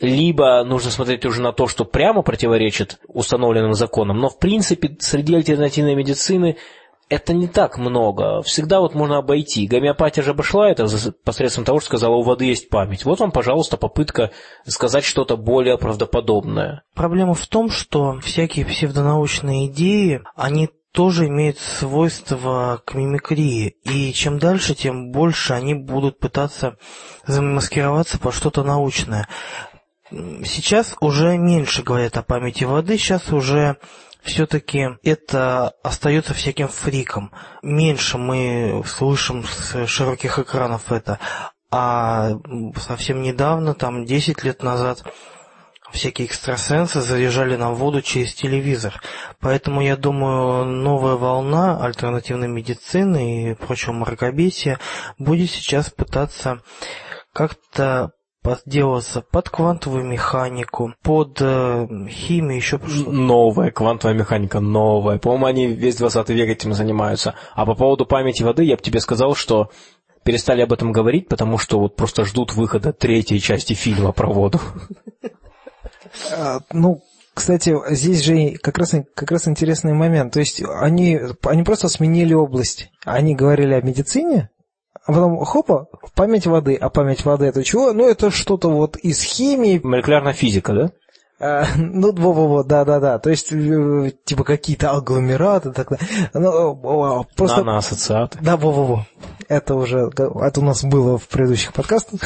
Либо 0.00 0.64
нужно 0.64 0.90
смотреть 0.90 1.26
уже 1.26 1.42
на 1.42 1.52
то, 1.52 1.66
что 1.66 1.84
прямо 1.84 2.22
противоречит 2.22 2.98
установленным 3.08 3.74
законам, 3.74 4.18
но 4.18 4.28
в 4.28 4.38
принципе 4.38 4.96
среди 5.00 5.34
альтернативной 5.34 5.94
медицины 5.94 6.56
это 7.08 7.32
не 7.32 7.48
так 7.48 7.78
много. 7.78 8.42
Всегда 8.42 8.80
вот 8.80 8.94
можно 8.94 9.18
обойти. 9.18 9.66
Гомеопатия 9.66 10.22
же 10.22 10.30
обошла 10.30 10.70
это 10.70 10.86
посредством 11.24 11.64
того, 11.64 11.80
что 11.80 11.86
сказала, 11.86 12.14
у 12.16 12.22
воды 12.22 12.44
есть 12.44 12.68
память. 12.68 13.04
Вот 13.04 13.20
вам, 13.20 13.32
пожалуйста, 13.32 13.76
попытка 13.76 14.30
сказать 14.66 15.04
что-то 15.04 15.36
более 15.36 15.78
правдоподобное. 15.78 16.82
Проблема 16.94 17.34
в 17.34 17.46
том, 17.46 17.70
что 17.70 18.18
всякие 18.20 18.66
псевдонаучные 18.66 19.68
идеи, 19.68 20.22
они 20.36 20.68
тоже 20.92 21.26
имеют 21.26 21.58
свойство 21.58 22.82
к 22.84 22.94
мимикрии. 22.94 23.76
И 23.84 24.12
чем 24.12 24.38
дальше, 24.38 24.74
тем 24.74 25.10
больше 25.10 25.54
они 25.54 25.74
будут 25.74 26.18
пытаться 26.18 26.76
замаскироваться 27.26 28.18
под 28.18 28.34
что-то 28.34 28.64
научное. 28.64 29.28
Сейчас 30.10 30.96
уже 31.00 31.36
меньше 31.36 31.82
говорят 31.82 32.16
о 32.16 32.22
памяти 32.22 32.64
воды, 32.64 32.96
сейчас 32.96 33.30
уже 33.30 33.76
все-таки 34.22 34.88
это 35.02 35.70
остается 35.82 36.34
всяким 36.34 36.68
фриком. 36.68 37.32
Меньше 37.62 38.18
мы 38.18 38.82
слышим 38.86 39.44
с 39.44 39.86
широких 39.86 40.38
экранов 40.38 40.92
это. 40.92 41.18
А 41.70 42.30
совсем 42.76 43.22
недавно, 43.22 43.74
там 43.74 44.04
10 44.04 44.42
лет 44.42 44.62
назад, 44.62 45.04
всякие 45.92 46.26
экстрасенсы 46.26 47.00
заряжали 47.00 47.56
нам 47.56 47.74
воду 47.74 48.02
через 48.02 48.34
телевизор. 48.34 49.00
Поэтому, 49.40 49.80
я 49.80 49.96
думаю, 49.96 50.64
новая 50.64 51.14
волна 51.14 51.82
альтернативной 51.82 52.48
медицины 52.48 53.50
и 53.50 53.54
прочего 53.54 53.92
мракобесия 53.92 54.78
будет 55.18 55.50
сейчас 55.50 55.90
пытаться 55.90 56.60
как-то 57.32 58.12
подделаться 58.56 59.20
под 59.20 59.48
квантовую 59.48 60.04
механику, 60.04 60.94
под 61.02 61.38
э, 61.40 61.86
химию, 62.08 62.56
еще 62.56 62.78
что-то. 62.78 63.10
Новая 63.10 63.70
квантовая 63.70 64.16
механика, 64.16 64.60
новая. 64.60 65.18
По-моему, 65.18 65.46
они 65.46 65.66
весь 65.66 65.96
20 65.96 66.28
век 66.30 66.48
этим 66.48 66.72
занимаются. 66.72 67.34
А 67.54 67.66
по 67.66 67.74
поводу 67.74 68.06
памяти 68.06 68.42
воды 68.42 68.64
я 68.64 68.76
бы 68.76 68.82
тебе 68.82 69.00
сказал, 69.00 69.34
что 69.34 69.70
перестали 70.24 70.62
об 70.62 70.72
этом 70.72 70.92
говорить, 70.92 71.28
потому 71.28 71.58
что 71.58 71.78
вот 71.78 71.96
просто 71.96 72.24
ждут 72.24 72.54
выхода 72.54 72.92
третьей 72.92 73.40
части 73.40 73.72
фильма 73.74 74.12
про 74.12 74.28
воду. 74.28 74.60
А, 76.32 76.60
ну, 76.72 77.02
кстати, 77.34 77.74
здесь 77.90 78.22
же 78.22 78.56
как 78.62 78.78
раз, 78.78 78.94
как 79.14 79.30
раз 79.30 79.46
интересный 79.46 79.92
момент. 79.92 80.32
То 80.32 80.40
есть 80.40 80.62
они, 80.62 81.20
они 81.44 81.62
просто 81.62 81.88
сменили 81.88 82.34
область. 82.34 82.90
Они 83.04 83.34
говорили 83.34 83.74
о 83.74 83.80
медицине, 83.80 84.50
а 85.08 85.12
потом, 85.12 85.42
хопа, 85.42 85.88
память 86.14 86.46
воды. 86.46 86.74
А 86.74 86.90
память 86.90 87.24
воды 87.24 87.46
это 87.46 87.64
чего? 87.64 87.94
Ну, 87.94 88.06
это 88.06 88.30
что-то 88.30 88.68
вот 88.68 88.98
из 88.98 89.22
химии. 89.22 89.80
Молекулярная 89.82 90.34
физика, 90.34 90.74
да? 90.74 90.90
А, 91.40 91.64
ну, 91.76 92.12
во-во-во, 92.12 92.64
да-да-да. 92.64 93.18
То 93.18 93.30
есть, 93.30 93.52
э, 93.52 94.12
типа, 94.24 94.44
какие-то 94.44 94.90
агломераты, 94.90 95.70
так 95.70 95.88
далее. 95.88 96.30
Ну, 96.34 97.24
просто... 97.36 97.58
Наноассоциаты. 97.58 98.38
Да, 98.40 98.56
во-во-во. 98.56 99.06
Это 99.48 99.76
уже, 99.76 100.10
это 100.10 100.60
у 100.60 100.64
нас 100.64 100.84
было 100.84 101.16
в 101.16 101.28
предыдущих 101.28 101.72
подкастах. 101.72 102.20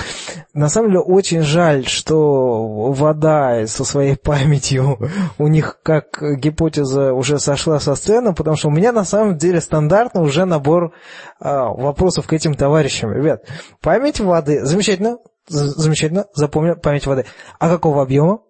На 0.55 0.69
самом 0.69 0.89
деле, 0.89 1.01
очень 1.01 1.43
жаль, 1.43 1.87
что 1.87 2.93
вода 2.93 3.67
со 3.67 3.85
своей 3.85 4.17
памятью 4.17 4.99
у 5.39 5.47
них 5.47 5.79
как 5.83 6.19
гипотеза 6.21 7.13
уже 7.13 7.39
сошла 7.39 7.79
со 7.81 7.95
сцены, 7.95 8.35
потому 8.35 8.57
что 8.57 8.69
у 8.69 8.73
меня 8.73 8.93
на 8.93 9.05
самом 9.05 9.37
деле 9.37 9.61
стандартно 9.61 10.23
уже 10.23 10.47
набор 10.47 10.93
а, 11.39 11.69
вопросов 11.69 12.27
к 12.27 12.33
этим 12.33 12.55
товарищам. 12.55 13.13
Ребят, 13.13 13.45
память 13.81 14.19
воды, 14.19 14.65
замечательно, 14.65 15.19
замечательно, 15.49 16.27
запомню, 16.35 16.77
память 16.77 17.07
воды. 17.07 17.27
А 17.59 17.69
какого 17.69 18.03
объема? 18.03 18.41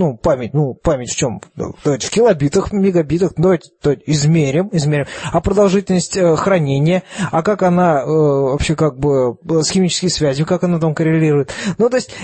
Ну, 0.00 0.16
память, 0.16 0.54
ну, 0.54 0.72
память 0.72 1.10
в 1.10 1.16
чем? 1.16 1.42
Давайте 1.84 2.06
в 2.06 2.10
килобитах, 2.10 2.72
мегабитах, 2.72 3.32
давайте, 3.36 3.70
давайте 3.82 4.02
измерим, 4.06 4.70
измерим. 4.72 5.04
А 5.30 5.42
продолжительность 5.42 6.16
э, 6.16 6.36
хранения, 6.36 7.02
а 7.30 7.42
как 7.42 7.62
она 7.62 8.00
э, 8.00 8.06
вообще 8.06 8.76
как 8.76 8.98
бы 8.98 9.36
с 9.62 9.68
химической 9.68 10.08
связью, 10.08 10.46
как 10.46 10.64
она 10.64 10.78
там 10.78 10.94
коррелирует. 10.94 11.52
Ну, 11.76 11.90
то 11.90 11.96
есть, 11.96 12.14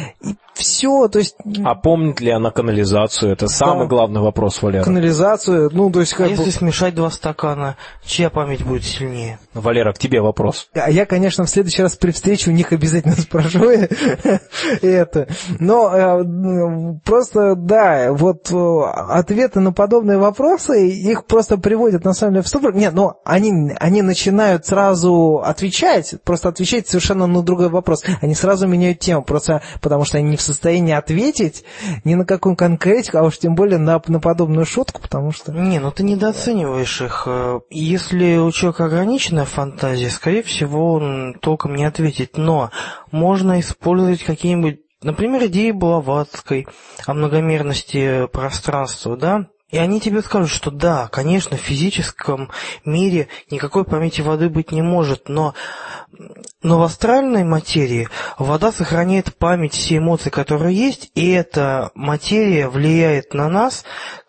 все, 0.55 1.09
то 1.09 1.19
есть... 1.19 1.37
А 1.65 1.75
помнит 1.75 2.21
ли 2.21 2.31
она 2.31 2.51
канализацию? 2.51 3.33
Это 3.33 3.47
самый 3.47 3.85
да. 3.85 3.89
главный 3.89 4.23
вопрос, 4.23 4.63
Валера. 4.63 4.83
Канализацию, 4.83 5.69
ну, 5.71 5.91
то 5.91 6.01
есть... 6.01 6.15
Как 6.15 6.29
а 6.29 6.31
бы... 6.31 6.37
если 6.37 6.51
смешать 6.51 6.95
два 6.95 7.11
стакана, 7.11 7.77
чья 8.07 8.31
память 8.31 8.65
будет 8.65 8.85
сильнее? 8.85 9.39
Валера, 9.53 9.93
к 9.93 9.99
тебе 9.99 10.23
вопрос. 10.23 10.69
А 10.73 10.91
я, 10.91 11.05
конечно, 11.05 11.45
в 11.45 11.51
следующий 11.51 11.83
раз 11.83 11.97
при 11.97 12.11
встрече 12.11 12.51
у 12.51 12.55
них 12.55 12.73
обязательно 12.73 13.15
спрошу 13.19 13.69
это. 14.83 15.29
Но 15.61 15.95
э, 15.95 16.99
просто 17.05 17.55
да, 17.67 18.13
вот 18.13 18.51
э, 18.53 18.83
ответы 19.09 19.59
на 19.59 19.73
подобные 19.73 20.19
вопросы, 20.19 20.89
их 20.89 21.27
просто 21.27 21.59
приводят 21.59 22.05
на 22.05 22.15
самом 22.15 22.35
деле 22.35 22.45
в 22.45 22.49
ступор. 22.49 22.75
Нет, 22.75 22.95
но 22.95 23.21
они, 23.25 23.73
они 23.81 24.03
начинают 24.03 24.67
сразу 24.67 25.43
отвечать, 25.45 26.15
просто 26.23 26.49
отвечать 26.49 26.89
совершенно 26.89 27.27
на 27.27 27.43
другой 27.43 27.69
вопрос. 27.69 28.05
Они 28.23 28.35
сразу 28.35 28.69
меняют 28.69 29.01
тему, 29.01 29.23
просто 29.23 29.63
потому 29.81 30.05
что 30.05 30.19
они 30.19 30.31
не 30.31 30.37
в 30.37 30.43
состоянии 30.43 30.95
ответить 30.95 31.65
ни 32.05 32.15
на 32.15 32.25
какую 32.25 32.55
конкретику, 32.55 33.19
а 33.19 33.23
уж 33.25 33.37
тем 33.39 33.57
более 33.57 33.79
на, 33.79 34.01
на 34.07 34.21
подобную 34.21 34.65
шутку, 34.65 35.03
потому 35.03 35.33
что... 35.33 35.53
Не, 35.53 35.81
ну 35.81 35.91
ты 35.91 36.05
недооцениваешь 36.05 37.01
их. 37.01 37.25
Э, 37.27 37.59
если 37.71 38.37
у 38.37 38.53
человека 38.53 38.85
ограниченная 38.85 39.45
фантазия, 39.45 40.11
скорее 40.11 40.45
всего, 40.45 40.95
он 40.95 41.35
толком 41.41 41.75
не 41.75 41.85
ответит. 41.85 42.37
Но 42.37 42.71
можно 43.11 43.59
использовать 43.59 44.23
какие-нибудь 44.23 44.86
Например, 45.07 45.47
идеи 45.47 45.71
Блаватской 45.71 46.67
о 47.07 47.15
многомерности 47.15 48.27
пространства, 48.27 49.17
да? 49.17 49.47
И 49.71 49.79
они 49.79 50.01
тебе 50.01 50.21
скажут, 50.21 50.51
что 50.51 50.73
да, 50.73 51.07
конечно, 51.07 51.57
в 51.57 51.61
физическом 51.61 52.51
мире 52.85 53.29
никакой 53.49 53.85
памяти 53.85 54.23
воды 54.23 54.49
быть 54.49 54.73
не 54.73 54.83
может, 54.83 55.29
но, 55.29 55.55
но 56.61 56.81
в 56.81 56.83
астральной 56.83 57.45
материи 57.45 58.09
вода 58.37 58.73
сохраняет 58.73 59.37
память 59.37 59.75
все 59.75 59.99
эмоции, 59.99 60.31
которые 60.31 60.75
есть, 60.75 61.13
и 61.15 61.31
эта 61.31 61.93
материя 61.95 62.69
влияет 62.69 63.33
на 63.33 63.49
нас 63.49 63.85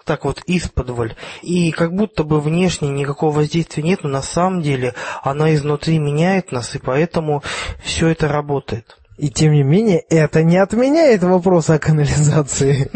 так 0.05 0.25
вот 0.25 0.43
исподволь. 0.45 1.15
И 1.41 1.71
как 1.71 1.91
будто 1.95 2.23
бы 2.23 2.39
внешне 2.39 2.89
никакого 2.89 3.37
воздействия 3.37 3.81
нет, 3.81 4.03
но 4.03 4.09
на 4.09 4.21
самом 4.21 4.61
деле 4.61 4.93
она 5.23 5.55
изнутри 5.55 5.97
меняет 5.97 6.51
нас, 6.51 6.75
и 6.75 6.77
поэтому 6.77 7.41
все 7.83 8.09
это 8.09 8.27
работает. 8.27 8.95
И 9.17 9.29
тем 9.29 9.53
не 9.53 9.63
менее, 9.63 9.99
это 10.09 10.43
не 10.43 10.57
отменяет 10.57 11.23
вопрос 11.23 11.69
о 11.69 11.79
канализации. 11.79 12.91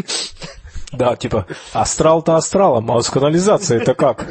Да, 0.91 1.15
типа, 1.15 1.47
астрал-то 1.73 2.35
астралом, 2.35 2.91
а 2.91 3.01
с 3.01 3.09
канализацией-то 3.09 3.93
как? 3.93 4.27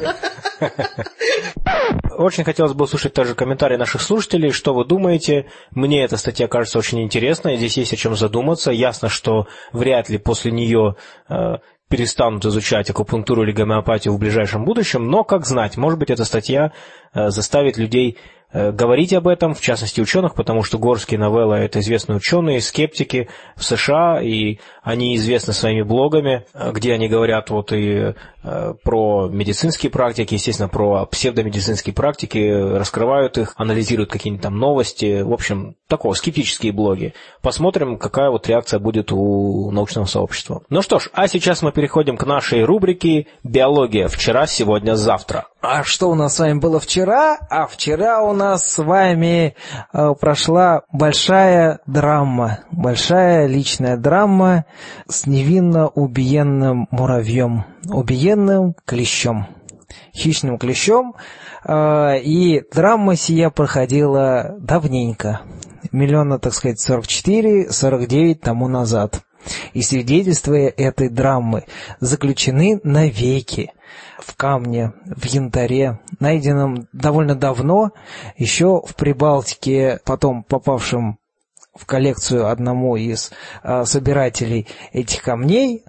Очень 2.19 2.45
хотелось 2.45 2.75
бы 2.75 2.85
услышать 2.85 3.15
также 3.15 3.35
комментарии 3.35 3.77
наших 3.77 4.03
слушателей, 4.03 4.51
что 4.51 4.75
вы 4.75 4.85
думаете. 4.85 5.47
Мне 5.71 6.05
эта 6.05 6.19
статья 6.19 6.49
кажется 6.49 6.79
очень 6.79 7.01
интересной, 7.03 7.57
здесь 7.57 7.79
есть 7.79 7.95
о 7.95 7.97
чем 7.97 8.15
задуматься. 8.15 8.71
Ясно, 8.71 9.09
что 9.09 9.47
вряд 9.73 10.11
ли 10.11 10.19
после 10.19 10.53
нее 10.53 10.97
э, 11.31 11.57
перестанут 11.89 12.45
изучать 12.45 12.91
акупунктуру 12.91 13.43
или 13.43 13.53
гомеопатию 13.53 14.13
в 14.13 14.19
ближайшем 14.19 14.67
будущем, 14.67 15.09
но, 15.09 15.25
как 15.25 15.47
знать, 15.47 15.79
может 15.79 15.99
быть, 15.99 16.11
эта 16.11 16.27
статья 16.27 16.73
э, 17.15 17.31
заставит 17.31 17.79
людей 17.79 18.19
говорить 18.53 19.13
об 19.13 19.29
этом, 19.29 19.55
в 19.55 19.61
частности 19.61 20.01
ученых, 20.01 20.35
потому 20.35 20.63
что 20.63 20.79
Горский 20.79 21.17
новелла– 21.17 21.55
это 21.61 21.81
известные 21.81 22.17
ученые, 22.17 22.61
скептики 22.61 23.29
в 23.57 23.65
США, 23.65 24.21
и 24.21 24.59
они 24.83 25.17
известны 25.17 25.53
своими 25.53 25.83
блогами, 25.83 26.47
э, 26.55 26.73
где 26.73 26.95
они 26.95 27.09
говорят 27.09 27.51
вот 27.51 27.73
и 27.73 28.15
э, 28.43 28.75
про 28.83 29.29
медицинские 29.29 29.91
практики, 29.91 30.35
естественно, 30.35 30.69
про 30.69 31.07
псевдомедицинские 31.07 31.95
практики, 31.95 32.39
раскрывают 32.77 33.39
их, 33.39 33.55
анализируют 33.57 34.11
какие-нибудь 34.11 34.43
там 34.43 34.59
новости, 34.59 35.23
в 35.23 35.33
общем, 35.33 35.77
такого, 35.87 36.15
скептические 36.15 36.73
блоги. 36.73 37.15
Посмотрим, 37.43 37.99
какая 37.99 38.31
вот 38.31 38.49
реакция 38.49 38.81
будет 38.81 39.13
у 39.13 39.71
научного 39.71 40.07
сообщества. 40.07 40.63
Ну 40.71 40.83
что 40.83 40.99
ж, 40.99 41.11
а 41.13 41.29
сейчас 41.29 41.63
мы 41.63 41.73
переходим 41.73 42.17
к 42.17 42.25
нашей 42.25 42.65
рубрике 42.65 43.27
«Биология. 43.43 44.09
Вчера, 44.09 44.47
сегодня, 44.47 44.95
завтра». 44.95 45.47
А 45.63 45.83
что 45.85 46.11
у 46.11 46.15
нас 46.15 46.37
с 46.37 46.39
вами 46.39 46.59
было 46.59 46.81
вчера? 46.81 47.37
А 47.51 47.67
вчера 47.67 48.23
у 48.23 48.33
нас 48.33 48.67
с 48.67 48.79
вами 48.79 49.55
э, 49.93 50.15
прошла 50.19 50.83
большая 50.91 51.81
драма, 51.87 52.61
большая 52.71 53.47
личная 53.47 53.99
драма 53.99 54.65
с 55.07 55.27
невинно 55.27 55.89
убиенным 55.89 56.89
муравьем, 56.91 57.67
убиенным 57.91 58.75
клещом, 58.87 59.49
хищным 60.15 60.57
клещом. 60.57 61.15
Э, 61.63 62.19
и 62.19 62.63
драма 62.73 63.17
сия 63.17 63.51
проходила 63.51 64.57
давненько, 64.59 65.43
миллиона, 65.93 66.39
так 66.39 66.55
сказать, 66.55 66.79
44-49 66.81 68.37
тому 68.37 68.67
назад. 68.67 69.21
И 69.73 69.83
свидетельства 69.83 70.55
этой 70.55 71.09
драмы 71.09 71.65
заключены 72.01 72.81
навеки 72.83 73.73
в 74.19 74.37
камне, 74.37 74.93
в 75.05 75.25
янтаре, 75.25 76.01
найденном 76.19 76.89
довольно 76.93 77.35
давно, 77.35 77.93
еще 78.37 78.83
в 78.87 78.95
Прибалтике, 78.95 80.01
потом 80.05 80.45
попавшем 80.45 81.19
в 81.75 81.87
коллекцию 81.87 82.49
одному 82.49 82.97
из 82.97 83.31
э, 83.63 83.85
собирателей 83.85 84.69
этих 84.93 85.23
камней, 85.23 85.85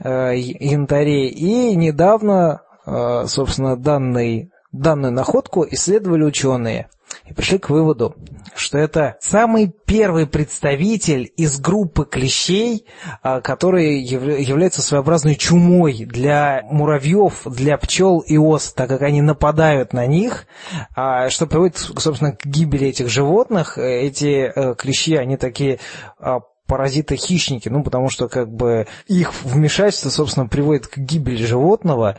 э, 0.00 0.34
янтарей, 0.36 1.28
и 1.28 1.74
недавно, 1.76 2.62
э, 2.84 3.24
собственно, 3.26 3.76
данный, 3.76 4.50
данную 4.72 5.12
находку 5.12 5.66
исследовали 5.68 6.24
ученые– 6.24 6.88
и 7.24 7.32
пришли 7.32 7.58
к 7.58 7.70
выводу, 7.70 8.14
что 8.54 8.78
это 8.78 9.16
самый 9.20 9.72
первый 9.86 10.26
представитель 10.26 11.32
из 11.36 11.60
группы 11.60 12.04
клещей, 12.04 12.86
а, 13.22 13.40
которые 13.40 14.02
являются 14.02 14.82
своеобразной 14.82 15.36
чумой 15.36 16.04
для 16.04 16.62
муравьев, 16.70 17.42
для 17.46 17.76
пчел 17.78 18.20
и 18.20 18.36
ос, 18.36 18.72
так 18.72 18.88
как 18.88 19.02
они 19.02 19.22
нападают 19.22 19.92
на 19.92 20.06
них, 20.06 20.46
а, 20.94 21.30
что 21.30 21.46
приводит, 21.46 21.76
собственно, 21.76 22.32
к 22.32 22.44
гибели 22.44 22.88
этих 22.88 23.08
животных. 23.08 23.78
Эти 23.78 24.52
э, 24.54 24.74
клещи, 24.74 25.16
они 25.16 25.36
такие 25.36 25.78
а, 26.18 26.40
паразиты-хищники, 26.66 27.68
ну, 27.68 27.82
потому 27.82 28.08
что, 28.08 28.28
как 28.28 28.50
бы, 28.50 28.86
их 29.06 29.32
вмешательство, 29.44 30.08
собственно, 30.08 30.46
приводит 30.46 30.86
к 30.86 30.98
гибели 30.98 31.44
животного. 31.44 32.18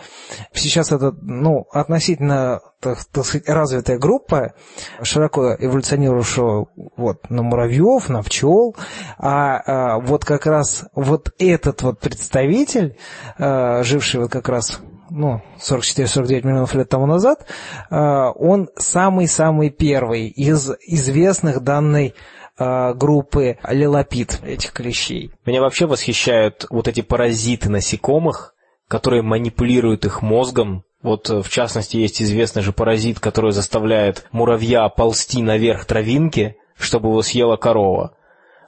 Сейчас 0.54 0.92
это, 0.92 1.12
ну, 1.22 1.66
относительно, 1.72 2.62
так, 2.80 3.04
так 3.06 3.26
сказать, 3.26 3.48
развитая 3.48 3.98
группа, 3.98 4.54
широко 5.02 5.56
эволюционировавшая 5.58 6.66
вот, 6.98 7.30
на 7.30 7.42
муравьев, 7.42 8.10
на 8.10 8.22
пчел, 8.22 8.76
а, 9.18 9.58
а 9.66 10.00
вот 10.00 10.26
как 10.26 10.46
раз 10.46 10.86
вот 10.94 11.32
этот 11.40 11.82
вот 11.82 12.00
представитель, 12.00 12.98
а, 13.38 13.84
живший 13.84 14.22
вот 14.22 14.32
как 14.32 14.50
раз 14.50 14.82
ну, 15.10 15.42
44-49 15.60 16.46
миллионов 16.46 16.74
лет 16.74 16.90
тому 16.90 17.06
назад, 17.06 17.46
а, 17.90 18.32
он 18.32 18.70
самый-самый 18.78 19.70
первый 19.70 20.28
из 20.28 20.72
известных 20.88 21.62
данной 21.62 22.16
э, 22.58 22.94
группы 22.94 23.58
лилопит 23.70 24.42
этих 24.44 24.72
клещей. 24.72 25.32
Меня 25.46 25.62
вообще 25.62 25.86
восхищают 25.86 26.66
вот 26.70 26.88
эти 26.88 27.02
паразиты 27.02 27.70
насекомых, 27.70 28.54
которые 28.88 29.22
манипулируют 29.22 30.06
их 30.06 30.22
мозгом. 30.22 30.84
Вот, 31.02 31.30
э, 31.30 31.42
в 31.42 31.50
частности, 31.50 31.98
есть 31.98 32.22
известный 32.22 32.62
же 32.62 32.72
паразит, 32.72 33.20
который 33.20 33.52
заставляет 33.52 34.28
муравья 34.32 34.88
ползти 34.90 35.42
наверх 35.42 35.86
травинки, 35.86 36.56
чтобы 36.78 37.10
его 37.10 37.22
съела 37.22 37.58
корова. 37.58 38.16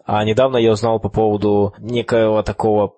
А 0.06 0.24
недавно 0.24 0.58
я 0.58 0.72
узнал 0.72 1.00
по 1.00 1.10
поводу 1.10 1.74
некоего 1.80 2.44
такого 2.44 2.94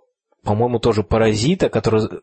по-моему, 0.47 0.79
тоже 0.79 1.03
паразита, 1.03 1.67
который 1.67 2.21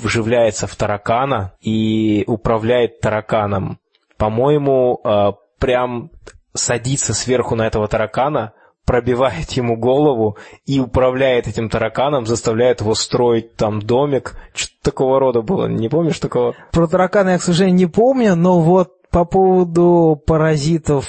вживляется 0.00 0.68
в 0.68 0.76
таракана 0.76 1.54
и 1.60 2.22
управляет 2.28 3.00
тараканом. 3.00 3.80
По-моему, 4.16 5.00
э, 5.02 5.32
прям 5.58 6.10
садится 6.54 7.14
сверху 7.14 7.56
на 7.56 7.66
этого 7.66 7.88
таракана, 7.88 8.52
пробивает 8.84 9.50
ему 9.52 9.76
голову 9.76 10.36
и 10.66 10.78
управляет 10.80 11.48
этим 11.48 11.68
тараканом, 11.68 12.26
заставляет 12.26 12.80
его 12.80 12.94
строить 12.94 13.56
там 13.56 13.80
домик. 13.80 14.36
Что-то 14.54 14.90
такого 14.90 15.18
рода 15.18 15.42
было, 15.42 15.66
не 15.66 15.88
помнишь 15.88 16.18
такого? 16.18 16.54
Про 16.70 16.86
таракана 16.86 17.30
я, 17.30 17.38
к 17.38 17.42
сожалению, 17.42 17.78
не 17.78 17.86
помню, 17.86 18.36
но 18.36 18.60
вот 18.60 18.90
по 19.10 19.24
поводу 19.24 20.20
паразитов 20.26 21.06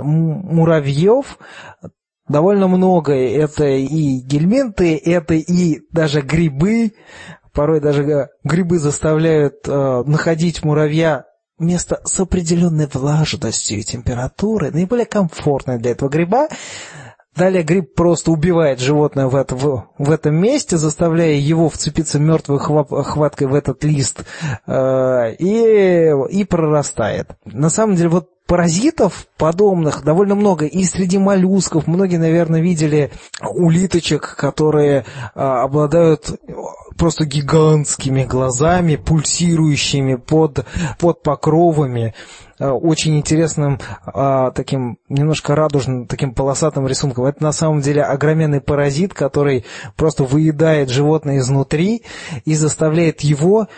муравьев 0.00 1.38
довольно 2.28 2.68
много. 2.68 3.12
Это 3.14 3.64
и 3.66 4.20
гельминты, 4.20 4.96
это 4.96 5.34
и 5.34 5.80
даже 5.90 6.22
грибы. 6.22 6.92
Порой 7.52 7.80
даже 7.80 8.28
грибы 8.44 8.78
заставляют 8.78 9.66
э, 9.66 10.02
находить 10.06 10.62
муравья 10.62 11.24
место 11.60 12.00
с 12.04 12.18
определенной 12.20 12.86
влажностью 12.86 13.78
и 13.78 13.82
температурой, 13.82 14.70
наиболее 14.70 15.06
комфортное 15.06 15.78
для 15.78 15.92
этого 15.92 16.08
гриба, 16.08 16.48
Далее 17.36 17.62
гриб 17.62 17.94
просто 17.94 18.32
убивает 18.32 18.80
животное 18.80 19.28
в, 19.28 19.36
это, 19.36 19.54
в, 19.54 19.88
в 19.98 20.10
этом 20.10 20.34
месте, 20.34 20.76
заставляя 20.76 21.34
его 21.34 21.68
вцепиться 21.68 22.18
мертвой 22.18 22.58
хваткой 22.58 23.46
в 23.46 23.54
этот 23.54 23.84
лист 23.84 24.24
э, 24.66 25.34
и, 25.38 26.12
и 26.30 26.44
прорастает. 26.44 27.30
На 27.44 27.70
самом 27.70 27.94
деле, 27.94 28.08
вот 28.08 28.30
паразитов 28.50 29.28
подобных 29.36 30.02
довольно 30.02 30.34
много. 30.34 30.66
И 30.66 30.82
среди 30.82 31.18
моллюсков 31.18 31.86
многие, 31.86 32.16
наверное, 32.16 32.60
видели 32.60 33.12
улиточек, 33.40 34.34
которые 34.34 35.04
а, 35.36 35.62
обладают 35.62 36.32
просто 36.98 37.26
гигантскими 37.26 38.24
глазами, 38.24 38.96
пульсирующими 38.96 40.16
под, 40.16 40.66
под 40.98 41.22
покровами 41.22 42.12
а, 42.58 42.72
очень 42.72 43.18
интересным, 43.18 43.78
а, 44.04 44.50
таким 44.50 44.98
немножко 45.08 45.54
радужным, 45.54 46.08
таким 46.08 46.34
полосатым 46.34 46.88
рисунком. 46.88 47.26
Это 47.26 47.44
на 47.44 47.52
самом 47.52 47.82
деле 47.82 48.02
огроменный 48.02 48.60
паразит, 48.60 49.14
который 49.14 49.64
просто 49.94 50.24
выедает 50.24 50.88
животное 50.88 51.38
изнутри 51.38 52.02
и 52.44 52.54
заставляет 52.54 53.20
его 53.20 53.68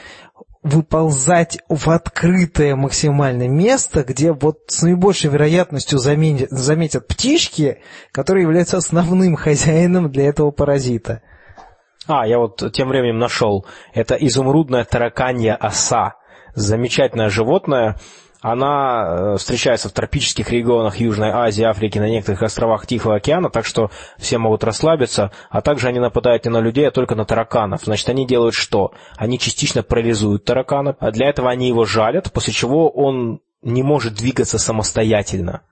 выползать 0.63 1.59
в 1.69 1.91
открытое 1.91 2.77
максимальное 2.77 3.49
место, 3.49 4.05
где 4.05 4.33
вот 4.33 4.61
с 4.69 4.83
наибольшей 4.83 5.31
вероятностью 5.31 5.99
заметят, 5.99 6.51
заметят 6.51 7.09
птички, 7.09 7.83
которые 8.13 8.45
являются 8.45 8.77
основным 8.77 9.35
хозяином 9.35 10.11
для 10.11 10.29
этого 10.29 10.51
паразита. 10.53 11.23
А, 12.07 12.27
я 12.27 12.39
вот 12.39 12.63
тем 12.73 12.89
временем 12.89 13.19
нашел. 13.19 13.67
Это 13.93 14.15
изумрудная 14.15 14.85
тараканья 14.85 15.55
оса. 15.55 16.15
Замечательное 16.55 17.29
животное. 17.29 17.99
Она 18.43 19.05
э, 19.07 19.37
встречается 19.39 19.89
в 19.89 19.93
тропических 19.93 20.51
регионах 20.51 20.97
Южной 20.97 21.31
Азии, 21.31 21.63
Африки, 21.63 22.01
на 22.01 22.09
некоторых 22.09 22.43
островах 22.43 22.89
Тихого 22.89 23.15
океана, 23.15 23.51
так 23.51 23.65
что 23.65 23.93
все 24.19 24.39
могут 24.39 24.65
расслабиться, 24.65 25.31
а 25.49 25.63
также 25.63 25.87
они 25.87 26.01
нападают 26.01 26.45
не 26.45 26.51
на 26.51 26.59
людей, 26.59 26.89
а 26.89 26.91
только 26.91 27.15
на 27.15 27.25
тараканов. 27.25 27.85
Значит, 27.85 28.09
они 28.09 28.27
делают 28.27 28.57
что? 28.57 28.95
Они 29.17 29.39
частично 29.39 29.85
парализуют 29.85 30.45
таракана, 30.45 30.97
а 30.99 31.13
для 31.13 31.29
этого 31.29 31.51
они 31.51 31.69
его 31.69 31.85
жалят, 31.85 32.33
после 32.33 32.53
чего 32.53 32.91
он 32.91 33.41
не 33.63 33.85
может 33.85 34.15
двигаться 34.15 34.59
самостоятельно. 34.59 35.63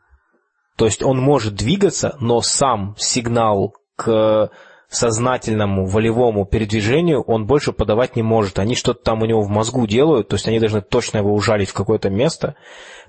То 0.77 0.85
есть 0.85 1.03
он 1.03 1.18
может 1.18 1.57
двигаться, 1.57 2.16
но 2.21 2.41
сам 2.41 2.95
сигнал 2.99 3.75
к 3.97 4.51
сознательному, 4.91 5.86
волевому 5.86 6.45
передвижению 6.45 7.22
он 7.22 7.47
больше 7.47 7.72
подавать 7.72 8.16
не 8.16 8.22
может. 8.22 8.59
Они 8.59 8.74
что-то 8.74 9.03
там 9.05 9.22
у 9.22 9.26
него 9.26 9.41
в 9.41 9.49
мозгу 9.49 9.86
делают, 9.86 10.28
то 10.28 10.34
есть 10.34 10.49
они 10.49 10.59
должны 10.59 10.82
точно 10.82 11.18
его 11.18 11.32
ужалить 11.32 11.70
в 11.70 11.74
какое-то 11.74 12.11
место. 12.11 12.57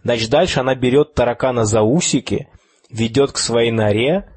Значит, 0.04 0.30
дальше 0.30 0.60
она 0.60 0.76
берет 0.76 1.16
таракана 1.16 1.66
за 1.66 1.82
усики, 1.82 2.48
ведет 2.90 3.32
к 3.32 3.38
своей 3.38 3.72
норе, 3.72 4.30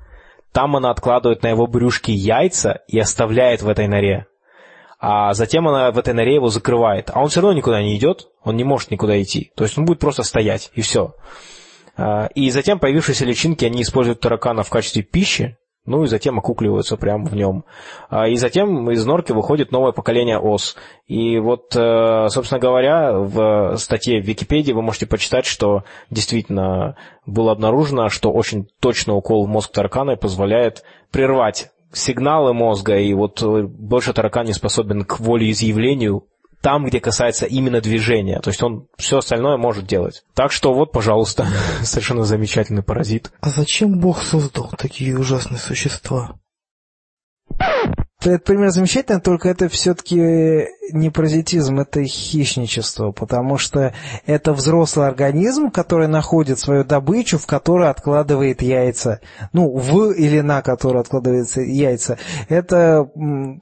там 0.52 0.76
она 0.76 0.90
откладывает 0.90 1.42
на 1.42 1.48
его 1.48 1.66
брюшке 1.66 2.12
яйца 2.12 2.82
и 2.88 2.98
оставляет 2.98 3.62
в 3.62 3.68
этой 3.68 3.88
норе. 3.88 4.26
А 4.98 5.34
затем 5.34 5.68
она 5.68 5.90
в 5.90 5.98
этой 5.98 6.14
норе 6.14 6.36
его 6.36 6.48
закрывает. 6.48 7.10
А 7.12 7.20
он 7.20 7.28
все 7.28 7.42
равно 7.42 7.58
никуда 7.58 7.82
не 7.82 7.96
идет, 7.96 8.28
он 8.42 8.56
не 8.56 8.64
может 8.64 8.90
никуда 8.90 9.20
идти. 9.20 9.52
То 9.54 9.64
есть 9.64 9.76
он 9.76 9.84
будет 9.84 9.98
просто 9.98 10.22
стоять, 10.22 10.70
и 10.74 10.80
все. 10.80 11.14
А, 11.96 12.26
и 12.34 12.48
затем 12.50 12.78
появившиеся 12.78 13.26
личинки, 13.26 13.66
они 13.66 13.82
используют 13.82 14.20
таракана 14.20 14.62
в 14.62 14.70
качестве 14.70 15.02
пищи, 15.02 15.58
ну 15.86 16.04
и 16.04 16.06
затем 16.06 16.38
окукливаются 16.38 16.96
прямо 16.96 17.26
в 17.26 17.34
нем. 17.34 17.64
А, 18.08 18.26
и 18.28 18.36
затем 18.36 18.90
из 18.90 19.04
норки 19.04 19.32
выходит 19.32 19.72
новое 19.72 19.92
поколение 19.92 20.38
ос. 20.38 20.76
И 21.06 21.38
вот, 21.38 21.74
э, 21.76 22.28
собственно 22.28 22.60
говоря, 22.60 23.12
в 23.12 23.76
статье 23.76 24.20
в 24.20 24.24
Википедии 24.24 24.72
вы 24.72 24.82
можете 24.82 25.06
почитать, 25.06 25.46
что 25.46 25.84
действительно 26.10 26.96
было 27.26 27.52
обнаружено, 27.52 28.08
что 28.08 28.32
очень 28.32 28.66
точный 28.80 29.16
укол 29.16 29.46
в 29.46 29.48
мозг 29.48 29.72
таракана 29.72 30.16
позволяет 30.16 30.84
прервать 31.10 31.70
сигналы 31.92 32.52
мозга, 32.52 32.98
и 32.98 33.12
вот 33.14 33.42
э, 33.42 33.62
больше 33.62 34.12
таракан 34.12 34.46
не 34.46 34.52
способен 34.52 35.04
к 35.04 35.20
волеизъявлению 35.20 36.24
там, 36.64 36.86
где 36.86 36.98
касается 36.98 37.44
именно 37.44 37.82
движения. 37.82 38.40
То 38.40 38.48
есть 38.48 38.62
он 38.62 38.88
все 38.96 39.18
остальное 39.18 39.58
может 39.58 39.86
делать. 39.86 40.24
Так 40.32 40.50
что 40.50 40.72
вот, 40.72 40.92
пожалуйста, 40.92 41.46
совершенно 41.82 42.24
замечательный 42.24 42.82
паразит. 42.82 43.30
А 43.42 43.50
зачем 43.50 43.98
Бог 44.00 44.22
создал 44.22 44.72
такие 44.78 45.16
ужасные 45.18 45.58
существа? 45.58 46.36
Этот 48.24 48.44
пример 48.44 48.70
замечательный, 48.70 49.20
только 49.20 49.48
это 49.48 49.68
все-таки 49.68 50.68
не 50.92 51.10
паразитизм, 51.10 51.80
это 51.80 52.02
хищничество, 52.04 53.12
потому 53.12 53.58
что 53.58 53.92
это 54.26 54.52
взрослый 54.52 55.06
организм, 55.06 55.70
который 55.70 56.08
находит 56.08 56.58
свою 56.58 56.84
добычу, 56.84 57.38
в 57.38 57.46
которой 57.46 57.90
откладывает 57.90 58.62
яйца. 58.62 59.20
Ну, 59.52 59.76
в 59.76 60.12
или 60.12 60.40
на 60.40 60.62
которую 60.62 61.00
откладываются 61.00 61.60
яйца. 61.60 62.18
Это, 62.48 63.08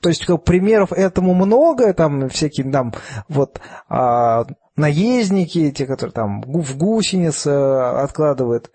то 0.01 0.09
есть, 0.09 0.25
как 0.27 0.45
примеров 0.45 0.93
этому 0.93 1.35
много, 1.35 1.93
там 1.93 2.29
всякие 2.29 2.71
там 2.71 2.95
вот 3.29 3.61
а, 3.89 4.45
наездники, 4.77 5.71
те, 5.71 5.87
которые 5.87 6.13
там 6.13 6.43
в 6.43 6.77
гусениц 6.77 7.47
э, 7.47 7.51
откладывают, 7.51 8.71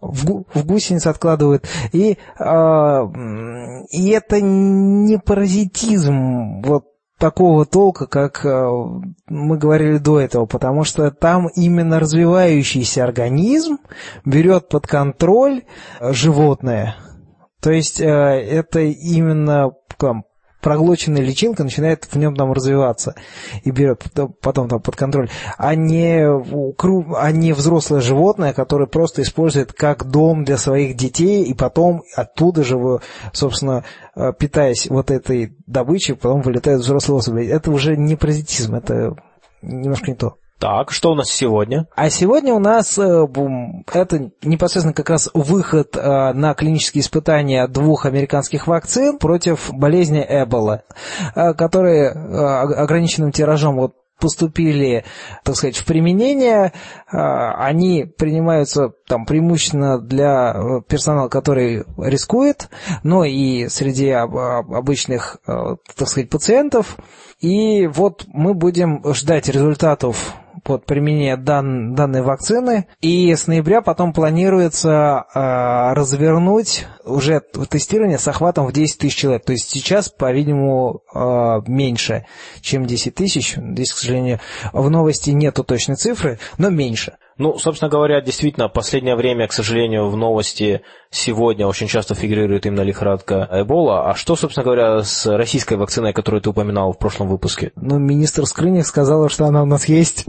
в, 0.00 0.24
гу, 0.24 0.46
в 0.54 0.64
гусениц 0.64 1.06
откладывают. 1.06 1.68
И, 1.92 2.18
э, 2.38 3.00
и 3.90 4.08
это 4.10 4.40
не 4.40 5.18
паразитизм 5.18 6.62
вот 6.62 6.84
такого 7.18 7.64
толка, 7.64 8.06
как 8.06 8.44
э, 8.44 8.68
мы 9.28 9.58
говорили 9.58 9.98
до 9.98 10.20
этого, 10.20 10.46
потому 10.46 10.84
что 10.84 11.10
там 11.10 11.48
именно 11.54 12.00
развивающийся 12.00 13.04
организм 13.04 13.78
берет 14.24 14.68
под 14.68 14.86
контроль 14.86 15.62
животное. 16.00 16.96
То 17.60 17.70
есть 17.70 18.00
э, 18.00 18.04
это 18.06 18.80
именно 18.80 19.70
проглоченная 20.62 21.20
личинка 21.20 21.64
начинает 21.64 22.04
в 22.04 22.16
нем 22.16 22.34
там 22.34 22.52
развиваться 22.52 23.14
и 23.64 23.70
берет 23.70 24.04
потом 24.40 24.68
там 24.68 24.80
под 24.80 24.96
контроль, 24.96 25.28
а 25.58 25.74
не, 25.74 26.24
а 26.24 27.32
не 27.32 27.52
взрослое 27.52 28.00
животное, 28.00 28.52
которое 28.52 28.86
просто 28.86 29.22
использует 29.22 29.72
как 29.72 30.04
дом 30.04 30.44
для 30.44 30.56
своих 30.56 30.96
детей, 30.96 31.44
и 31.44 31.52
потом 31.52 32.02
оттуда 32.16 32.64
же, 32.64 33.00
собственно, 33.32 33.84
э, 34.14 34.32
питаясь 34.38 34.86
вот 34.88 35.10
этой 35.10 35.54
добычей, 35.66 36.14
потом 36.14 36.42
вылетает 36.42 36.80
взрослые 36.80 37.18
особи. 37.18 37.46
Это 37.46 37.70
уже 37.70 37.96
не 37.96 38.16
паразитизм, 38.16 38.76
это 38.76 39.16
немножко 39.62 40.10
не 40.10 40.16
то. 40.16 40.36
Так, 40.62 40.92
что 40.92 41.10
у 41.10 41.16
нас 41.16 41.28
сегодня? 41.28 41.88
А 41.96 42.08
сегодня 42.08 42.54
у 42.54 42.60
нас 42.60 42.96
э, 42.96 43.26
это 43.92 44.30
непосредственно 44.44 44.94
как 44.94 45.10
раз 45.10 45.28
выход 45.34 45.96
э, 45.96 46.32
на 46.34 46.54
клинические 46.54 47.02
испытания 47.02 47.66
двух 47.66 48.06
американских 48.06 48.68
вакцин 48.68 49.18
против 49.18 49.72
болезни 49.72 50.24
Эбола, 50.24 50.84
э, 51.34 51.52
которые 51.54 52.10
ограниченным 52.10 53.32
тиражом 53.32 53.74
вот 53.74 53.94
поступили, 54.20 55.04
так 55.42 55.56
сказать, 55.56 55.76
в 55.76 55.84
применение, 55.84 56.72
они 57.08 58.04
принимаются 58.04 58.92
там 59.08 59.26
преимущественно 59.26 59.98
для 59.98 60.54
персонала, 60.86 61.28
который 61.28 61.82
рискует, 61.98 62.68
но 63.02 63.24
и 63.24 63.66
среди 63.66 64.10
обычных, 64.10 65.38
так 65.44 66.06
сказать, 66.06 66.30
пациентов. 66.30 66.98
И 67.40 67.88
вот 67.88 68.22
мы 68.28 68.54
будем 68.54 69.02
ждать 69.12 69.48
результатов 69.48 70.36
под 70.62 70.86
применение 70.86 71.36
дан, 71.36 71.94
данной 71.94 72.22
вакцины. 72.22 72.86
И 73.00 73.34
с 73.34 73.46
ноября 73.46 73.82
потом 73.82 74.12
планируется 74.12 75.24
э, 75.34 75.92
развернуть 75.94 76.86
уже 77.04 77.40
тестирование 77.40 78.18
с 78.18 78.28
охватом 78.28 78.66
в 78.66 78.72
10 78.72 78.98
тысяч 78.98 79.16
человек. 79.16 79.44
То 79.44 79.52
есть 79.52 79.68
сейчас, 79.68 80.08
по-видимому, 80.08 81.02
э, 81.14 81.60
меньше, 81.66 82.26
чем 82.60 82.86
10 82.86 83.14
тысяч. 83.14 83.56
Здесь, 83.56 83.92
к 83.92 83.98
сожалению, 83.98 84.40
в 84.72 84.88
новости 84.90 85.30
нету 85.30 85.64
точной 85.64 85.96
цифры, 85.96 86.38
но 86.58 86.70
меньше. 86.70 87.16
Ну, 87.38 87.58
собственно 87.58 87.88
говоря, 87.88 88.20
действительно, 88.20 88.68
последнее 88.68 89.16
время, 89.16 89.48
к 89.48 89.52
сожалению, 89.52 90.08
в 90.08 90.16
новости 90.16 90.82
сегодня 91.10 91.66
очень 91.66 91.88
часто 91.88 92.14
фигурирует 92.14 92.66
именно 92.66 92.82
лихорадка 92.82 93.48
Эбола. 93.50 94.10
А 94.10 94.14
что, 94.14 94.36
собственно 94.36 94.64
говоря, 94.64 95.02
с 95.02 95.26
российской 95.26 95.74
вакциной, 95.74 96.12
которую 96.12 96.40
ты 96.42 96.50
упоминал 96.50 96.92
в 96.92 96.98
прошлом 96.98 97.28
выпуске? 97.28 97.72
Ну, 97.76 97.98
министр 97.98 98.46
Скрыник 98.46 98.86
сказала, 98.86 99.28
что 99.28 99.46
она 99.46 99.62
у 99.62 99.66
нас 99.66 99.88
есть. 99.88 100.26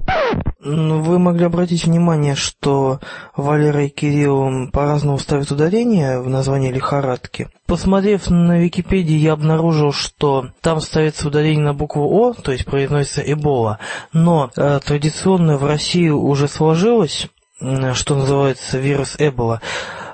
Ну, 0.65 1.01
вы 1.01 1.19
могли 1.19 1.43
обратить 1.43 1.83
внимание, 1.83 2.35
что 2.35 3.01
Валера 3.35 3.83
и 3.83 3.89
Кирилл 3.89 4.69
по-разному 4.71 5.19
ставят 5.19 5.51
ударение 5.51 6.21
в 6.21 6.29
названии 6.29 6.71
лихорадки. 6.71 7.49
Посмотрев 7.65 8.29
на 8.29 8.59
Википедии, 8.59 9.17
я 9.17 9.33
обнаружил, 9.33 9.91
что 9.91 10.51
там 10.61 10.79
ставится 10.79 11.27
ударение 11.27 11.65
на 11.65 11.73
букву 11.73 12.03
О, 12.03 12.33
то 12.33 12.53
есть 12.53 12.63
произносится 12.63 13.21
Эбола, 13.21 13.79
но 14.13 14.51
э, 14.55 14.79
традиционно 14.85 15.57
в 15.57 15.65
России 15.65 16.07
уже 16.07 16.47
сложилось, 16.47 17.27
что 17.59 18.15
называется 18.15 18.79
вирус 18.79 19.15
Эбола. 19.19 19.61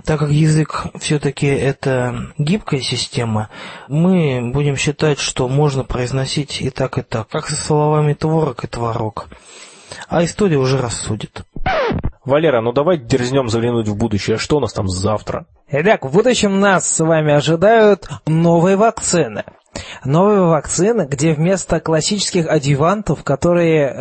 Так 0.04 0.20
как 0.20 0.32
язык 0.32 0.88
все-таки 1.00 1.46
это 1.46 2.34
гибкая 2.40 2.82
система, 2.82 3.50
мы 3.88 4.50
будем 4.52 4.78
считать, 4.78 5.20
что 5.20 5.48
можно 5.48 5.84
произносить 5.84 6.60
и 6.60 6.72
так, 6.72 6.98
и 6.98 7.04
так, 7.04 7.28
как 7.28 7.48
со 7.48 7.56
словами 7.56 8.14
творог 8.14 8.64
и 8.64 8.68
творог 8.68 9.28
а 10.08 10.24
история 10.24 10.58
уже 10.58 10.78
рассудит. 10.78 11.44
Валера, 12.26 12.62
ну 12.62 12.72
давай 12.72 12.98
дерзнем 12.98 13.50
заглянуть 13.50 13.88
в 13.88 13.96
будущее. 13.96 14.38
Что 14.38 14.58
у 14.58 14.60
нас 14.60 14.74
там 14.74 14.88
завтра? 14.88 15.46
Итак, 15.72 16.06
в 16.06 16.12
будущем 16.14 16.60
нас 16.60 16.88
с 16.88 17.00
вами 17.00 17.34
ожидают 17.34 18.08
новые 18.26 18.76
вакцины. 18.76 19.44
Новые 20.04 20.42
вакцины, 20.42 21.08
где 21.10 21.34
вместо 21.34 21.80
классических 21.80 22.48
адъювантов, 22.48 23.24
которые 23.24 23.94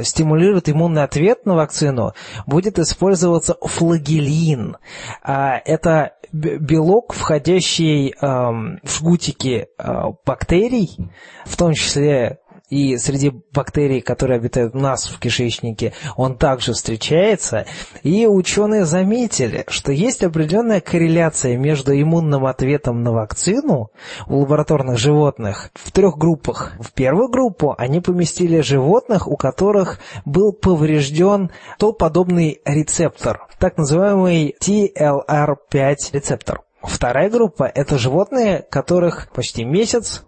э, 0.00 0.04
стимулируют 0.04 0.68
иммунный 0.68 1.02
ответ 1.02 1.44
на 1.44 1.54
вакцину, 1.54 2.12
будет 2.46 2.78
использоваться 2.78 3.56
флагелин. 3.60 4.76
А, 5.22 5.60
это 5.64 6.12
белок, 6.32 7.14
входящий 7.14 8.10
э, 8.10 8.16
в 8.20 8.98
жгутики 8.98 9.68
э, 9.78 10.02
бактерий, 10.24 11.10
в 11.44 11.56
том 11.56 11.74
числе 11.74 12.38
и 12.68 12.98
среди 12.98 13.32
бактерий, 13.52 14.00
которые 14.00 14.36
обитают 14.36 14.74
у 14.74 14.78
нас 14.78 15.06
в 15.06 15.18
кишечнике, 15.18 15.92
он 16.16 16.36
также 16.36 16.72
встречается. 16.72 17.66
И 18.02 18.26
ученые 18.26 18.84
заметили, 18.84 19.64
что 19.68 19.92
есть 19.92 20.22
определенная 20.22 20.80
корреляция 20.80 21.56
между 21.56 21.98
иммунным 21.98 22.46
ответом 22.46 23.02
на 23.02 23.12
вакцину 23.12 23.90
у 24.26 24.40
лабораторных 24.40 24.98
животных 24.98 25.70
в 25.74 25.92
трех 25.92 26.18
группах. 26.18 26.74
В 26.78 26.92
первую 26.92 27.28
группу 27.28 27.74
они 27.78 28.00
поместили 28.00 28.60
животных, 28.60 29.26
у 29.26 29.36
которых 29.36 29.98
был 30.24 30.52
поврежден 30.52 31.50
подобный 31.98 32.60
рецептор, 32.64 33.48
так 33.58 33.76
называемый 33.76 34.54
TLR5 34.60 35.96
рецептор. 36.12 36.62
Вторая 36.82 37.28
группа– 37.28 37.64
это 37.74 37.98
животные, 37.98 38.64
которых 38.70 39.30
почти 39.32 39.64
месяц 39.64 40.24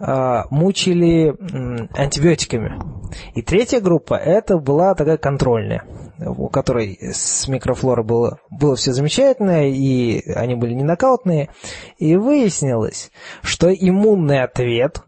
мучили 0.00 1.34
антибиотиками. 1.96 2.78
И 3.34 3.42
третья 3.42 3.80
группа, 3.80 4.14
это 4.14 4.58
была 4.58 4.94
такая 4.94 5.16
контрольная, 5.16 5.84
у 6.18 6.48
которой 6.48 6.98
с 7.00 7.48
микрофлорой 7.48 8.04
было, 8.04 8.38
было 8.50 8.76
все 8.76 8.92
замечательно, 8.92 9.68
и 9.68 10.30
они 10.32 10.54
были 10.54 10.74
не 10.74 10.84
нокаутные. 10.84 11.48
И 11.98 12.16
выяснилось, 12.16 13.10
что 13.42 13.72
иммунный 13.72 14.42
ответ 14.42 15.02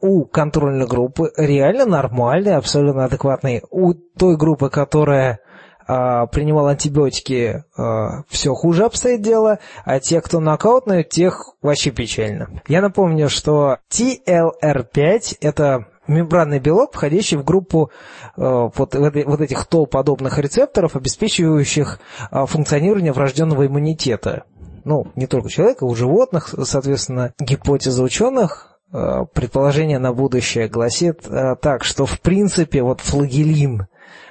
у 0.00 0.24
контрольной 0.24 0.86
группы 0.86 1.32
реально 1.36 1.86
нормальный, 1.86 2.56
абсолютно 2.56 3.04
адекватный. 3.04 3.62
У 3.70 3.94
той 3.94 4.36
группы, 4.36 4.70
которая 4.70 5.34
а, 5.34 5.47
принимал 5.88 6.66
антибиотики, 6.66 7.64
а, 7.76 8.22
все 8.28 8.52
хуже 8.52 8.84
обстоит 8.84 9.22
дело, 9.22 9.58
а 9.84 10.00
те, 10.00 10.20
кто 10.20 10.38
нокаутные, 10.38 11.02
тех 11.02 11.54
вообще 11.62 11.90
печально. 11.90 12.60
Я 12.68 12.82
напомню, 12.82 13.30
что 13.30 13.78
TLR5 13.90 15.38
это 15.40 15.86
мембранный 16.08 16.58
белок, 16.58 16.94
входящий 16.94 17.36
в 17.36 17.44
группу 17.44 17.90
э, 18.36 18.40
вот, 18.42 18.94
вот 18.94 19.40
этих 19.40 19.66
тол-подобных 19.66 20.38
рецепторов, 20.38 20.96
обеспечивающих 20.96 22.00
э, 22.30 22.46
функционирование 22.46 23.12
врожденного 23.12 23.66
иммунитета. 23.66 24.44
Ну, 24.84 25.08
не 25.16 25.26
только 25.26 25.46
у 25.46 25.50
человека, 25.50 25.84
у 25.84 25.94
животных, 25.94 26.54
соответственно, 26.64 27.34
гипотеза 27.38 28.02
ученых, 28.02 28.78
э, 28.92 29.26
предположение 29.32 29.98
на 29.98 30.12
будущее 30.12 30.68
гласит 30.68 31.26
э, 31.28 31.56
так, 31.60 31.84
что 31.84 32.06
в 32.06 32.20
принципе 32.20 32.82
вот 32.82 33.00
флагелин 33.00 33.86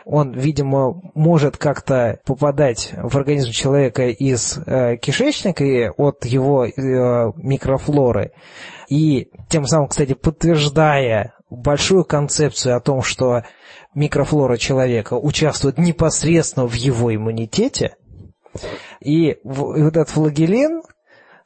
он, 0.10 0.32
видимо, 0.32 1.02
может 1.16 1.58
как-то 1.58 2.20
попадать 2.26 2.94
в 2.96 3.18
организм 3.18 3.52
человека 3.52 4.08
из 4.08 4.58
э, 4.66 4.96
кишечника 4.98 5.66
и 5.66 5.90
от 5.90 6.26
его 6.26 6.66
э, 6.66 6.72
микрофлоры. 7.36 8.32
И 8.88 9.30
тем 9.50 9.66
самым, 9.66 9.90
кстати, 9.90 10.14
подтверждая 10.14 11.34
большую 11.50 12.06
концепцию 12.06 12.78
о 12.78 12.80
том, 12.80 13.02
что 13.02 13.44
микрофлора 13.94 14.58
человека 14.58 15.16
участвует 15.16 15.78
непосредственно 15.78 16.68
в 16.68 16.74
его 16.74 17.14
иммунитете, 17.14 17.96
и 19.02 19.38
вот 19.44 19.76
этот 19.76 20.10
флагелин, 20.10 20.84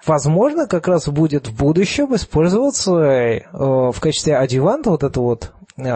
возможно, 0.05 0.67
как 0.67 0.87
раз 0.87 1.07
будет 1.09 1.47
в 1.47 1.57
будущем 1.57 2.13
использоваться 2.15 2.93
э, 2.93 3.41
в 3.51 3.99
качестве 3.99 4.37
адъюванта 4.37 4.91
вот 4.91 5.03
это 5.03 5.19
вот 5.19 5.51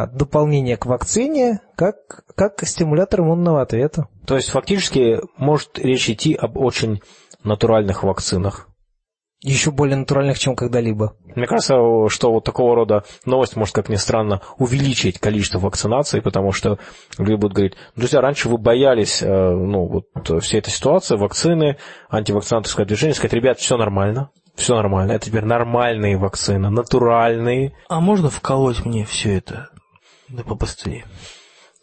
дополнение 0.07 0.77
к 0.77 0.86
вакцине, 0.86 1.61
как, 1.75 1.95
как 2.36 2.65
стимулятор 2.65 3.21
иммунного 3.21 3.61
ответа. 3.61 4.07
То 4.25 4.36
есть 4.36 4.49
фактически 4.49 5.19
может 5.38 5.79
речь 5.79 6.09
идти 6.09 6.33
об 6.33 6.57
очень 6.57 7.01
натуральных 7.43 8.03
вакцинах. 8.03 8.67
Еще 9.41 9.69
более 9.69 9.97
натуральных, 9.97 10.39
чем 10.39 10.55
когда-либо. 10.55 11.17
Мне 11.36 11.45
кажется, 11.45 11.75
что 12.07 12.31
вот 12.31 12.45
такого 12.45 12.75
рода 12.75 13.03
новость 13.25 13.55
может, 13.55 13.75
как 13.75 13.89
ни 13.89 13.95
странно, 13.95 14.41
увеличить 14.57 15.19
количество 15.19 15.59
вакцинаций, 15.59 16.21
потому 16.21 16.51
что 16.51 16.79
люди 17.19 17.36
будут 17.36 17.53
говорить, 17.53 17.75
друзья, 17.95 18.21
раньше 18.21 18.49
вы 18.49 18.57
боялись 18.57 19.21
э, 19.21 19.27
ну, 19.27 19.86
вот, 19.88 20.43
всей 20.43 20.59
этой 20.59 20.71
ситуации, 20.71 21.15
вакцины, 21.15 21.77
антивакцинаторское 22.09 22.88
движение, 22.88 23.13
сказать, 23.13 23.33
ребят, 23.33 23.59
все 23.59 23.77
нормально, 23.77 24.31
все 24.55 24.73
нормально, 24.73 25.11
это 25.11 25.25
теперь 25.25 25.43
нормальные 25.43 26.17
вакцины, 26.17 26.69
натуральные. 26.69 27.73
А 27.89 27.99
можно 27.99 28.29
вколоть 28.29 28.83
мне 28.86 29.05
все 29.05 29.38
это? 29.38 29.69
Да 30.30 30.43
побыстрее. 30.43 31.05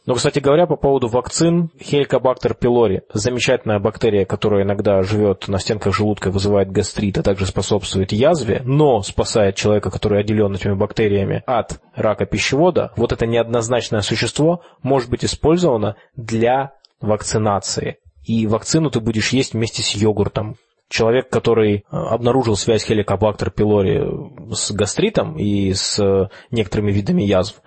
Но, 0.05 0.15
кстати 0.15 0.41
говоря, 0.41 0.67
по 0.67 0.75
поводу 0.75 1.07
вакцин, 1.07 1.71
Helicobacter 1.79 2.59
pylori, 2.59 3.03
замечательная 3.15 3.79
бактерия, 3.79 4.25
которая 4.25 4.65
иногда 4.65 5.03
живет 5.03 5.47
на 5.47 5.61
стенках 5.61 5.95
желудка 5.95 6.33
вызывает 6.33 6.73
гастрит, 6.73 7.19
а 7.19 7.23
также 7.23 7.47
способствует 7.47 8.11
язве, 8.11 8.63
но 8.65 9.01
спасает 9.03 9.55
человека, 9.55 9.91
который 9.91 10.21
отделен 10.21 10.55
этими 10.55 10.75
бактериями 10.75 11.45
от 11.47 11.81
рака 11.95 12.27
пищевода, 12.27 12.93
вот 12.97 13.13
это 13.13 13.27
неоднозначное 13.27 14.01
существо 14.01 14.63
может 14.83 15.09
быть 15.09 15.25
использовано 15.25 15.95
для 16.17 16.73
вакцинации. 17.01 17.99
И 18.25 18.49
вакцину 18.49 18.91
ты 18.91 18.99
будешь 18.99 19.33
есть 19.33 19.55
вместе 19.55 19.83
с 19.83 19.95
йогуртом. 19.95 20.57
Человек, 20.89 21.31
который 21.31 21.85
обнаружил 21.91 22.57
связь 22.57 22.89
Helicobacter 22.91 23.55
pylori 23.55 24.53
с 24.53 24.73
гастритом 24.73 25.39
и 25.39 25.73
с 25.73 26.29
некоторыми 26.51 26.91
видами 26.91 27.23
язв, 27.23 27.63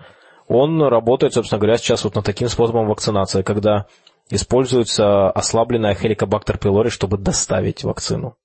он 0.48 0.82
работает, 0.82 1.34
собственно 1.34 1.58
говоря, 1.58 1.78
сейчас 1.78 2.04
вот 2.04 2.14
над 2.14 2.24
таким 2.24 2.48
способом 2.48 2.86
вакцинации, 2.86 3.42
когда 3.42 3.86
используется 4.30 5.30
ослабленная 5.30 5.94
Helicobacter 5.94 6.58
pylori, 6.58 6.90
чтобы 6.90 7.18
доставить 7.18 7.84
вакцину. 7.84 8.36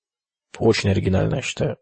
Очень 0.58 0.92
оригинально, 0.92 1.36
я 1.36 1.42
считаю. 1.42 1.78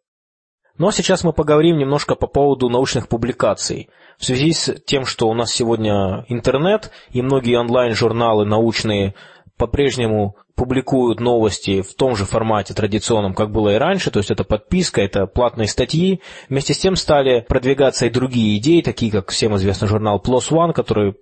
Ну 0.77 0.87
а 0.87 0.91
сейчас 0.93 1.25
мы 1.25 1.33
поговорим 1.33 1.77
немножко 1.77 2.15
по 2.15 2.27
поводу 2.27 2.69
научных 2.69 3.09
публикаций. 3.09 3.89
В 4.17 4.25
связи 4.25 4.53
с 4.53 4.73
тем, 4.85 5.05
что 5.05 5.27
у 5.27 5.33
нас 5.33 5.51
сегодня 5.51 6.25
интернет 6.29 6.91
и 7.11 7.21
многие 7.21 7.59
онлайн-журналы 7.59 8.45
научные 8.45 9.13
по-прежнему 9.57 10.37
публикуют 10.59 11.21
новости 11.21 11.81
в 11.81 11.93
том 11.93 12.17
же 12.17 12.25
формате 12.25 12.73
традиционном, 12.73 13.33
как 13.33 13.49
было 13.49 13.75
и 13.75 13.77
раньше, 13.77 14.11
то 14.11 14.19
есть 14.19 14.29
это 14.29 14.43
подписка, 14.43 15.01
это 15.01 15.25
платные 15.25 15.69
статьи. 15.69 16.19
Вместе 16.49 16.73
с 16.73 16.79
тем 16.79 16.97
стали 16.97 17.45
продвигаться 17.47 18.07
и 18.07 18.09
другие 18.09 18.57
идеи, 18.57 18.81
такие 18.81 19.09
как 19.09 19.31
всем 19.31 19.55
известный 19.55 19.87
журнал 19.87 20.21
PLOS 20.21 20.51
ONE, 20.51 20.73
который 20.73 21.15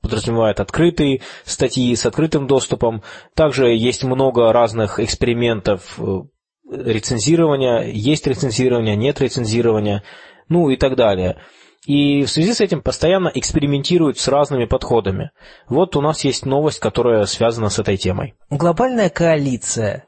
подразумевает 0.00 0.58
открытые 0.58 1.20
статьи 1.44 1.94
с 1.94 2.06
открытым 2.06 2.46
доступом. 2.46 3.02
Также 3.34 3.76
есть 3.76 4.04
много 4.04 4.54
разных 4.54 5.00
экспериментов 5.00 5.98
э, 5.98 6.22
рецензирования, 6.72 7.82
есть 7.82 8.26
рецензирование, 8.26 8.96
нет 8.96 9.20
рецензирования, 9.20 10.02
ну 10.48 10.70
и 10.70 10.76
так 10.76 10.96
далее. 10.96 11.36
И 11.86 12.24
в 12.24 12.30
связи 12.30 12.52
с 12.52 12.60
этим 12.60 12.82
постоянно 12.82 13.30
экспериментируют 13.34 14.18
с 14.18 14.28
разными 14.28 14.64
подходами. 14.64 15.30
Вот 15.68 15.96
у 15.96 16.00
нас 16.00 16.24
есть 16.24 16.44
новость, 16.44 16.80
которая 16.80 17.24
связана 17.26 17.70
с 17.70 17.78
этой 17.78 17.96
темой. 17.96 18.34
Глобальная 18.50 19.08
коалиция 19.08 20.04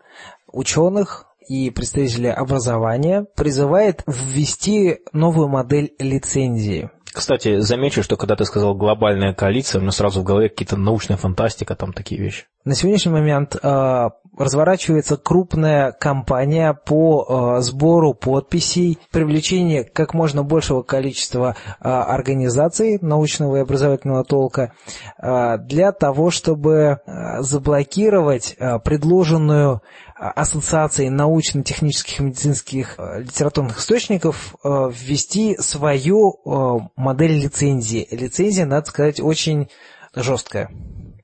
ученых 0.52 1.26
и 1.48 1.70
представителей 1.70 2.30
образования 2.30 3.26
призывает 3.36 4.02
ввести 4.06 4.98
новую 5.12 5.48
модель 5.48 5.94
лицензии. 5.98 6.90
Кстати, 7.12 7.58
замечу, 7.58 8.02
что 8.02 8.16
когда 8.16 8.36
ты 8.36 8.44
сказал 8.44 8.74
глобальная 8.74 9.34
коалиция, 9.34 9.80
у 9.80 9.82
меня 9.82 9.90
сразу 9.90 10.20
в 10.20 10.24
голове 10.24 10.48
какие-то 10.48 10.76
научная 10.76 11.16
фантастика, 11.16 11.74
там 11.74 11.92
такие 11.92 12.20
вещи. 12.20 12.44
На 12.64 12.74
сегодняшний 12.74 13.12
момент 13.12 13.56
э, 13.56 14.08
разворачивается 14.38 15.16
крупная 15.16 15.92
кампания 15.92 16.72
по 16.72 17.56
э, 17.58 17.62
сбору 17.62 18.14
подписей, 18.14 18.98
привлечению 19.11 19.86
как 19.92 20.14
можно 20.14 20.44
большего 20.44 20.82
количества 20.82 21.56
э, 21.80 21.88
организаций 21.88 22.98
научного 23.00 23.56
и 23.56 23.61
образовательного 23.61 24.24
толка 24.24 24.72
э, 25.18 25.58
для 25.58 25.92
того, 25.92 26.30
чтобы 26.30 27.00
э, 27.06 27.42
заблокировать 27.42 28.54
э, 28.58 28.78
предложенную 28.78 29.82
ассоциации 30.20 31.08
научно-технических 31.08 32.20
и 32.20 32.22
медицинских 32.24 32.94
э, 32.98 33.22
литературных 33.22 33.78
источников 33.78 34.54
э, 34.62 34.90
ввести 34.92 35.56
свою 35.56 36.34
э, 36.44 36.88
модель 36.96 37.42
лицензии. 37.42 38.06
Лицензия, 38.10 38.66
надо 38.66 38.86
сказать, 38.86 39.18
очень 39.18 39.68
жесткая. 40.14 40.70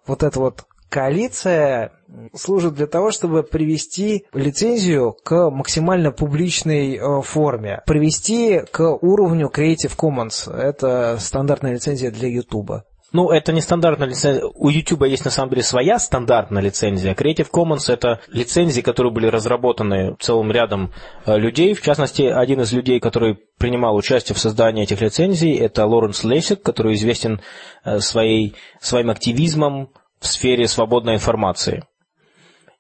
Вот 0.07 0.22
эта 0.22 0.40
вот 0.40 0.64
коалиция 0.88 1.92
служит 2.34 2.74
для 2.74 2.86
того, 2.86 3.11
чтобы 3.11 3.42
привести 3.42 4.24
лицензию 4.32 5.12
к 5.12 5.51
максимально 5.51 6.11
публичной 6.11 7.22
форме, 7.22 7.82
привести 7.84 8.61
к 8.70 8.80
уровню 9.03 9.51
Creative 9.55 9.94
Commons. 9.94 10.51
Это 10.51 11.18
стандартная 11.20 11.74
лицензия 11.74 12.11
для 12.11 12.28
YouTube. 12.28 12.84
Ну, 13.12 13.30
это 13.30 13.52
не 13.52 13.61
стандартная 13.61 14.09
лицензия. 14.09 14.44
У 14.44 14.68
YouTube 14.68 15.04
есть 15.04 15.24
на 15.24 15.30
самом 15.30 15.50
деле 15.50 15.62
своя 15.62 15.98
стандартная 15.98 16.61
лицензия. 16.61 17.14
Creative 17.14 17.48
Commons 17.52 17.92
это 17.92 18.20
лицензии, 18.28 18.80
которые 18.80 19.12
были 19.12 19.28
разработаны 19.28 20.16
целым 20.18 20.50
рядом 20.50 20.92
э, 21.24 21.38
людей. 21.38 21.74
В 21.74 21.82
частности, 21.82 22.22
один 22.22 22.61
из 22.62 22.72
людей, 22.72 22.98
который 22.98 23.38
принимал 23.59 23.94
участие 23.94 24.34
в 24.34 24.40
создании 24.40 24.82
этих 24.82 25.00
лицензий, 25.00 25.57
это 25.57 25.86
Лоренс 25.86 26.24
Лейсик, 26.24 26.62
который 26.62 26.94
известен 26.94 27.40
э, 27.84 28.00
своей, 28.00 28.57
своим 28.80 29.11
активизмом 29.11 29.90
в 30.18 30.26
сфере 30.26 30.66
свободной 30.66 31.14
информации. 31.14 31.84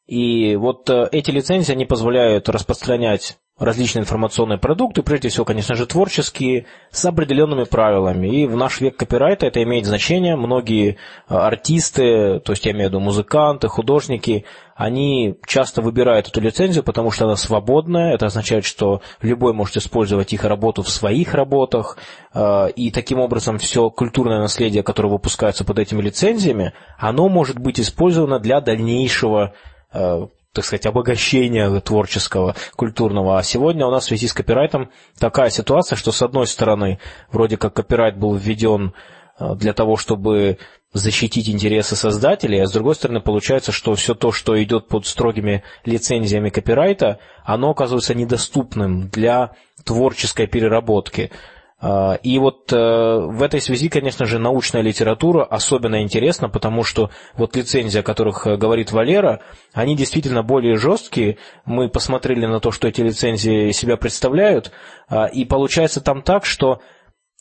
И 0.06 0.56
вот 0.56 0.90
э, 0.90 1.08
эти 1.12 1.30
лицензии, 1.30 1.72
они 1.72 1.84
позволяют 1.84 2.48
распространять 2.48 3.38
различные 3.58 4.02
информационные 4.02 4.58
продукты, 4.58 5.02
прежде 5.02 5.30
всего, 5.30 5.46
конечно 5.46 5.74
же, 5.74 5.86
творческие, 5.86 6.66
с 6.90 7.04
определенными 7.06 7.64
правилами. 7.64 8.28
И 8.28 8.46
в 8.46 8.54
наш 8.54 8.80
век 8.82 8.96
копирайта 8.96 9.46
это 9.46 9.62
имеет 9.62 9.86
значение. 9.86 10.36
Многие 10.36 10.90
э, 11.28 11.34
артисты, 11.34 12.40
то 12.40 12.52
есть 12.52 12.66
я 12.66 12.72
имею 12.72 12.88
в 12.88 12.92
виду 12.92 13.00
музыканты, 13.00 13.68
художники, 13.68 14.44
они 14.74 15.36
часто 15.46 15.80
выбирают 15.80 16.28
эту 16.28 16.42
лицензию, 16.42 16.84
потому 16.84 17.10
что 17.10 17.24
она 17.24 17.36
свободная. 17.36 18.12
Это 18.12 18.26
означает, 18.26 18.66
что 18.66 19.00
любой 19.22 19.54
может 19.54 19.78
использовать 19.78 20.34
их 20.34 20.44
работу 20.44 20.82
в 20.82 20.90
своих 20.90 21.32
работах. 21.32 21.96
Э, 22.34 22.68
и 22.76 22.90
таким 22.90 23.20
образом 23.20 23.56
все 23.56 23.88
культурное 23.88 24.38
наследие, 24.38 24.82
которое 24.82 25.08
выпускается 25.08 25.64
под 25.64 25.78
этими 25.78 26.02
лицензиями, 26.02 26.74
оно 26.98 27.30
может 27.30 27.58
быть 27.58 27.80
использовано 27.80 28.38
для 28.38 28.60
дальнейшего 28.60 29.54
Э, 29.96 30.26
так 30.56 30.64
сказать, 30.64 30.86
обогащения 30.86 31.80
творческого, 31.80 32.56
культурного. 32.76 33.38
А 33.38 33.42
сегодня 33.42 33.86
у 33.86 33.90
нас 33.90 34.04
в 34.04 34.08
связи 34.08 34.26
с 34.26 34.32
копирайтом 34.32 34.90
такая 35.18 35.50
ситуация, 35.50 35.96
что 35.96 36.12
с 36.12 36.22
одной 36.22 36.46
стороны, 36.46 36.98
вроде 37.30 37.58
как 37.58 37.74
копирайт 37.74 38.16
был 38.16 38.34
введен 38.34 38.94
э, 39.38 39.54
для 39.54 39.74
того, 39.74 39.96
чтобы 39.96 40.58
защитить 40.94 41.50
интересы 41.50 41.94
создателей, 41.94 42.60
а 42.60 42.66
с 42.66 42.72
другой 42.72 42.94
стороны 42.94 43.20
получается, 43.20 43.70
что 43.70 43.94
все 43.94 44.14
то, 44.14 44.32
что 44.32 44.60
идет 44.62 44.88
под 44.88 45.06
строгими 45.06 45.62
лицензиями 45.84 46.48
копирайта, 46.48 47.18
оно 47.44 47.70
оказывается 47.70 48.14
недоступным 48.14 49.08
для 49.10 49.50
творческой 49.84 50.46
переработки. 50.46 51.30
А, 51.78 52.14
и 52.22 52.38
вот 52.38 52.72
э, 52.72 52.76
в 52.76 53.42
этой 53.42 53.60
связи, 53.60 53.90
конечно 53.90 54.24
же, 54.24 54.38
научная 54.38 54.80
литература 54.80 55.44
особенно 55.44 56.02
интересна, 56.02 56.48
потому 56.48 56.84
что 56.84 57.10
вот 57.34 57.54
лицензии, 57.54 58.00
о 58.00 58.02
которых 58.02 58.46
э, 58.46 58.56
говорит 58.56 58.92
Валера, 58.92 59.40
они 59.74 59.94
действительно 59.94 60.42
более 60.42 60.76
жесткие. 60.76 61.36
Мы 61.66 61.90
посмотрели 61.90 62.46
на 62.46 62.60
то, 62.60 62.70
что 62.70 62.88
эти 62.88 63.02
лицензии 63.02 63.72
себя 63.72 63.98
представляют, 63.98 64.72
а, 65.08 65.26
и 65.26 65.44
получается 65.44 66.00
там 66.00 66.22
так, 66.22 66.46
что 66.46 66.80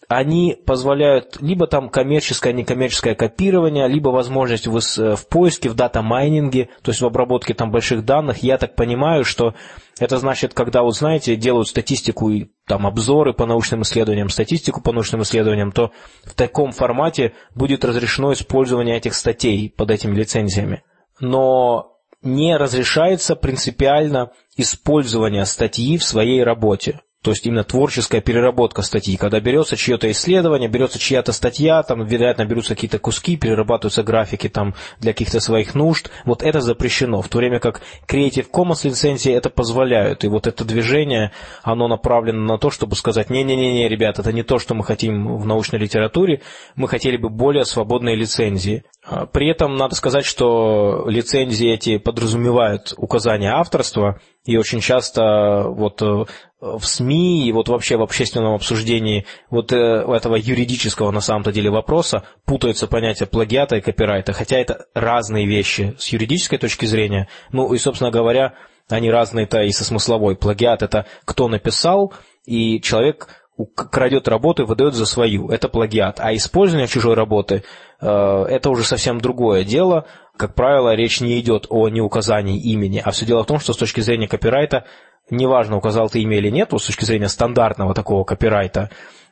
они 0.08 0.58
позволяют 0.66 1.42
либо 1.42 1.68
там 1.68 1.90
коммерческое, 1.90 2.54
некоммерческое 2.54 3.16
копирование, 3.16 3.88
либо 3.88 4.10
возможность 4.10 4.68
в, 4.68 4.78
э, 4.78 5.16
в 5.16 5.28
поиске, 5.28 5.70
в 5.70 5.76
дата-майнинге, 5.76 6.70
то 6.82 6.92
есть 6.92 7.02
в 7.02 7.06
обработке 7.06 7.54
там 7.54 7.72
больших 7.72 8.06
данных. 8.06 8.44
Я 8.44 8.58
так 8.58 8.76
понимаю, 8.76 9.24
что 9.24 9.56
это 10.00 10.18
значит, 10.18 10.54
когда, 10.54 10.84
вот 10.84 10.96
знаете, 10.96 11.36
делают 11.36 11.68
статистику 11.68 12.30
и 12.30 12.48
там 12.68 12.86
обзоры 12.86 13.34
по 13.34 13.46
научным 13.46 13.82
исследованиям, 13.82 14.30
статистику 14.30 14.82
по 14.82 14.92
научным 14.92 15.22
исследованиям, 15.24 15.72
то 15.72 15.92
в 16.24 16.34
таком 16.34 16.72
формате 16.72 17.34
будет 17.56 17.86
разрешено 17.86 18.34
использование 18.34 18.98
этих 18.98 19.16
статей 19.16 19.74
под 19.76 19.92
этими 19.92 20.16
лицензиями. 20.16 20.84
Но 21.20 21.96
не 22.22 22.58
разрешается 22.58 23.36
принципиально 23.36 24.32
использование 24.58 25.46
статьи 25.46 25.98
в 25.98 26.04
своей 26.04 26.44
работе. 26.44 27.02
То 27.26 27.32
есть 27.32 27.44
именно 27.48 27.64
творческая 27.64 28.22
переработка 28.22 28.84
статьи, 28.84 29.18
когда 29.18 29.40
берется 29.40 29.76
чье-то 29.76 30.12
исследование, 30.12 30.70
берется 30.70 31.00
чья-то 31.00 31.32
статья, 31.32 31.82
там, 31.82 32.06
вероятно, 32.06 32.46
берутся 32.46 32.76
какие-то 32.76 33.00
куски, 33.00 33.36
перерабатываются 33.36 34.04
графики 34.04 34.48
там 34.48 34.76
для 35.00 35.12
каких-то 35.12 35.40
своих 35.40 35.74
нужд. 35.74 36.12
Вот 36.26 36.44
это 36.44 36.62
запрещено, 36.62 37.24
в 37.24 37.28
то 37.28 37.40
время 37.40 37.60
как 37.60 37.82
Creative 38.08 38.46
Commons 38.54 38.88
лицензии 38.88 39.34
это 39.34 39.50
позволяют. 39.50 40.24
И 40.24 40.28
вот 40.28 40.46
это 40.46 40.64
движение, 40.66 41.32
оно 41.64 41.88
направлено 41.88 42.42
на 42.42 42.60
то, 42.60 42.70
чтобы 42.70 42.96
сказать, 42.96 43.32
не-не-не, 43.32 43.90
ребят, 43.90 44.20
это 44.20 44.32
не 44.32 44.44
то, 44.44 44.60
что 44.60 44.76
мы 44.76 44.84
хотим 44.84 45.36
в 45.36 45.48
научной 45.48 45.80
литературе, 45.80 46.44
мы 46.76 46.88
хотели 46.88 47.18
бы 47.18 47.30
более 47.30 47.66
свободные 47.66 48.16
лицензии. 48.16 48.84
А, 49.04 49.26
при 49.26 49.50
этом 49.50 49.78
надо 49.78 49.96
сказать, 49.96 50.26
что 50.26 51.06
лицензии 51.08 51.72
эти 51.72 51.98
подразумевают 51.98 52.94
указание 52.98 53.50
авторства, 53.50 54.20
и 54.46 54.58
очень 54.58 54.80
часто 54.80 55.66
вот 55.68 56.02
э, 56.04 56.26
в 56.62 56.84
СМИ 56.84 57.48
и 57.48 57.52
вот 57.52 57.68
вообще 57.70 57.98
в 57.98 58.02
общественном 58.02 58.54
обсуждении 58.54 59.26
вот 59.50 59.72
э, 59.74 59.76
этого 59.76 60.36
юридического 60.36 61.12
на 61.12 61.20
самом-то 61.20 61.52
деле 61.52 61.70
вопроса 61.70 62.24
путаются 62.46 62.88
понятия 62.88 63.26
плагиата 63.26 63.76
и 63.76 63.82
копирайта, 63.82 64.34
хотя 64.34 64.58
это 64.58 64.86
разные 64.94 65.46
вещи 65.46 65.96
с 66.00 66.08
юридической 66.10 66.58
точки 66.58 66.86
зрения, 66.86 67.28
ну 67.52 67.74
и, 67.74 67.78
собственно 67.78 68.12
говоря, 68.12 68.56
они 68.90 69.12
разные-то 69.12 69.64
и 69.64 69.72
со 69.72 69.84
смысловой. 69.84 70.36
Плагиат– 70.36 70.82
это 70.84 71.06
кто 71.26 71.48
написал, 71.48 72.14
и 72.46 72.80
человек 72.82 73.46
крадет 73.74 74.28
работу 74.28 74.64
и 74.64 74.66
выдает 74.66 74.94
за 74.94 75.06
свою. 75.06 75.50
Это 75.50 75.70
плагиат. 75.70 76.20
А 76.20 76.36
использование 76.36 76.88
чужой 76.88 77.16
работы 77.16 77.64
э, 78.02 78.46
это 78.50 78.70
уже 78.70 78.84
совсем 78.84 79.20
другое 79.20 79.64
дело. 79.64 80.06
Как 80.38 80.54
правило, 80.56 80.94
речь 80.94 81.22
не 81.22 81.40
идет 81.40 81.68
о 81.70 81.88
неуказании 81.90 82.60
имени, 82.60 83.02
а 83.04 83.12
все 83.12 83.26
дело 83.26 83.44
в 83.44 83.48
том, 83.48 83.60
что 83.60 83.74
с 83.74 83.78
точки 83.78 84.02
зрения 84.02 84.28
копирайта, 84.28 84.86
неважно, 85.30 85.78
указал 85.78 86.10
ты 86.10 86.22
имя 86.22 86.38
или 86.38 86.50
нет, 86.50 86.70
с 86.72 86.86
точки 86.86 87.06
зрения 87.06 87.30
стандартного 87.30 87.94
такого 87.94 88.24
копирайта, 88.24 88.90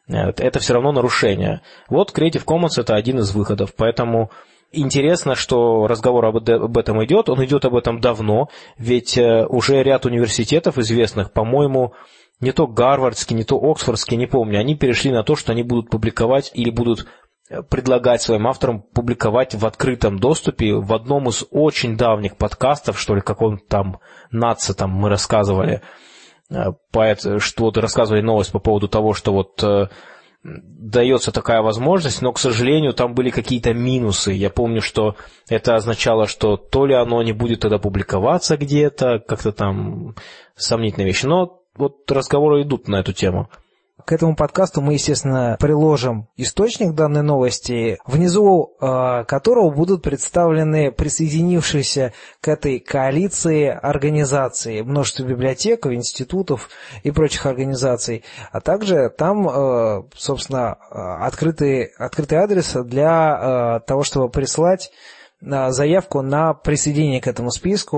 это 0.07 0.59
все 0.59 0.73
равно 0.73 0.91
нарушение. 0.91 1.61
Вот 1.89 2.11
Creative 2.17 2.43
Commons 2.45 2.79
это 2.79 2.95
один 2.95 3.19
из 3.19 3.33
выходов, 3.33 3.73
поэтому 3.75 4.31
Интересно, 4.75 5.35
что 5.35 5.85
разговор 5.85 6.25
об 6.25 6.77
этом 6.79 7.05
идет, 7.05 7.29
он 7.29 7.45
идет 7.45 7.63
об 7.63 7.75
этом 7.75 7.99
давно, 7.99 8.49
ведь 8.75 9.19
э, 9.19 9.45
уже 9.45 9.83
ряд 9.83 10.07
университетов 10.07 10.79
известных, 10.79 11.31
по-моему, 11.31 11.93
не 12.39 12.51
то 12.53 12.65
гарвардский, 12.65 13.35
не 13.35 13.43
то 13.43 13.59
оксфордский, 13.59 14.17
не 14.17 14.25
помню, 14.25 14.59
они 14.59 14.75
перешли 14.75 15.11
на 15.11 15.23
то, 15.23 15.35
что 15.35 15.51
они 15.51 15.61
будут 15.61 15.91
публиковать 15.91 16.49
или 16.55 16.71
будут 16.71 17.05
предлагать 17.69 18.21
своим 18.21 18.47
авторам 18.47 18.81
публиковать 18.81 19.55
в 19.55 19.65
открытом 19.65 20.19
доступе 20.19 20.73
в 20.73 20.93
одном 20.93 21.29
из 21.29 21.45
очень 21.51 21.97
давних 21.97 22.37
подкастов, 22.37 22.99
что 22.99 23.15
ли, 23.15 23.21
каком 23.21 23.57
там 23.57 23.99
НАЦИ 24.31 24.73
там 24.73 24.91
мы 24.91 25.09
рассказывали, 25.09 25.81
э, 26.49 26.71
поэт, 26.91 27.41
что 27.41 27.65
вот 27.65 27.77
рассказывали 27.77 28.21
новость 28.21 28.51
по 28.51 28.59
поводу 28.59 28.87
того, 28.87 29.13
что 29.13 29.33
вот 29.33 29.63
э, 29.63 29.87
дается 30.43 31.31
такая 31.31 31.61
возможность, 31.61 32.21
но, 32.21 32.33
к 32.33 32.39
сожалению, 32.39 32.93
там 32.93 33.13
были 33.13 33.29
какие-то 33.29 33.73
минусы. 33.73 34.33
Я 34.33 34.49
помню, 34.49 34.81
что 34.81 35.15
это 35.47 35.75
означало, 35.75 36.27
что 36.27 36.57
то 36.57 36.85
ли 36.85 36.93
оно 36.93 37.23
не 37.23 37.31
будет 37.31 37.61
тогда 37.61 37.77
публиковаться 37.77 38.57
где-то, 38.57 39.19
как-то 39.19 39.51
там 39.53 40.15
сомнительные 40.55 41.07
вещи. 41.07 41.25
Но 41.25 41.61
вот 41.75 42.11
разговоры 42.11 42.63
идут 42.63 42.87
на 42.87 42.99
эту 42.99 43.13
тему. 43.13 43.49
К 44.05 44.11
этому 44.11 44.35
подкасту 44.35 44.81
мы, 44.81 44.93
естественно, 44.93 45.55
приложим 45.59 46.27
источник 46.35 46.93
данной 46.93 47.21
новости, 47.21 47.99
внизу 48.05 48.75
э, 48.81 49.23
которого 49.25 49.69
будут 49.69 50.03
представлены 50.03 50.91
присоединившиеся 50.91 52.11
к 52.41 52.49
этой 52.49 52.79
коалиции 52.79 53.67
организации, 53.67 54.81
множество 54.81 55.23
библиотек, 55.23 55.85
институтов 55.85 56.69
и 57.03 57.11
прочих 57.11 57.45
организаций, 57.45 58.25
а 58.51 58.59
также 58.59 59.09
там, 59.09 59.47
э, 59.47 60.03
собственно, 60.15 60.77
э, 60.91 60.95
открытый, 60.95 61.83
открытый 61.97 62.39
адрес 62.39 62.73
для 62.73 63.81
того, 63.87 64.03
чтобы 64.03 64.29
прислать 64.29 64.91
заявку 65.43 66.21
на 66.21 66.53
присоединение 66.53 67.21
к 67.21 67.27
этому 67.27 67.51
списку 67.51 67.97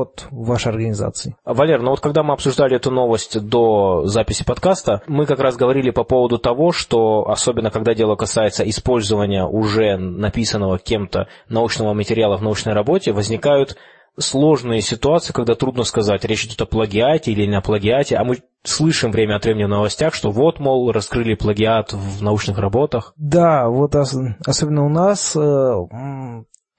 от 0.00 0.26
вашей 0.30 0.68
организации. 0.68 1.36
Валер, 1.44 1.82
ну 1.82 1.90
вот 1.90 2.00
когда 2.00 2.22
мы 2.22 2.34
обсуждали 2.34 2.76
эту 2.76 2.90
новость 2.90 3.40
до 3.40 4.06
записи 4.06 4.44
подкаста, 4.44 5.02
мы 5.06 5.26
как 5.26 5.40
раз 5.40 5.56
говорили 5.56 5.90
по 5.90 6.04
поводу 6.04 6.38
того, 6.38 6.72
что 6.72 7.28
особенно 7.28 7.70
когда 7.70 7.94
дело 7.94 8.16
касается 8.16 8.68
использования 8.68 9.44
уже 9.44 9.96
написанного 9.96 10.78
кем-то 10.78 11.28
научного 11.48 11.94
материала 11.94 12.36
в 12.36 12.42
научной 12.42 12.72
работе, 12.72 13.12
возникают 13.12 13.76
сложные 14.18 14.80
ситуации, 14.80 15.32
когда 15.32 15.54
трудно 15.54 15.84
сказать, 15.84 16.24
речь 16.24 16.44
идет 16.44 16.60
о 16.60 16.66
плагиате 16.66 17.32
или 17.32 17.46
не 17.46 17.56
о 17.56 17.60
плагиате, 17.60 18.16
а 18.16 18.24
мы 18.24 18.38
слышим 18.64 19.12
время 19.12 19.36
от 19.36 19.44
времени 19.44 19.64
в 19.64 19.68
новостях, 19.68 20.14
что 20.14 20.30
вот, 20.30 20.58
мол, 20.58 20.90
раскрыли 20.92 21.34
плагиат 21.34 21.92
в 21.92 22.22
научных 22.22 22.58
работах. 22.58 23.12
Да, 23.16 23.68
вот 23.68 23.94
особенно 23.94 24.84
у 24.84 24.88
нас 24.88 25.36
э, 25.36 25.74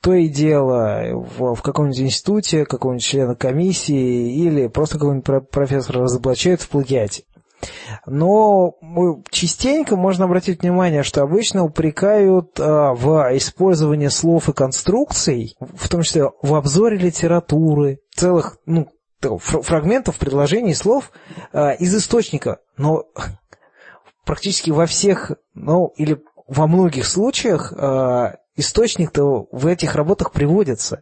то 0.01 0.13
и 0.13 0.27
дело 0.27 1.25
в, 1.37 1.55
в 1.55 1.61
каком-нибудь 1.61 1.99
институте, 1.99 2.65
какого-нибудь 2.65 3.03
члена 3.03 3.35
комиссии 3.35 4.33
или 4.33 4.67
просто 4.67 4.95
какого-нибудь 4.95 5.49
профессора 5.49 6.03
разоблачают 6.03 6.61
в 6.61 6.69
плагиате. 6.69 7.23
Но 8.05 8.75
частенько 9.29 9.97
можно 9.97 10.25
обратить 10.25 10.61
внимание, 10.61 11.03
что 11.03 11.21
обычно 11.21 11.65
упрекают 11.65 12.57
а, 12.57 12.93
в 12.93 13.35
использовании 13.35 14.07
слов 14.07 14.47
и 14.47 14.53
конструкций, 14.53 15.57
в 15.59 15.89
том 15.89 16.03
числе 16.03 16.31
в 16.41 16.55
обзоре 16.55 16.97
литературы, 16.97 17.99
целых 18.15 18.59
ну, 18.65 18.87
фрагментов, 19.19 20.17
предложений, 20.17 20.75
слов 20.75 21.11
а, 21.51 21.71
из 21.71 21.93
источника. 21.93 22.59
Но 22.77 23.03
практически 24.25 24.71
во 24.71 24.85
всех, 24.85 25.33
ну 25.53 25.93
или 25.97 26.23
во 26.47 26.65
многих 26.65 27.05
случаях 27.05 27.71
э, 27.73 28.35
источник-то 28.59 29.47
в 29.51 29.67
этих 29.67 29.95
работах 29.95 30.31
приводится. 30.31 31.01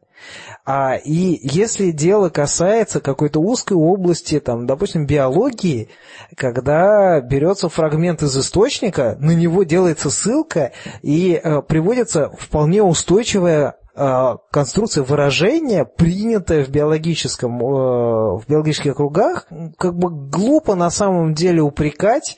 А, 0.66 0.96
и 0.96 1.40
если 1.42 1.92
дело 1.92 2.30
касается 2.30 3.00
какой-то 3.00 3.40
узкой 3.40 3.74
области, 3.74 4.40
там, 4.40 4.66
допустим, 4.66 5.06
биологии, 5.06 5.90
когда 6.36 7.22
берется 7.22 7.70
фрагмент 7.70 8.22
из 8.24 8.38
источника, 8.38 9.18
на 9.20 9.32
него 9.32 9.64
делается 9.64 10.10
ссылка 10.10 10.72
и 11.02 11.40
э, 11.42 11.62
приводится 11.62 12.32
вполне 12.38 12.84
устойчивая 12.84 13.76
э, 13.96 14.36
конструкция 14.52 15.04
выражения, 15.04 15.86
принятая 15.86 16.64
в 16.64 16.70
биологическом, 16.70 17.62
э, 17.62 18.38
в 18.38 18.44
биологических 18.48 18.96
кругах, 18.96 19.48
как 19.78 19.96
бы 19.96 20.10
глупо 20.10 20.76
на 20.76 20.90
самом 20.90 21.34
деле 21.34 21.62
упрекать 21.62 22.38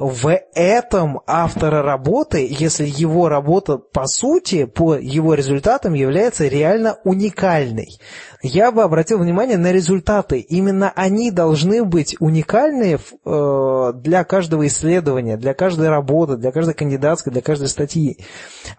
в 0.00 0.34
этом 0.54 1.20
автора 1.26 1.82
работы, 1.82 2.46
если 2.48 2.86
его 2.86 3.28
работа 3.28 3.76
по 3.76 4.06
сути, 4.06 4.64
по 4.64 4.94
его 4.94 5.34
результатам 5.34 5.92
является 5.92 6.48
реально 6.48 6.96
уникальной. 7.04 8.00
Я 8.42 8.72
бы 8.72 8.82
обратил 8.82 9.18
внимание 9.18 9.58
на 9.58 9.72
результаты. 9.72 10.38
Именно 10.38 10.90
они 10.96 11.30
должны 11.30 11.84
быть 11.84 12.16
уникальны 12.18 12.96
э, 12.96 13.92
для 13.94 14.24
каждого 14.24 14.66
исследования, 14.66 15.36
для 15.36 15.52
каждой 15.52 15.90
работы, 15.90 16.38
для 16.38 16.50
каждой 16.50 16.72
кандидатской, 16.72 17.30
для 17.30 17.42
каждой 17.42 17.68
статьи. 17.68 18.24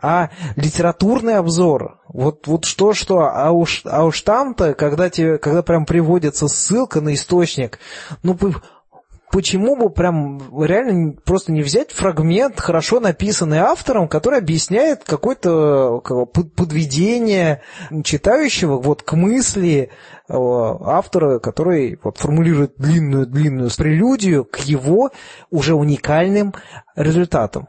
А 0.01 0.31
литературный 0.55 1.35
обзор, 1.35 1.99
вот, 2.07 2.47
вот 2.47 2.65
что-что, 2.65 3.29
а 3.31 3.51
уж, 3.51 3.83
а 3.85 4.05
уж 4.05 4.21
там-то, 4.21 4.73
когда, 4.73 5.11
тебе, 5.11 5.37
когда 5.37 5.61
прям 5.61 5.85
приводится 5.85 6.47
ссылка 6.47 6.99
на 6.99 7.13
источник, 7.13 7.77
ну, 8.23 8.35
почему 9.31 9.75
бы 9.75 9.89
прям 9.89 10.39
реально 10.63 11.13
просто 11.13 11.51
не 11.51 11.61
взять 11.61 11.91
фрагмент, 11.91 12.59
хорошо 12.59 12.99
написанный 12.99 13.59
автором, 13.59 14.07
который 14.07 14.39
объясняет 14.39 15.03
какое-то 15.03 16.01
подведение 16.55 17.61
читающего 18.03 18.77
вот 18.77 19.03
к 19.03 19.13
мысли 19.13 19.89
э, 20.27 20.33
автора, 20.33 21.39
который 21.39 21.99
вот 22.03 22.17
формулирует 22.17 22.73
длинную-длинную 22.77 23.69
прелюдию 23.75 24.45
к 24.45 24.59
его 24.59 25.11
уже 25.49 25.73
уникальным 25.73 26.53
результатам. 26.95 27.67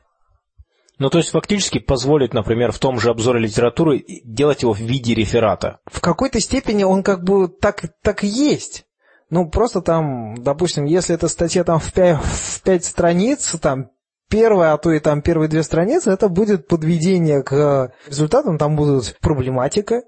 Ну, 0.98 1.10
то 1.10 1.18
есть 1.18 1.30
фактически 1.30 1.78
позволить, 1.78 2.32
например, 2.32 2.70
в 2.70 2.78
том 2.78 3.00
же 3.00 3.10
обзоре 3.10 3.40
литературы 3.40 4.04
делать 4.24 4.62
его 4.62 4.72
в 4.72 4.78
виде 4.78 5.14
реферата. 5.14 5.78
В 5.86 6.00
какой-то 6.00 6.38
степени 6.38 6.84
он 6.84 7.02
как 7.02 7.24
бы 7.24 7.48
так, 7.48 7.86
так 8.02 8.22
и 8.22 8.28
есть. 8.28 8.84
Ну, 9.32 9.48
просто 9.48 9.80
там, 9.80 10.34
допустим, 10.36 10.84
если 10.84 11.14
эта 11.14 11.26
статья 11.26 11.64
там 11.64 11.78
в 11.78 11.90
пять, 11.94 12.18
в 12.22 12.60
пять 12.60 12.84
страниц, 12.84 13.56
там 13.62 13.88
первая, 14.28 14.74
а 14.74 14.76
то 14.76 14.92
и 14.92 14.98
там 14.98 15.22
первые 15.22 15.48
две 15.48 15.62
страницы, 15.62 16.10
это 16.10 16.28
будет 16.28 16.68
подведение 16.68 17.42
к 17.42 17.94
результатам, 18.06 18.58
там 18.58 18.76
будут 18.76 19.16
проблематика, 19.20 20.02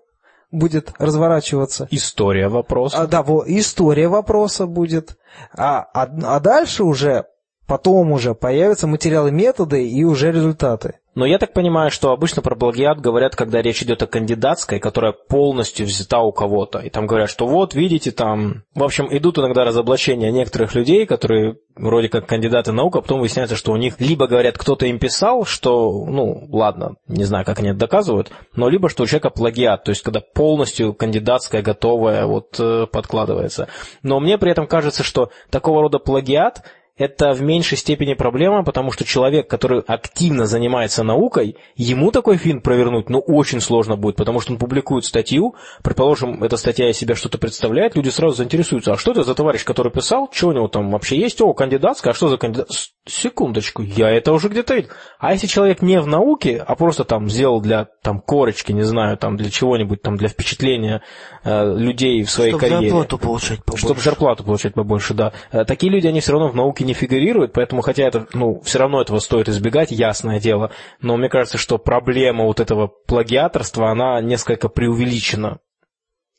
будет 0.51 0.93
разворачиваться. 0.99 1.89
История 1.91 2.49
вопроса. 2.49 3.01
А, 3.01 3.07
да, 3.07 3.23
вот, 3.23 3.49
история 3.49 4.09
вопроса 4.09 4.67
будет. 4.67 5.17
А, 5.57 5.87
а, 5.95 6.03
а 6.03 6.39
дальше 6.41 6.85
уже, 6.85 7.25
потом 7.67 8.13
уже 8.13 8.35
появятся 8.35 8.87
материалы 8.87 9.31
методы 9.31 9.89
и 9.89 10.05
уже 10.05 10.33
результаты. 10.33 10.99
Но 11.15 11.27
я 11.27 11.39
так 11.39 11.53
понимаю, 11.53 11.91
что 11.91 12.11
обычно 12.11 12.43
про 12.43 12.57
плагиат 12.57 13.01
говорят, 13.01 13.37
когда 13.37 13.63
речь 13.63 13.83
идет 13.83 14.03
о 14.03 14.07
кандидатской, 14.07 14.81
которая 14.81 15.13
полностью 15.13 15.87
взята 15.87 16.21
у 16.21 16.33
кого-то. 16.33 16.81
И 16.81 16.91
там 16.91 17.07
говорят, 17.07 17.31
что 17.31 17.47
вот, 17.47 17.75
видите, 17.75 18.11
там... 18.11 18.65
В 18.75 18.83
общем, 18.83 19.09
идут 19.11 19.39
иногда 19.39 19.65
разоблачения 19.65 20.33
некоторых 20.33 20.75
людей, 20.75 21.07
которые 21.07 21.57
вроде 21.77 22.09
как 22.09 22.27
кандидаты 22.27 22.73
наук, 22.73 22.97
а 22.97 23.01
потом 23.01 23.21
выясняется, 23.21 23.57
что 23.57 23.73
у 23.73 23.77
них 23.77 24.01
либо 24.01 24.27
говорят, 24.27 24.59
кто-то 24.59 24.87
им 24.87 24.99
писал, 24.99 25.45
что, 25.45 26.05
ну, 26.07 26.49
ладно, 26.51 26.97
не 27.07 27.25
знаю, 27.25 27.45
как 27.45 27.59
они 27.59 27.71
это 27.71 27.79
доказывают, 27.79 28.31
но 28.55 28.69
либо 28.69 28.89
что 28.89 29.03
у 29.03 29.07
человека 29.07 29.31
плагиат, 29.31 29.85
то 29.85 29.91
есть 29.91 30.03
когда 30.03 30.21
полностью 30.21 30.95
кандидатская 30.95 31.63
готовая 31.63 32.27
вот 32.27 32.59
э, 32.59 32.87
подкладывается. 32.87 33.69
Но 34.03 34.21
мне 34.21 34.39
при 34.39 34.51
этом 34.51 34.67
кажется, 34.67 35.03
что 35.03 35.31
такого 35.51 35.83
рода 35.83 35.99
плагиат 35.99 36.63
это 36.97 37.33
в 37.33 37.43
меньшей 37.43 37.77
степени 37.77 38.15
проблема, 38.15 38.63
потому 38.63 38.93
что 38.93 39.05
человек, 39.05 39.49
который 39.51 39.81
активно 39.81 40.47
занимается 40.47 41.03
наукой, 41.03 41.57
ему 41.75 42.13
такой 42.13 42.37
фильм 42.37 42.61
провернуть, 42.61 43.11
ну, 43.11 43.19
очень 43.19 43.61
сложно 43.61 43.97
будет, 43.97 44.17
потому 44.17 44.41
что 44.41 44.53
он 44.53 44.59
публикует 44.59 45.05
статью, 45.05 45.57
предположим, 45.83 46.45
эта 46.45 46.57
статья 46.57 46.89
из 46.89 46.97
себя 46.97 47.17
что-то 47.17 47.39
представляет, 47.39 47.97
люди 47.97 48.11
сразу 48.11 48.37
заинтересуются, 48.37 48.93
а 48.93 48.97
что 48.97 49.11
это 49.11 49.25
за 49.25 49.35
товарищ, 49.35 49.65
который 49.65 49.91
писал, 49.91 50.29
что 50.33 50.49
у 50.49 50.53
него 50.53 50.69
там 50.69 50.91
вообще 50.91 51.19
есть, 51.19 51.41
о, 51.41 51.53
кандидатская, 51.53 52.13
а 52.13 52.17
что 52.17 52.29
за 52.29 52.37
кандидат? 52.37 52.69
Секундочку, 53.07 53.83
я 53.83 54.11
это 54.11 54.33
уже 54.33 54.49
где-то 54.49 54.75
видел. 54.77 54.91
А 55.19 55.33
если 55.33 55.47
человек 55.47 55.83
не 55.83 56.01
в 56.01 56.07
науке, 56.07 56.65
а 56.65 56.75
просто 56.77 57.05
там 57.05 57.29
сделал 57.29 57.61
для 57.61 57.89
там 58.03 58.21
корочки, 58.21 58.73
не 58.73 58.83
знаю, 58.83 59.19
там 59.19 59.37
для 59.37 59.51
чего-нибудь, 59.51 60.01
там 60.01 60.17
для 60.17 60.29
впечатления 60.29 61.03
людей 61.45 62.23
в 62.23 62.31
своей 62.31 62.51
Чтобы 62.51 62.61
карьере. 62.61 62.89
Чтобы 62.89 63.01
зарплату 63.01 63.19
получать 63.19 63.65
побольше. 63.65 63.87
Чтобы 63.87 64.01
зарплату 64.01 64.45
получать 64.45 64.75
побольше, 64.75 65.15
да. 65.15 65.33
Э, 65.53 65.65
такие 65.65 65.93
люди, 65.93 66.07
они 66.07 66.21
все 66.21 66.33
равно 66.33 66.49
в 66.49 66.55
науке 66.55 66.85
не 66.85 66.95
фигурируют, 66.95 67.53
поэтому, 67.53 67.83
хотя 67.83 68.05
это, 68.05 68.27
ну, 68.33 68.61
все 68.63 68.79
равно 68.79 69.01
этого 69.01 69.19
стоит 69.19 69.49
избегать, 69.49 69.91
ясное 69.91 70.41
дело, 70.41 70.71
но 71.01 71.17
мне 71.17 71.29
кажется, 71.29 71.59
что 71.59 71.79
проблема 71.79 72.45
вот 72.45 72.61
этого 72.61 72.89
плагиаторства, 72.89 73.91
она 73.91 74.21
несколько 74.21 74.69
преувеличена. 74.69 75.59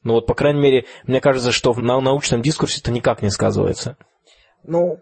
Ну 0.04 0.14
вот, 0.14 0.28
по 0.28 0.36
крайней 0.36 0.62
мере, 0.62 0.86
мне 1.06 1.20
кажется, 1.20 1.52
что 1.52 1.74
на 1.74 2.00
научном 2.00 2.42
дискурсе 2.42 2.80
это 2.80 2.92
никак 2.92 3.22
не 3.22 3.32
сказывается. 3.32 3.98
Ну, 4.68 4.98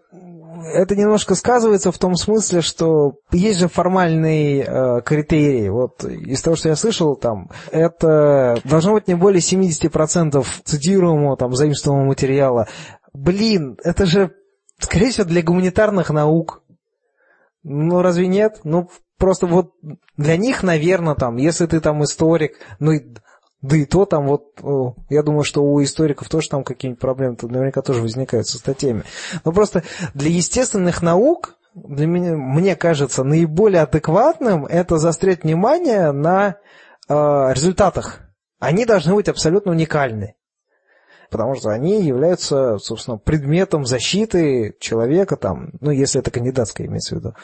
это 0.74 0.94
немножко 0.94 1.34
сказывается 1.34 1.90
в 1.90 1.98
том 1.98 2.16
смысле, 2.16 2.60
что 2.60 3.14
есть 3.32 3.58
же 3.58 3.68
формальный 3.68 4.60
э, 4.60 5.00
критерий. 5.02 5.70
Вот 5.70 6.04
из 6.04 6.42
того, 6.42 6.56
что 6.56 6.68
я 6.68 6.76
слышал, 6.76 7.16
там, 7.16 7.50
это 7.70 8.60
должно 8.64 8.92
быть 8.92 9.08
не 9.08 9.14
более 9.14 9.40
70% 9.40 10.44
цитируемого, 10.64 11.36
там, 11.36 11.54
заимствованного 11.54 12.08
материала. 12.08 12.68
Блин, 13.12 13.78
это 13.84 14.06
же 14.06 14.32
Скорее 14.78 15.10
всего, 15.10 15.26
для 15.26 15.42
гуманитарных 15.42 16.10
наук. 16.10 16.62
Ну, 17.62 18.02
разве 18.02 18.26
нет? 18.26 18.60
Ну, 18.64 18.90
просто 19.18 19.46
вот 19.46 19.72
для 20.16 20.36
них, 20.36 20.62
наверное, 20.62 21.14
там, 21.14 21.36
если 21.36 21.66
ты 21.66 21.80
там 21.80 22.02
историк, 22.04 22.58
ну, 22.78 22.92
да 23.64 23.76
и 23.78 23.86
то 23.86 24.04
там 24.04 24.26
вот, 24.26 24.60
я 25.08 25.22
думаю, 25.22 25.42
что 25.42 25.64
у 25.64 25.82
историков 25.82 26.28
тоже 26.28 26.50
там 26.50 26.64
какие-нибудь 26.64 27.00
проблемы 27.00 27.34
-то 27.34 27.50
наверняка 27.50 27.80
тоже 27.80 28.02
возникают 28.02 28.46
со 28.46 28.58
статьями. 28.58 29.04
Но 29.42 29.52
просто 29.52 29.82
для 30.12 30.28
естественных 30.28 31.00
наук, 31.00 31.56
для 31.74 32.06
меня, 32.06 32.36
мне 32.36 32.76
кажется, 32.76 33.24
наиболее 33.24 33.80
адекватным 33.82 34.66
это 34.66 34.98
заострять 34.98 35.44
внимание 35.44 36.12
на 36.12 36.56
э, 37.08 37.14
результатах. 37.54 38.20
Они 38.60 38.84
должны 38.84 39.14
быть 39.14 39.28
абсолютно 39.28 39.72
уникальны 39.72 40.34
потому 41.30 41.56
что 41.56 41.70
они 41.70 42.00
являются, 42.00 42.78
собственно, 42.78 43.18
предметом 43.18 43.84
защиты 43.84 44.76
человека, 44.78 45.36
там, 45.36 45.70
ну, 45.80 45.90
если 45.90 46.20
это 46.20 46.30
кандидатская 46.30 46.86
имеется 46.86 47.16
в 47.16 47.18
виду. 47.18 47.34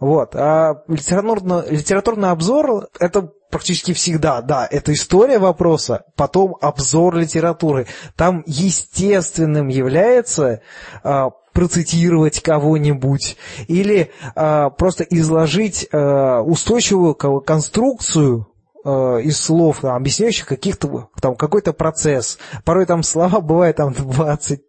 Вот. 0.00 0.36
А 0.36 0.82
литературный, 0.86 1.62
литературный 1.70 2.28
обзор– 2.28 2.88
это 3.00 3.32
практически 3.50 3.92
всегда, 3.92 4.42
да, 4.42 4.66
это 4.70 4.92
история 4.92 5.38
вопроса, 5.38 6.04
потом 6.16 6.56
обзор 6.60 7.16
литературы. 7.16 7.86
Там 8.16 8.42
естественным 8.46 9.68
является 9.68 10.62
а, 11.02 11.30
процитировать 11.52 12.40
кого-нибудь 12.40 13.36
или 13.66 14.10
а, 14.34 14.70
просто 14.70 15.04
изложить 15.04 15.88
а, 15.92 16.42
устойчивую 16.42 17.14
конструкцию 17.14 18.47
Э, 18.47 18.47
из 18.88 19.38
слов, 19.40 19.80
там, 19.80 19.96
объясняющих 19.96 20.46
каких-то, 20.46 21.08
там, 21.20 21.34
какой-то 21.36 21.72
процесс. 21.72 22.38
Порой 22.64 22.86
там 22.86 23.02
слова 23.02 23.40
бывают 23.40 23.76
там 23.76 23.92
20, 23.92 24.60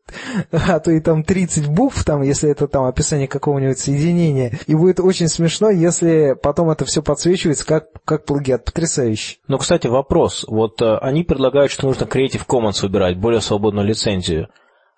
а 0.52 0.80
то 0.80 0.92
и 0.92 1.00
там 1.00 1.24
30 1.24 1.68
букв, 1.68 2.04
там, 2.04 2.22
если 2.22 2.50
это 2.50 2.68
там 2.68 2.86
описание 2.86 3.28
какого-нибудь 3.28 3.80
соединения. 3.80 4.60
И 4.68 4.76
будет 4.76 5.00
очень 5.00 5.28
смешно, 5.28 5.70
если 5.70 6.36
потом 6.42 6.70
это 6.70 6.86
все 6.86 7.02
подсвечивается 7.02 7.66
как, 7.66 7.88
как 8.06 8.26
плагиат. 8.26 8.66
Потрясающе. 8.66 9.38
Ну, 9.48 9.58
кстати, 9.58 9.88
вопрос. 9.88 10.46
Вот 10.48 10.82
э, 10.82 10.98
они 10.98 11.24
предлагают, 11.24 11.72
что 11.72 11.88
нужно 11.88 12.06
Creative 12.06 12.46
Commons 12.48 12.82
выбирать, 12.82 13.18
более 13.18 13.42
свободную 13.42 13.88
лицензию. 13.88 14.50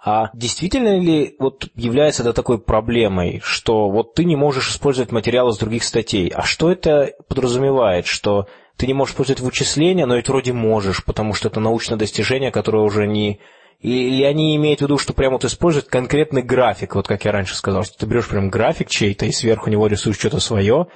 А 0.03 0.31
действительно 0.33 0.99
ли 0.99 1.35
вот 1.37 1.67
является 1.75 2.23
это 2.23 2.33
такой 2.33 2.59
проблемой, 2.59 3.39
что 3.43 3.89
вот 3.89 4.15
ты 4.15 4.25
не 4.25 4.35
можешь 4.35 4.71
использовать 4.71 5.11
материалы 5.11 5.51
из 5.51 5.59
других 5.59 5.83
статей? 5.83 6.27
А 6.29 6.41
что 6.41 6.71
это 6.71 7.13
подразумевает? 7.27 8.07
Что 8.07 8.47
ты 8.81 8.87
не 8.87 8.93
можешь 8.93 9.13
использовать 9.13 9.41
вычисления, 9.41 10.07
но 10.07 10.15
ведь 10.15 10.27
вроде 10.27 10.53
можешь, 10.53 11.05
потому 11.05 11.35
что 11.35 11.49
это 11.49 11.59
научное 11.59 11.99
достижение, 11.99 12.49
которое 12.51 12.81
уже 12.81 13.05
не... 13.05 13.39
Или 13.79 14.23
они 14.23 14.55
имеют 14.55 14.79
в 14.79 14.83
виду, 14.83 14.97
что 14.97 15.13
прямо 15.13 15.33
вот 15.33 15.45
используют 15.45 15.87
конкретный 15.87 16.41
график, 16.41 16.95
вот 16.95 17.07
как 17.07 17.23
я 17.25 17.31
раньше 17.31 17.55
сказал, 17.55 17.83
что 17.83 17.99
ты 17.99 18.07
берешь 18.07 18.27
прям 18.27 18.49
график 18.49 18.89
чей-то 18.89 19.27
и 19.27 19.31
сверху 19.31 19.69
него 19.69 19.85
рисуешь 19.85 20.17
что-то 20.17 20.39
свое, 20.39 20.87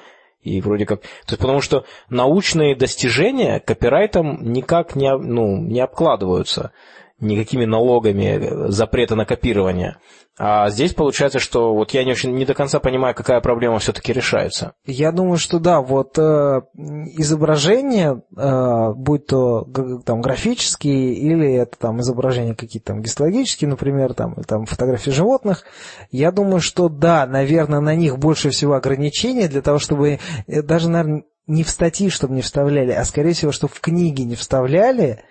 и 0.41 0.61
вроде 0.61 0.88
как... 0.88 1.01
То 1.01 1.33
есть 1.33 1.39
потому 1.39 1.61
что 1.61 1.86
научные 2.09 2.75
достижения 2.75 3.59
копирайтом 3.59 4.51
никак 4.51 4.95
не, 4.95 5.15
ну, 5.15 5.55
не 5.57 5.79
обкладываются. 5.79 6.71
никакими 7.19 7.65
налогами 7.65 8.71
запрета 8.71 9.15
на 9.15 9.25
копирование. 9.25 9.97
А 10.38 10.69
здесь 10.69 10.93
получается, 10.93 11.39
что 11.39 11.73
вот 11.73 11.91
я 11.91 12.03
не 12.03 12.11
очень 12.11 12.36
не 12.36 12.45
до 12.45 12.53
конца 12.53 12.79
понимаю, 12.79 13.15
какая 13.15 13.39
проблема 13.39 13.79
все-таки 13.79 14.11
решается. 14.11 14.73
Я 14.86 15.13
думаю, 15.13 15.38
что 15.38 15.59
да, 15.59 15.79
вот 15.79 16.17
э, 16.17 16.61
изображения, 17.17 18.21
э, 18.36 18.93
будь 18.95 19.27
то 19.27 19.65
там 20.05 20.19
графические 20.19 21.13
или 21.13 21.53
это 21.53 21.77
там 21.77 22.01
изображения 22.01 22.53
какие-то 22.53 22.88
там 22.88 23.01
гистологические, 23.01 23.69
например, 23.69 24.13
там, 24.13 24.36
там 24.43 24.65
фотографии 24.65 25.11
животных, 25.11 25.63
я 26.11 26.31
думаю, 26.31 26.59
что 26.59 26.89
да, 26.89 27.25
наверное, 27.25 27.79
на 27.79 27.95
них 27.95 28.17
больше 28.17 28.49
всего 28.49 28.73
ограничений 28.73 29.47
для 29.47 29.61
того, 29.61 29.79
чтобы 29.79 30.19
э, 30.47 30.61
даже, 30.61 30.89
наверное, 30.89 31.23
не 31.47 31.63
в 31.63 31.69
статьи, 31.69 32.09
чтобы 32.09 32.33
не 32.33 32.41
вставляли, 32.41 32.91
а 32.91 33.05
скорее 33.05 33.33
всего, 33.33 33.53
чтобы 33.53 33.73
в 33.73 33.79
книги 33.79 34.23
не 34.23 34.36
вставляли 34.36 35.23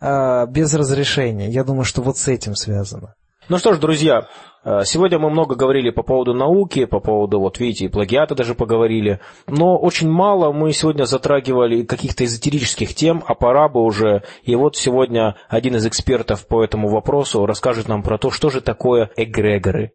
э, 0.00 0.46
без 0.48 0.74
разрешения. 0.74 1.48
Я 1.48 1.62
думаю, 1.62 1.84
что 1.84 2.02
вот 2.02 2.18
с 2.18 2.26
этим 2.26 2.56
связано. 2.56 3.14
Ну 3.48 3.56
что 3.56 3.72
ж, 3.72 3.78
друзья, 3.78 4.28
э, 4.62 4.82
сегодня 4.84 5.18
мы 5.18 5.30
много 5.30 5.54
говорили 5.54 5.88
по 5.88 6.02
поводу 6.02 6.34
науки, 6.34 6.84
по 6.84 7.00
поводу, 7.00 7.40
вот 7.40 7.58
видите, 7.58 7.86
и 7.86 7.88
плагиата 7.88 8.34
даже 8.34 8.54
поговорили, 8.54 9.20
но 9.46 9.78
очень 9.78 10.10
мало 10.10 10.52
мы 10.52 10.74
сегодня 10.74 11.04
затрагивали 11.04 11.82
каких-то 11.82 12.26
эзотерических 12.26 12.94
тем, 12.94 13.24
а 13.26 13.34
пора 13.34 13.70
бы 13.70 13.80
уже. 13.80 14.22
И 14.42 14.54
вот 14.54 14.76
сегодня 14.76 15.36
один 15.48 15.76
из 15.76 15.86
экспертов 15.86 16.46
по 16.46 16.62
этому 16.62 16.88
вопросу 16.88 17.46
расскажет 17.46 17.88
нам 17.88 18.02
про 18.02 18.18
то, 18.18 18.30
что 18.30 18.50
же 18.50 18.60
такое 18.60 19.10
эгрегоры. 19.16 19.92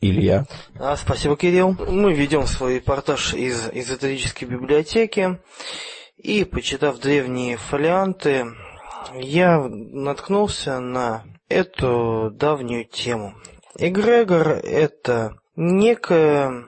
Илья. 0.00 0.46
А, 0.78 0.96
спасибо, 0.96 1.36
Кирилл. 1.36 1.76
Мы 1.88 2.14
ведем 2.14 2.46
свой 2.46 2.76
репортаж 2.76 3.34
из 3.34 3.68
эзотерической 3.70 4.48
библиотеки. 4.48 5.40
И, 6.16 6.44
почитав 6.44 6.98
древние 7.00 7.58
фолианты, 7.58 8.46
я 9.14 9.58
наткнулся 9.60 10.80
на 10.80 11.24
эту 11.54 12.30
давнюю 12.32 12.84
тему. 12.84 13.34
Эгрегор– 13.78 14.48
это 14.62 15.36
некое 15.56 16.64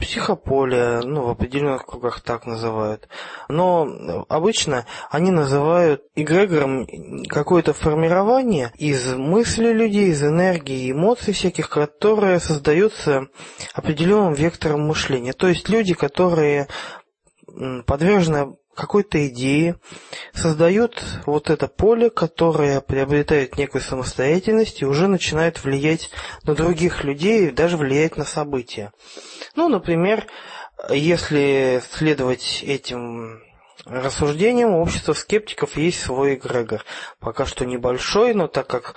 психополе, 0.00 1.00
ну, 1.04 1.22
в 1.22 1.30
определенных 1.30 1.86
кругах 1.86 2.20
так 2.20 2.46
называют. 2.46 3.08
Но 3.48 4.24
обычно 4.28 4.86
они 5.10 5.30
называют 5.30 6.02
эгрегором 6.16 7.24
какое-то 7.26 7.72
формирование 7.72 8.72
из 8.76 9.14
мысли 9.14 9.72
людей, 9.72 10.08
из 10.08 10.22
энергии, 10.24 10.90
эмоций 10.90 11.32
всяких, 11.32 11.68
которые 11.68 12.40
создаются 12.40 13.28
определенным 13.72 14.34
вектором 14.34 14.80
мышления. 14.88 15.32
То 15.32 15.48
есть 15.48 15.68
люди, 15.68 15.94
которые 15.94 16.66
подвержены 17.86 18.56
какой-то 18.74 19.26
идеи, 19.28 19.76
создают 20.32 21.02
вот 21.26 21.50
это 21.50 21.68
поле, 21.68 22.10
которое 22.10 22.80
приобретает 22.80 23.56
некую 23.56 23.82
самостоятельность 23.82 24.82
и 24.82 24.86
уже 24.86 25.08
начинает 25.08 25.62
влиять 25.62 26.10
на 26.42 26.54
других 26.54 27.04
людей 27.04 27.50
даже 27.50 27.76
влиять 27.76 28.16
на 28.16 28.24
события. 28.24 28.92
Ну, 29.56 29.68
например, 29.68 30.26
если 30.90 31.82
следовать 31.90 32.62
этим 32.66 33.40
рассуждениям, 33.86 34.70
у 34.70 34.82
общества 34.82 35.12
скептиков 35.12 35.76
есть 35.76 36.00
свой 36.00 36.34
эгрегор. 36.34 36.84
Пока 37.20 37.46
что 37.46 37.64
небольшой, 37.64 38.34
но 38.34 38.48
так 38.48 38.66
как 38.66 38.96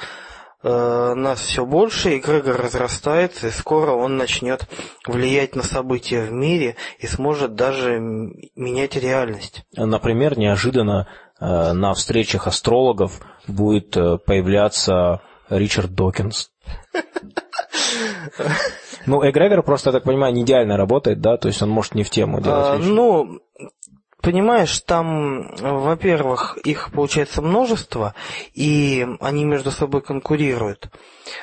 нас 0.63 1.39
все 1.39 1.65
больше, 1.65 2.17
эгрегор 2.17 2.57
разрастается, 2.57 3.47
и 3.47 3.51
скоро 3.51 3.91
он 3.91 4.17
начнет 4.17 4.67
влиять 5.05 5.55
на 5.55 5.63
события 5.63 6.23
в 6.23 6.31
мире 6.31 6.75
и 6.99 7.07
сможет 7.07 7.55
даже 7.55 7.99
менять 7.99 8.95
реальность. 8.95 9.65
Например, 9.75 10.37
неожиданно 10.37 11.07
э, 11.39 11.73
на 11.73 11.93
встречах 11.93 12.47
астрологов 12.47 13.21
будет 13.47 13.95
э, 13.95 14.17
появляться 14.17 15.21
Ричард 15.49 15.93
Докинс. 15.93 16.51
Ну, 19.05 19.27
эгрегор 19.27 19.63
просто, 19.63 19.89
я 19.89 19.93
так 19.93 20.03
понимаю, 20.03 20.33
не 20.33 20.41
идеально 20.41 20.75
работает, 20.75 21.21
да? 21.21 21.37
То 21.37 21.47
есть 21.47 21.61
он 21.61 21.69
может 21.69 21.95
не 21.95 22.03
в 22.03 22.09
тему 22.09 22.41
делать 22.41 22.65
а. 22.73 22.77
Ну, 22.77 23.39
Понимаешь, 24.21 24.79
там, 24.81 25.55
во-первых, 25.57 26.57
их 26.63 26.91
получается 26.91 27.41
множество, 27.41 28.15
и 28.53 29.07
они 29.19 29.45
между 29.45 29.69
собой 29.71 30.01
конкурируют. 30.01 30.89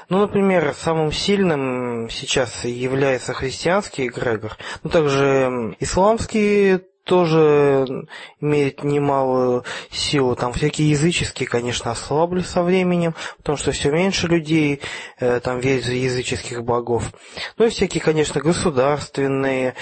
Ну, 0.08 0.18
например, 0.18 0.74
самым 0.76 1.12
сильным 1.12 2.08
сейчас 2.10 2.64
является 2.64 3.32
христианский 3.32 4.08
эгрегор, 4.08 4.56
но 4.82 4.90
также 4.90 5.76
исламский 5.78 6.80
тоже 7.04 8.06
имеет 8.40 8.82
немалую 8.82 9.64
силу. 9.90 10.34
Там 10.34 10.52
всякие 10.52 10.90
языческие, 10.90 11.46
конечно, 11.46 11.90
ослабли 11.90 12.40
со 12.40 12.62
временем, 12.62 13.14
потому 13.36 13.58
что 13.58 13.72
все 13.72 13.90
меньше 13.90 14.26
людей 14.26 14.80
э, 15.20 15.40
там 15.40 15.60
верят 15.60 15.84
в 15.84 15.92
языческих 15.92 16.64
богов. 16.64 17.12
Ну 17.58 17.66
и 17.66 17.68
всякие, 17.68 18.02
конечно, 18.02 18.40
государственные 18.40 19.74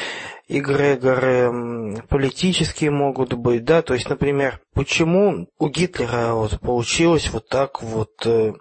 эгрегоры, 0.49 2.03
политические 2.09 2.91
могут 2.91 3.33
быть, 3.35 3.65
да, 3.65 3.83
то 3.83 3.95
есть, 3.95 4.09
например, 4.09 4.61
почему 4.75 5.49
у 5.59 5.69
Гитлера 5.69 6.35
вот 6.35 6.61
получилось 6.61 7.31
вот 7.33 7.49
так 7.49 7.83
вот 7.83 8.27
э, 8.27 8.53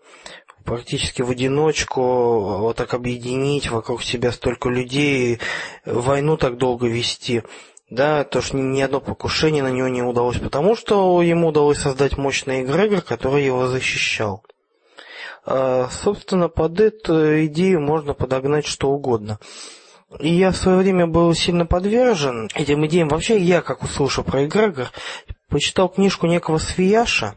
практически 0.64 1.22
в 1.22 1.30
одиночку 1.32 2.02
вот 2.60 2.78
так 2.78 2.94
объединить 2.94 3.70
вокруг 3.70 4.04
себя 4.04 4.32
столько 4.32 4.70
людей, 4.70 5.40
войну 5.86 6.38
так 6.38 6.58
долго 6.58 6.88
вести– 6.88 7.44
да, 7.92 8.24
то 8.24 8.42
что 8.42 8.58
ни 8.58 8.82
одно 8.82 9.02
покушение 9.02 9.62
на 9.62 9.70
него 9.70 9.90
не 9.90 10.02
удалось, 10.02 10.38
потому 10.38 10.78
что 10.78 11.22
ему 11.22 11.50
удалось 11.50 11.78
создать 11.78 12.18
мощный 12.18 12.64
эгрегор, 12.64 13.02
который 13.02 13.44
его 13.44 13.68
защищал. 13.68 14.44
А, 15.46 15.90
собственно, 15.92 16.48
под 16.48 16.80
эту 16.80 17.46
идею 17.46 17.82
можно 17.82 18.14
подогнать 18.14 18.66
что 18.66 18.90
угодно. 18.90 19.40
И 20.20 20.30
я 20.30 20.52
в 20.52 20.58
свое 20.58 20.78
время 20.78 21.08
был 21.08 21.34
сильно 21.34 21.66
подвержен 21.66 22.50
этим 22.54 22.86
идеям. 22.86 23.10
Вообще, 23.10 23.40
я, 23.40 23.62
как 23.62 23.84
услышал 23.84 24.24
про 24.24 24.46
эгрегор, 24.46 24.92
почитал 25.50 25.90
книжку 25.90 26.28
некого 26.28 26.58
Свияша, 26.58 27.36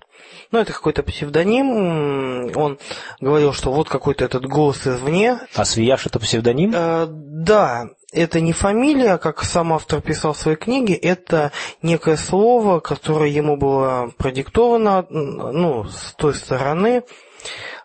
ну, 0.51 0.61
это 0.61 0.73
какой-то 0.73 1.03
псевдоним. 1.03 2.57
Он 2.57 2.79
говорил, 3.21 3.53
что 3.53 3.73
вот 3.73 3.89
какой-то 3.89 4.25
этот 4.25 4.47
голос 4.47 4.87
извне. 4.87 5.39
А 5.55 5.65
Свияш 5.65 6.07
это 6.07 6.21
псевдоним? 6.21 6.73
Э, 6.75 7.07
да, 7.09 7.89
это 8.13 8.41
не 8.41 8.53
фамилия, 8.53 9.19
как 9.19 9.43
сам 9.43 9.73
автор 9.73 10.01
писал 10.01 10.33
в 10.33 10.39
своей 10.39 10.57
книге, 10.57 10.95
это 10.95 11.51
некое 11.83 12.17
слово, 12.17 12.79
которое 12.79 13.31
ему 13.31 13.57
было 13.57 14.13
продиктовано, 14.17 15.05
ну, 15.11 15.85
с 15.85 16.15
той 16.15 16.35
стороны. 16.35 17.03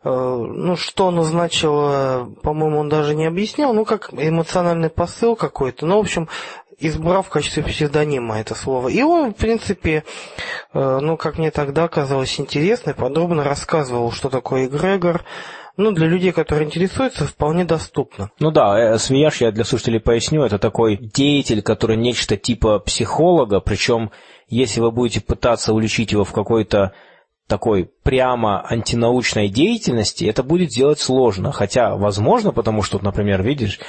Э, 0.03 0.09
ну, 0.09 0.75
что 0.75 1.07
оно 1.07 1.23
значило, 1.23 2.29
по-моему, 2.41 2.79
он 2.79 2.89
даже 2.89 3.15
не 3.15 3.25
объяснял, 3.25 3.73
ну, 3.73 3.85
как 3.85 4.09
эмоциональный 4.13 4.89
посыл 4.89 5.35
какой-то. 5.35 5.85
Ну, 5.85 5.97
в 5.97 5.99
общем, 6.01 6.29
избрав 6.79 7.27
в 7.27 7.29
качестве 7.29 7.63
псевдонима 7.63 8.39
это 8.39 8.55
слово. 8.55 8.89
И 8.89 9.01
он, 9.01 9.33
в 9.33 9.37
принципе, 9.37 10.03
э, 10.73 10.99
ну, 11.01 11.17
как 11.17 11.37
мне 11.37 11.51
тогда 11.51 11.87
казалось 11.87 12.39
интересно, 12.39 12.93
подробно 12.93 13.43
рассказывал, 13.43 14.11
что 14.11 14.29
такое 14.29 14.65
эгрегор, 14.67 15.23
ну, 15.77 15.91
для 15.91 16.07
людей, 16.07 16.31
которые 16.31 16.65
интересуются, 16.65 17.25
вполне 17.25 17.63
доступно. 17.63 18.31
Ну 18.39 18.51
да, 18.51 18.77
э, 18.77 18.97
Свияж, 18.97 19.41
я 19.41 19.51
для 19.51 19.63
слушателей 19.63 19.99
поясню, 19.99 20.43
это 20.43 20.59
такой 20.59 20.97
деятель, 20.97 21.61
который 21.61 21.97
нечто 21.97 22.37
типа 22.37 22.79
психолога, 22.79 23.59
причем 23.59 24.11
если 24.47 24.81
вы 24.81 24.91
будете 24.91 25.21
пытаться 25.21 25.73
уличить 25.73 26.11
его 26.11 26.23
в 26.23 26.33
какой-то 26.33 26.93
такой 27.49 27.89
прямо 28.03 28.65
антинаучной 28.65 29.49
деятельности, 29.49 30.23
это 30.23 30.43
будет 30.43 30.71
сделать 30.71 30.99
сложно. 30.99 31.51
Хотя, 31.51 31.95
возможно, 31.95 32.53
потому 32.53 32.83
что, 32.83 32.99
например, 33.03 33.41
видишь, 33.41 33.79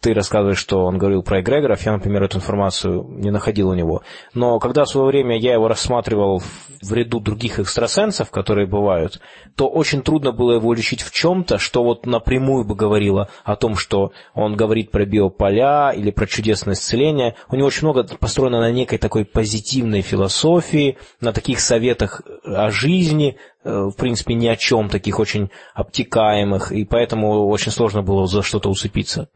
ты 0.00 0.14
рассказываешь, 0.14 0.58
что 0.58 0.84
он 0.84 0.96
говорил 0.96 1.22
про 1.22 1.40
эгрегоров, 1.40 1.84
я, 1.84 1.92
например, 1.92 2.22
эту 2.22 2.38
информацию 2.38 3.04
не 3.08 3.30
находил 3.30 3.70
у 3.70 3.74
него. 3.74 4.02
Но 4.32 4.60
когда 4.60 4.84
в 4.84 4.88
свое 4.88 5.08
время 5.08 5.36
я 5.36 5.54
его 5.54 5.66
рассматривал 5.66 6.40
в 6.80 6.92
ряду 6.92 7.18
других 7.18 7.58
экстрасенсов, 7.58 8.30
которые 8.30 8.68
бывают, 8.68 9.20
то 9.56 9.68
очень 9.68 10.02
трудно 10.02 10.30
было 10.30 10.52
его 10.52 10.72
лечить 10.72 11.02
в 11.02 11.12
чем-то, 11.12 11.58
что 11.58 11.82
вот 11.82 12.06
напрямую 12.06 12.64
бы 12.64 12.76
говорило 12.76 13.28
о 13.44 13.56
том, 13.56 13.74
что 13.74 14.12
он 14.34 14.54
говорит 14.54 14.92
про 14.92 15.04
биополя 15.04 15.90
или 15.90 16.12
про 16.12 16.26
чудесное 16.26 16.74
исцеление. 16.74 17.34
У 17.50 17.56
него 17.56 17.66
очень 17.66 17.82
много 17.88 18.04
построено 18.04 18.60
на 18.60 18.70
некой 18.70 18.98
такой 18.98 19.24
позитивной 19.24 20.02
философии, 20.02 20.96
на 21.20 21.32
таких 21.32 21.58
советах 21.58 22.22
о 22.44 22.70
жизни, 22.70 23.36
э, 23.64 23.70
в 23.70 23.96
принципе, 23.96 24.34
ни 24.34 24.46
о 24.46 24.54
чем, 24.54 24.88
таких 24.90 25.18
очень 25.18 25.50
обтекаемых, 25.74 26.70
и 26.70 26.84
поэтому 26.84 27.48
очень 27.48 27.72
сложно 27.72 28.02
было 28.02 28.28
за 28.28 28.42
что-то 28.42 28.70
уцепиться. 28.70 29.28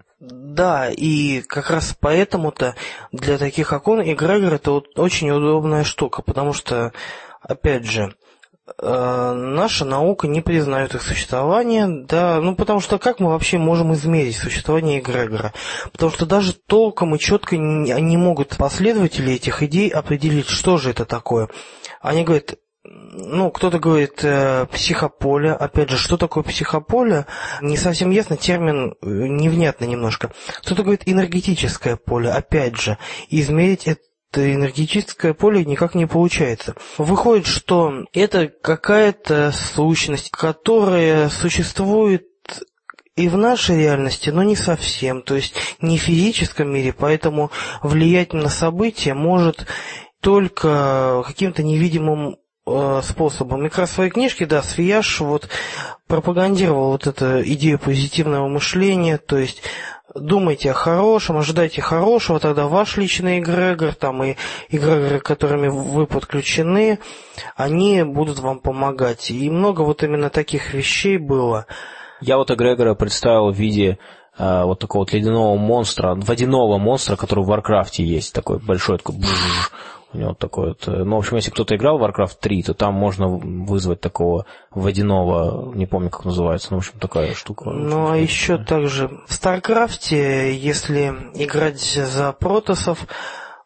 Да, 0.53 0.91
и 0.91 1.41
как 1.41 1.70
раз 1.70 1.97
поэтому-то 1.99 2.74
для 3.11 3.39
таких 3.39 3.73
окон 3.73 4.03
эгрегор 4.03 4.53
это 4.53 4.73
вот 4.73 4.99
очень 4.99 5.31
удобная 5.31 5.83
штука, 5.83 6.20
потому 6.20 6.53
что, 6.53 6.93
опять 7.41 7.87
же, 7.87 8.15
э, 8.79 9.33
наша 9.35 9.87
наука 9.87 10.29
не 10.29 10.43
признает 10.43 10.95
их 10.95 11.01
существование, 11.01 11.87
да, 11.89 12.39
ну 12.43 12.55
потому 12.55 12.81
что 12.81 12.99
как 12.99 13.19
мы 13.19 13.31
вообще 13.31 13.57
можем 13.57 13.95
измерить 13.95 14.37
существование 14.37 15.01
эгрегора? 15.01 15.55
Потому 15.91 16.12
что 16.12 16.27
даже 16.27 16.53
толком 16.53 17.15
и 17.15 17.19
четко 17.19 17.57
не, 17.57 17.99
не 18.03 18.19
могут 18.19 18.59
последователи 18.59 19.33
этих 19.33 19.62
идей 19.62 19.89
определить, 19.89 20.51
что 20.51 20.77
же 20.77 20.91
это 20.91 21.07
такое. 21.07 21.49
Они 22.03 22.24
говорят, 22.24 22.57
ну, 22.85 23.51
кто-то 23.53 23.79
говорит 23.79 24.25
э, 24.25 24.67
психополе. 24.73 25.53
Опять 25.53 25.91
же, 25.91 25.97
что 25.97 26.17
такое 26.17 26.43
психополе? 26.43 27.27
Не 27.61 27.77
совсем 27.77 28.11
ясно, 28.11 28.37
термин 28.37 28.97
э, 29.01 29.07
невнятно 29.07 29.85
немножко. 29.85 30.33
Кто-то 30.63 30.83
говорит 30.83 31.03
энергетическое 31.07 31.95
поле. 31.97 32.31
Опять 32.31 32.77
же, 32.81 32.99
измерить 33.29 33.87
это 33.87 34.53
энергетическое 34.53 35.33
поле 35.33 35.65
никак 35.65 35.95
не 35.95 36.07
получается. 36.07 36.75
Выходит, 36.99 37.47
что 37.47 38.05
это 38.13 38.49
какая-то 38.49 39.53
сущность, 39.53 40.31
которая 40.31 41.29
существует 41.29 42.27
и 43.15 43.29
в 43.29 43.37
нашей 43.37 43.77
реальности, 43.77 44.31
но 44.31 44.43
не 44.43 44.57
совсем, 44.57 45.23
то 45.23 45.37
есть 45.37 45.55
не 45.83 45.99
в 45.99 46.03
физическом 46.03 46.73
мире, 46.73 46.95
поэтому 46.99 47.51
влиять 47.83 48.33
на 48.33 48.49
события 48.49 49.13
может 49.13 49.67
только 50.23 51.23
каким-то 51.27 51.63
невидимым 51.63 52.37
способом. 53.03 53.67
И 53.67 53.69
как 53.69 53.81
раз 53.81 53.91
в 53.91 53.95
своей 53.95 54.11
книжке, 54.11 54.47
да, 54.47 54.63
Свияш 54.63 55.21
вот 55.21 55.49
пропагандировал 56.07 56.93
вот 56.93 57.07
эту 57.07 57.43
идею 57.43 57.79
позитивного 57.79 58.47
мышления, 58.47 59.19
то 59.19 59.37
есть 59.37 59.63
думайте 60.15 60.71
о 60.71 60.75
хорошем, 60.75 61.39
ожидайте 61.39 61.81
хорошего, 61.81 62.39
тогда 62.39 62.69
ваш 62.69 62.97
личный 62.97 63.39
эгрегор, 63.39 63.95
там 63.95 64.23
и 64.23 64.37
эгрегоры, 64.69 65.21
которыми 65.21 65.69
вы 65.69 66.07
подключены, 66.07 66.99
они 67.57 68.03
будут 68.03 68.39
вам 68.41 68.61
помогать. 68.61 69.31
И 69.31 69.51
много 69.51 69.83
вот 69.83 70.03
именно 70.03 70.31
таких 70.31 70.75
вещей 70.75 71.19
было. 71.19 71.67
Я 72.21 72.37
вот 72.37 72.51
эгрегора 72.51 72.95
представил 72.95 73.51
в 73.51 73.57
виде 73.57 73.99
э, 74.39 74.63
вот 74.65 74.79
такого 74.79 75.03
вот 75.03 75.13
ледяного 75.13 75.57
монстра, 75.57 76.15
водяного 76.15 76.79
монстра, 76.79 77.17
который 77.17 77.45
в 77.45 77.49
Варкрафте 77.49 78.05
есть, 78.05 78.33
такой 78.33 78.59
большой, 78.59 78.99
такой 78.99 79.17
бжж, 79.17 79.71
у 80.13 80.19
него 80.19 80.35
такой 80.35 80.69
вот... 80.69 80.89
Э, 80.89 81.05
ну, 81.05 81.17
в 81.17 81.19
общем, 81.21 81.37
если 81.37 81.51
кто-то 81.51 81.77
играл 81.77 81.99
в 81.99 82.03
Warcraft 82.03 82.37
3, 82.41 82.63
то 82.65 82.75
там 82.75 82.95
можно 82.95 83.29
вызвать 83.29 84.01
такого 84.01 84.47
водяного, 84.71 85.75
не 85.75 85.87
помню, 85.87 86.11
как 86.11 86.25
называется, 86.25 86.69
ну, 86.71 86.79
в 86.79 86.81
общем, 86.81 86.99
такая 86.99 87.35
штука. 87.35 87.71
Ну, 87.71 88.11
а 88.11 88.17
еще 88.17 88.59
также 88.59 89.09
в 89.27 89.31
StarCraft, 89.31 90.15
если 90.53 91.09
играть 91.35 91.81
за 91.81 92.33
протосов, 92.33 93.07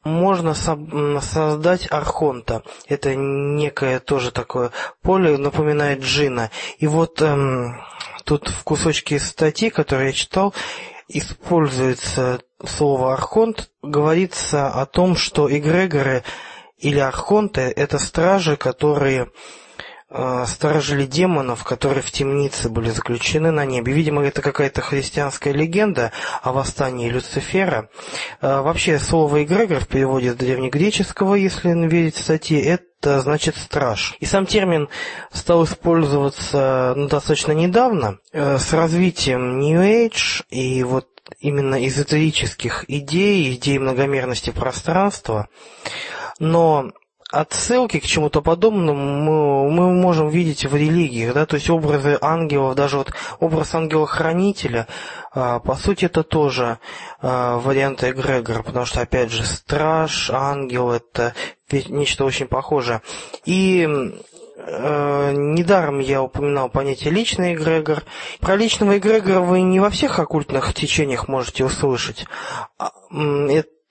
можно 0.04 0.54
создать 0.54 1.90
архонта. 1.90 2.62
Это 2.88 3.14
некое 3.16 3.98
тоже 3.98 4.30
такое 4.30 4.70
поле, 5.02 5.36
напоминает 5.36 6.00
джина. 6.00 6.50
И 6.78 6.86
вот 6.86 7.20
эм, 7.20 7.80
тут 8.24 8.48
в 8.48 8.62
кусочке 8.62 9.18
статьи, 9.18 9.68
которые 9.68 10.08
я 10.08 10.12
читал, 10.12 10.54
используется 11.08 12.40
слово 12.64 13.12
«архонт», 13.12 13.70
говорится 13.82 14.68
о 14.68 14.86
том, 14.86 15.16
что 15.16 15.54
эгрегоры 15.54 16.24
или 16.78 16.98
архонты– 16.98 17.60
это 17.76 17.98
стражи, 17.98 18.56
которые 18.56 19.30
э, 20.10 20.44
сторожили 20.46 21.06
демонов, 21.06 21.64
которые 21.64 22.02
в 22.02 22.10
темнице 22.10 22.68
были 22.68 22.90
заключены 22.90 23.50
на 23.50 23.64
небе. 23.64 23.92
Видимо, 23.92 24.24
это 24.24 24.42
какая-то 24.42 24.80
христианская 24.80 25.52
легенда 25.52 26.12
о 26.42 26.52
восстании 26.52 27.08
Люцифера. 27.08 27.88
Э, 28.40 28.60
вообще, 28.60 28.98
слово 28.98 29.44
«эгрегор» 29.44 29.80
в 29.80 29.88
переводе 29.88 30.32
с 30.32 30.36
древнегреческого, 30.36 31.34
если 31.34 31.70
верить 31.86 32.16
статье, 32.16 32.62
это 32.62 33.20
значит 33.20 33.56
«страж». 33.56 34.16
И 34.20 34.26
сам 34.26 34.46
термин 34.46 34.88
стал 35.32 35.64
использоваться 35.64 36.94
ну, 36.96 37.08
достаточно 37.08 37.52
недавно, 37.52 38.18
э, 38.32 38.58
с 38.58 38.72
развитием 38.72 39.60
New 39.60 39.80
Age 39.80 40.44
и 40.50 40.82
вот 40.82 41.06
именно 41.40 41.86
эзотерических 41.86 42.84
идей, 42.88 43.54
идей 43.54 43.78
многомерности 43.78 44.50
пространства, 44.50 45.48
но 46.38 46.92
отсылки 47.32 47.98
к 47.98 48.04
чему-то 48.04 48.40
подобному 48.40 48.94
мы, 48.94 49.70
мы 49.70 49.92
можем 49.94 50.28
видеть 50.28 50.64
в 50.64 50.74
религиях, 50.76 51.34
да, 51.34 51.44
то 51.44 51.56
есть 51.56 51.68
образы 51.68 52.18
ангелов, 52.20 52.76
даже 52.76 52.98
вот 52.98 53.12
образ 53.40 53.74
ангела-хранителя, 53.74 54.86
а, 55.32 55.58
по 55.58 55.74
сути, 55.74 56.04
это 56.04 56.22
тоже 56.22 56.78
а, 57.20 57.58
вариант 57.58 58.04
эгрегора, 58.04 58.62
потому 58.62 58.86
что, 58.86 59.00
опять 59.00 59.30
же, 59.30 59.44
страж, 59.44 60.30
ангел, 60.30 60.92
это 60.92 61.34
нечто 61.70 62.24
очень 62.24 62.46
похожее. 62.46 63.02
И 63.44 63.86
э, 63.88 64.12
недаром 64.56 65.98
я 65.98 66.22
упоминал 66.22 66.68
понятие 66.68 67.12
личный 67.12 67.54
эгрегор. 67.54 68.02
Про 68.40 68.56
личного 68.56 68.98
эгрегора 68.98 69.40
вы 69.40 69.60
не 69.60 69.80
во 69.80 69.90
всех 69.90 70.18
оккультных 70.18 70.72
течениях 70.72 71.28
можете 71.28 71.64
услышать. 71.64 72.26
А, 72.78 72.90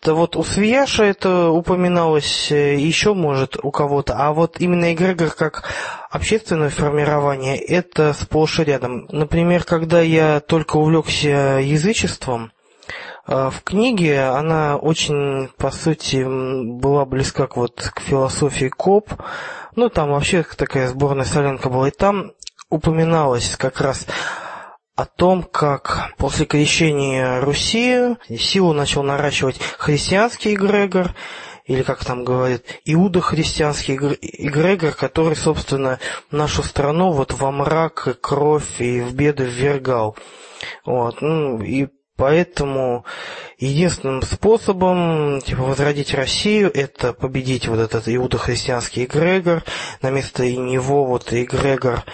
это 0.05 0.13
вот 0.13 0.35
у 0.35 0.43
Свияша 0.43 1.03
это 1.03 1.49
упоминалось, 1.49 2.51
э, 2.51 2.75
еще 2.75 3.15
может 3.15 3.57
у 3.63 3.71
кого-то, 3.71 4.15
а 4.15 4.33
вот 4.33 4.59
именно 4.59 4.93
эгрегор 4.93 5.29
как 5.29 5.67
общественное 6.11 6.69
формирование, 6.69 7.57
это 7.57 8.13
сплошь 8.13 8.59
и 8.59 8.63
рядом. 8.63 9.07
Например, 9.11 9.63
когда 9.63 10.01
я 10.01 10.41
только 10.41 10.77
увлекся 10.77 11.59
язычеством, 11.59 12.51
э, 13.27 13.49
в 13.51 13.63
книге 13.63 14.25
она 14.25 14.77
очень, 14.77 15.49
по 15.57 15.71
сути, 15.71 16.23
была 16.23 17.05
близка 17.05 17.47
к, 17.47 17.55
вот, 17.55 17.91
к 17.95 17.99
философии 17.99 18.69
Коп, 18.69 19.09
ну, 19.75 19.89
там 19.89 20.11
вообще 20.11 20.43
такая 20.43 20.87
сборная 20.87 21.25
солянка 21.25 21.69
была. 21.69 21.89
И 21.89 21.91
там 21.91 22.33
упоминалось 22.69 23.55
как 23.57 23.81
раз 23.81 24.05
о 24.95 25.05
том, 25.05 25.43
как 25.43 26.13
после 26.17 26.45
крещения 26.45 27.41
Руси 27.41 28.15
силу 28.37 28.73
начал 28.73 29.03
наращивать 29.03 29.59
христианский 29.77 30.55
эгрегор, 30.55 31.13
или 31.65 31.81
как 31.81 32.05
там 32.05 32.23
говорят, 32.23 32.61
иудо-христианский 32.85 33.95
эгрегор, 33.95 34.93
который, 34.93 35.35
собственно, 35.35 35.99
нашу 36.31 36.63
страну 36.63 37.11
вот 37.11 37.33
во 37.33 37.51
мрак, 37.51 38.07
и 38.07 38.13
кровь 38.13 38.79
и 38.79 39.01
в 39.01 39.13
беды 39.13 39.45
ввергал. 39.45 40.15
Вот. 40.85 41.21
Ну, 41.21 41.61
и 41.61 41.87
Поэтому 42.17 43.03
единственным 43.57 44.21
способом 44.21 45.41
типа, 45.41 45.63
возродить 45.63 46.13
Россию 46.13 46.71
это 46.73 47.11
победить 47.11 47.67
вот 47.67 47.79
этот 47.79 48.07
иудохристианский 48.07 49.03
эгрегор, 49.03 49.63
на 50.01 50.11
место 50.11 50.49
него 50.49 51.05
вот 51.05 51.33
эгрегор 51.33 52.05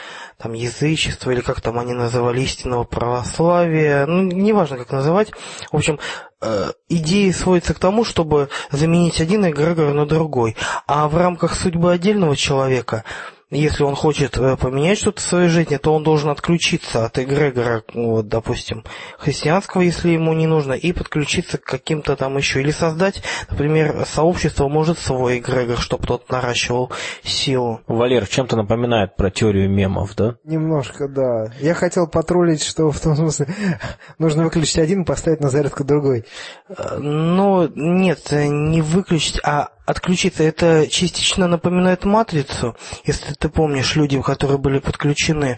там 0.42 0.54
язычества 0.54 1.30
или 1.32 1.42
как 1.42 1.62
там 1.62 1.78
они 1.78 1.94
называли 1.94 2.42
истинного 2.42 2.84
православия, 2.84 4.08
ну 4.08 4.24
неважно 4.24 4.78
как 4.78 4.92
называть. 4.92 5.32
В 5.72 5.78
общем, 5.78 6.00
э, 6.42 6.72
идея 6.90 7.32
сводится 7.32 7.76
к 7.76 7.80
тому, 7.80 8.04
чтобы 8.04 8.50
заменить 8.72 9.22
один 9.22 9.48
эгрегор 9.48 9.94
на 9.94 10.08
другой. 10.08 10.56
А 10.88 11.08
в 11.08 11.16
рамках 11.16 11.54
судьбы 11.54 11.92
отдельного 11.92 12.36
человека 12.36 13.04
если 13.52 13.84
он 13.84 13.96
хочет 13.96 14.38
э, 14.38 14.56
поменять 14.56 14.98
что-то 14.98 15.20
в 15.22 15.26
своей 15.26 15.50
жизни, 15.50 15.76
то 15.76 15.94
он 15.94 16.04
должен 16.04 16.30
отключиться 16.30 17.06
от 17.06 17.20
эгрегора, 17.20 17.84
вот, 17.94 18.28
допустим, 18.30 18.86
христианского, 19.18 19.82
если 19.82 20.10
ему 20.10 20.34
не 20.34 20.48
нужно, 20.48 20.74
и 20.74 20.94
подключиться 20.94 21.58
к 21.58 21.64
каким-то 21.64 22.16
там 22.16 22.38
еще. 22.38 22.62
Или 22.62 22.72
создать, 22.72 23.22
например, 23.50 24.06
сообщество 24.06 24.70
может 24.70 24.98
свой 25.00 25.40
эгрегор, 25.40 25.78
чтобы 25.78 26.08
тот 26.08 26.30
наращивал 26.30 26.92
силу. 27.24 27.82
Валер, 27.88 28.26
чем-то 28.26 28.56
напоминает 28.56 29.18
про 29.18 29.30
теорию 29.30 29.70
мемов, 29.70 30.16
да? 30.16 30.36
Немножко, 30.46 31.10
да. 31.10 31.52
Я 31.60 31.74
хотел 31.74 32.08
потроллить, 32.08 32.64
что 32.64 32.90
в 32.90 33.00
том 33.00 33.16
смысле 33.16 33.48
нужно 34.18 34.46
выключить 34.46 34.80
один 34.80 35.02
и 35.02 35.06
поставить 35.06 35.42
на 35.42 35.50
зарядку 35.50 35.84
другой. 35.84 36.26
Э, 36.70 36.98
ну, 36.98 37.68
нет, 37.76 38.32
не 38.32 38.82
выключить, 38.82 39.42
а 39.44 39.72
отключиться. 39.92 40.44
Это 40.44 40.88
частично 40.90 41.48
напоминает 41.48 42.06
матрицу, 42.06 42.76
если 43.06 43.34
ты 43.34 43.50
помнишь, 43.50 43.96
люди, 43.96 44.22
которые 44.22 44.58
были 44.58 44.80
подключены 44.80 45.58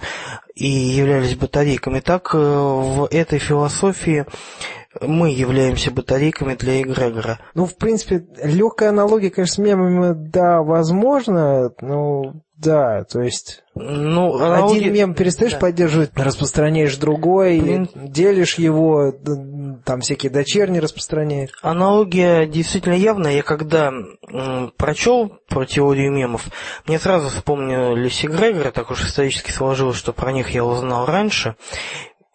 и 0.56 0.68
являлись 0.68 1.36
батарейками. 1.36 2.00
Так 2.00 2.32
э, 2.34 2.38
в 2.38 3.08
этой 3.12 3.40
философии 3.40 4.26
мы 5.02 5.32
являемся 5.32 5.92
батарейками 5.92 6.56
для 6.56 6.82
эгрегора. 6.82 7.40
Ну, 7.56 7.66
в 7.66 7.76
принципе, 7.78 8.26
легкая 8.44 8.90
аналогия, 8.90 9.32
конечно, 9.32 9.56
с 9.56 9.58
мемами, 9.58 10.14
да, 10.14 10.62
возможно, 10.62 11.72
но 11.82 12.34
да, 12.64 13.04
то 13.04 13.22
есть 13.22 13.64
ну, 13.76 14.36
аналогия... 14.36 14.80
один 14.80 14.94
мем 14.94 15.14
перестаешь 15.16 15.54
да. 15.54 15.60
поддерживать, 15.60 16.12
распространяешь 16.16 16.96
другой, 16.98 17.60
Блин... 17.60 17.90
делишь 17.96 18.56
его, 18.56 19.12
там 19.84 20.02
всякие 20.02 20.32
дочерние 20.32 20.82
распространяешь. 20.82 21.52
Аналогия 21.64 22.46
действительно 22.46 22.94
явная. 22.94 23.34
Я 23.34 23.44
когда 23.44 23.88
м, 23.88 24.74
прочел 24.78 25.40
про 25.50 25.66
теорию 25.66 26.12
мемов, 26.12 26.46
мне 26.88 27.00
сразу 27.00 27.30
вспомнились 27.30 28.24
эгрегоры, 28.24 28.72
так 28.72 28.92
уж 28.92 29.04
исторически 29.04 29.52
сложилось, 29.52 29.98
что 29.98 30.14
про 30.14 30.32
них 30.32 30.52
я 30.52 30.64
узнал 30.64 31.06
раньше. 31.06 31.56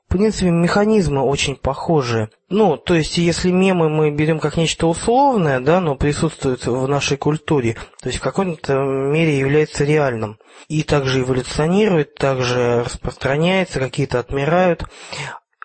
В 0.08 0.10
принципе, 0.10 0.48
механизмы 0.48 1.20
очень 1.20 1.54
похожи. 1.54 2.30
Ну, 2.48 2.78
то 2.78 2.94
есть, 2.94 3.18
если 3.18 3.50
мемы 3.50 3.90
мы 3.90 4.10
берем 4.10 4.40
как 4.40 4.56
нечто 4.56 4.86
условное, 4.86 5.60
да, 5.60 5.82
но 5.82 5.96
присутствует 5.96 6.66
в 6.66 6.88
нашей 6.88 7.18
культуре, 7.18 7.76
то 8.00 8.08
есть 8.08 8.18
в 8.18 8.22
какой-то 8.22 8.72
мере 8.78 9.38
является 9.38 9.84
реальным. 9.84 10.38
И 10.68 10.82
также 10.82 11.20
эволюционирует, 11.20 12.14
также 12.14 12.84
распространяется, 12.86 13.80
какие-то 13.80 14.18
отмирают. 14.18 14.84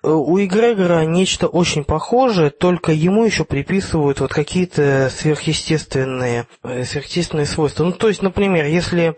у 0.04 0.38
эгрегора 0.38 1.06
нечто 1.06 1.48
очень 1.48 1.86
похожее, 1.86 2.50
только 2.50 2.92
ему 2.92 3.24
еще 3.24 3.46
приписывают 3.46 4.20
вот 4.20 4.34
какие-то 4.34 5.10
сверхъестественные, 5.10 6.48
э, 6.64 6.84
сверхъестественные 6.84 7.46
свойства. 7.46 7.86
Ну, 7.86 7.94
то 7.94 8.10
есть, 8.10 8.22
например, 8.22 8.66
если 8.66 9.16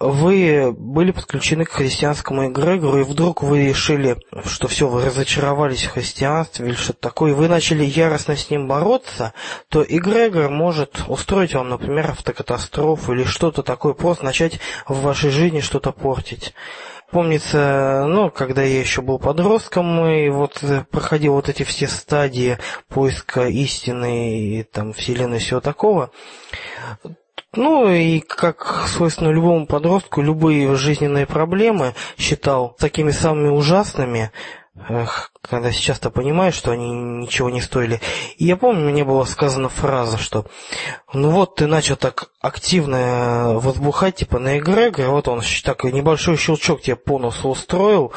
вы 0.00 0.72
были 0.72 1.10
подключены 1.10 1.64
к 1.64 1.72
христианскому 1.72 2.48
эгрегору, 2.48 3.00
и 3.00 3.04
вдруг 3.04 3.42
вы 3.42 3.66
решили, 3.66 4.16
что 4.44 4.68
все, 4.68 4.86
вы 4.86 5.04
разочаровались 5.04 5.84
в 5.84 5.90
христианстве 5.90 6.68
или 6.68 6.74
что-то 6.74 7.00
такое, 7.00 7.32
и 7.32 7.34
вы 7.34 7.48
начали 7.48 7.84
яростно 7.84 8.36
с 8.36 8.48
ним 8.48 8.68
бороться, 8.68 9.34
то 9.68 9.84
эгрегор 9.86 10.50
может 10.50 11.02
устроить 11.08 11.54
вам, 11.54 11.70
например, 11.70 12.12
автокатастрофу 12.12 13.12
или 13.12 13.24
что-то 13.24 13.62
такое, 13.62 13.92
просто 13.92 14.24
начать 14.24 14.60
в 14.86 15.00
вашей 15.00 15.30
жизни 15.30 15.60
что-то 15.60 15.90
портить. 15.90 16.54
Помнится, 17.10 18.04
ну, 18.06 18.30
когда 18.30 18.62
я 18.62 18.78
еще 18.80 19.00
был 19.00 19.18
подростком, 19.18 20.06
и 20.06 20.28
вот 20.28 20.62
проходил 20.90 21.32
вот 21.32 21.48
эти 21.48 21.62
все 21.62 21.88
стадии 21.88 22.58
поиска 22.88 23.48
истины 23.48 24.38
и 24.38 24.62
там 24.62 24.92
вселенной 24.92 25.38
и 25.38 25.40
всего 25.40 25.60
такого, 25.60 26.10
ну 27.58 27.90
и 27.90 28.20
как 28.20 28.86
свойственно 28.86 29.30
любому 29.30 29.66
подростку, 29.66 30.22
любые 30.22 30.76
жизненные 30.76 31.26
проблемы 31.26 31.94
считал 32.16 32.76
такими 32.78 33.10
самыми 33.10 33.48
ужасными, 33.48 34.30
когда 35.42 35.72
сейчас-то 35.72 36.10
понимаю, 36.10 36.52
что 36.52 36.70
они 36.70 36.88
ничего 36.88 37.50
не 37.50 37.60
стоили. 37.60 38.00
И 38.36 38.44
я 38.44 38.56
помню, 38.56 38.88
мне 38.88 39.04
была 39.04 39.26
сказана 39.26 39.68
фраза, 39.68 40.18
что 40.18 40.46
ну 41.12 41.30
вот 41.30 41.56
ты 41.56 41.66
начал 41.66 41.96
так 41.96 42.30
активно 42.40 43.54
возбухать, 43.58 44.14
типа 44.14 44.38
на 44.38 44.58
эгрегор, 44.58 45.08
вот 45.08 45.26
он 45.26 45.42
такой 45.64 45.90
небольшой 45.90 46.36
щелчок 46.36 46.82
тебе 46.82 46.94
по 46.94 47.18
носу 47.18 47.48
устроил, 47.48 48.12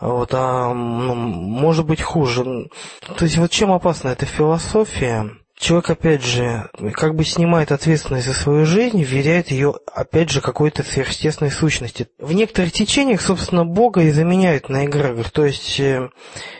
вот, 0.00 0.30
а 0.34 0.74
ну, 0.74 1.14
может 1.14 1.86
быть 1.86 2.02
хуже. 2.02 2.68
То 3.16 3.24
есть 3.24 3.38
вот 3.38 3.52
чем 3.52 3.70
опасна 3.70 4.08
эта 4.08 4.26
философия? 4.26 5.30
Человек, 5.60 5.90
опять 5.90 6.24
же, 6.24 6.70
как 6.94 7.14
бы 7.14 7.22
снимает 7.22 7.70
ответственность 7.70 8.26
за 8.26 8.32
свою 8.32 8.64
жизнь, 8.64 9.02
вверяет 9.02 9.50
ее, 9.50 9.74
опять 9.94 10.30
же, 10.30 10.40
какой-то 10.40 10.82
сверхъестественной 10.82 11.50
сущности. 11.50 12.08
В 12.18 12.32
некоторых 12.32 12.72
течениях, 12.72 13.20
собственно, 13.20 13.66
Бога 13.66 14.00
и 14.00 14.10
заменяют 14.10 14.70
на 14.70 14.86
эгрегор. 14.86 15.28
То 15.28 15.44
есть 15.44 15.78
э, 15.78 16.08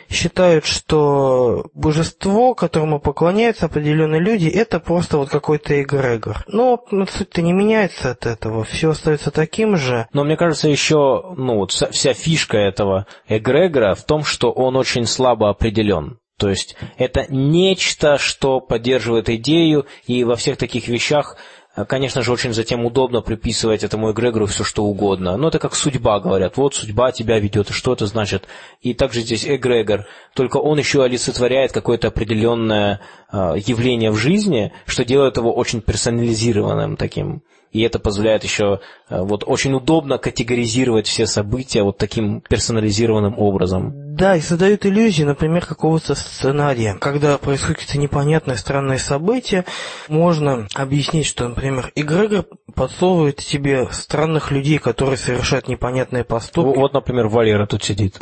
считают, 0.07 0.67
что 0.67 1.65
божество, 1.73 2.53
которому 2.53 2.99
поклоняются 2.99 3.65
определенные 3.65 4.21
люди, 4.21 4.47
это 4.47 4.79
просто 4.79 5.17
вот 5.17 5.29
какой-то 5.29 5.81
эгрегор. 5.81 6.43
Но 6.45 6.85
ну, 6.91 7.07
суть-то 7.07 7.41
не 7.41 7.53
меняется 7.53 8.11
от 8.11 8.27
этого, 8.27 8.63
все 8.63 8.91
остается 8.91 9.31
таким 9.31 9.77
же. 9.77 10.07
Но 10.13 10.23
мне 10.23 10.37
кажется, 10.37 10.67
еще 10.67 11.33
ну, 11.35 11.55
вот 11.55 11.71
вся 11.71 12.13
фишка 12.13 12.57
этого 12.57 13.07
эгрегора 13.27 13.95
в 13.95 14.03
том, 14.03 14.23
что 14.23 14.51
он 14.51 14.75
очень 14.75 15.07
слабо 15.07 15.49
определен. 15.49 16.20
То 16.41 16.49
есть 16.49 16.75
это 16.97 17.27
нечто, 17.29 18.17
что 18.17 18.59
поддерживает 18.61 19.29
идею, 19.29 19.85
и 20.07 20.23
во 20.23 20.35
всех 20.35 20.57
таких 20.57 20.87
вещах, 20.87 21.37
э, 21.75 21.85
конечно 21.85 22.23
же, 22.23 22.31
очень 22.31 22.51
затем 22.51 22.83
удобно 22.83 23.21
приписывать 23.21 23.83
этому 23.83 24.11
эгрегору 24.11 24.47
все 24.47 24.63
что 24.63 24.83
угодно. 24.85 25.37
Но 25.37 25.49
это 25.49 25.59
как 25.59 25.75
судьба, 25.75 26.19
говорят. 26.19 26.57
Вот 26.57 26.73
судьба 26.73 27.11
тебя 27.11 27.37
ведет, 27.37 27.69
и 27.69 27.73
что 27.73 27.93
это 27.93 28.07
значит? 28.07 28.47
И 28.81 28.95
также 28.95 29.21
здесь 29.21 29.45
эгрегор, 29.45 30.07
только 30.33 30.57
он 30.57 30.79
еще 30.79 31.03
олицетворяет 31.03 31.73
какое-то 31.73 32.07
определенное 32.07 33.01
э, 33.31 33.53
явление 33.63 34.09
в 34.09 34.15
жизни, 34.15 34.73
что 34.87 35.05
делает 35.05 35.37
его 35.37 35.53
очень 35.53 35.81
персонализированным 35.81 36.97
таким 36.97 37.43
и 37.71 37.81
это 37.81 37.99
позволяет 37.99 38.43
еще 38.43 38.81
э, 39.09 39.21
вот 39.21 39.43
очень 39.45 39.73
удобно 39.73 40.17
категоризировать 40.17 41.07
все 41.07 41.25
события 41.25 41.83
вот 41.83 41.97
таким 41.97 42.41
персонализированным 42.41 43.39
образом. 43.39 44.15
Да, 44.15 44.35
и 44.35 44.41
создают 44.41 44.85
иллюзии, 44.85 45.23
например, 45.23 45.65
какого-то 45.65 46.15
сценария. 46.15 46.95
Когда 46.99 47.37
происходит 47.37 47.79
какие-то 47.79 47.99
непонятные 47.99 48.57
странные 48.57 48.99
события, 48.99 49.65
можно 50.09 50.67
объяснить, 50.75 51.25
что, 51.25 51.47
например, 51.47 51.91
эгрегор 51.95 52.45
подсовывает 52.75 53.37
тебе 53.37 53.87
странных 53.91 54.51
людей, 54.51 54.77
которые 54.77 55.17
совершают 55.17 55.67
непонятные 55.67 56.23
поступки. 56.23 56.77
Вот, 56.77 56.93
например, 56.93 57.27
Валера 57.27 57.65
тут 57.65 57.83
сидит. 57.83 58.19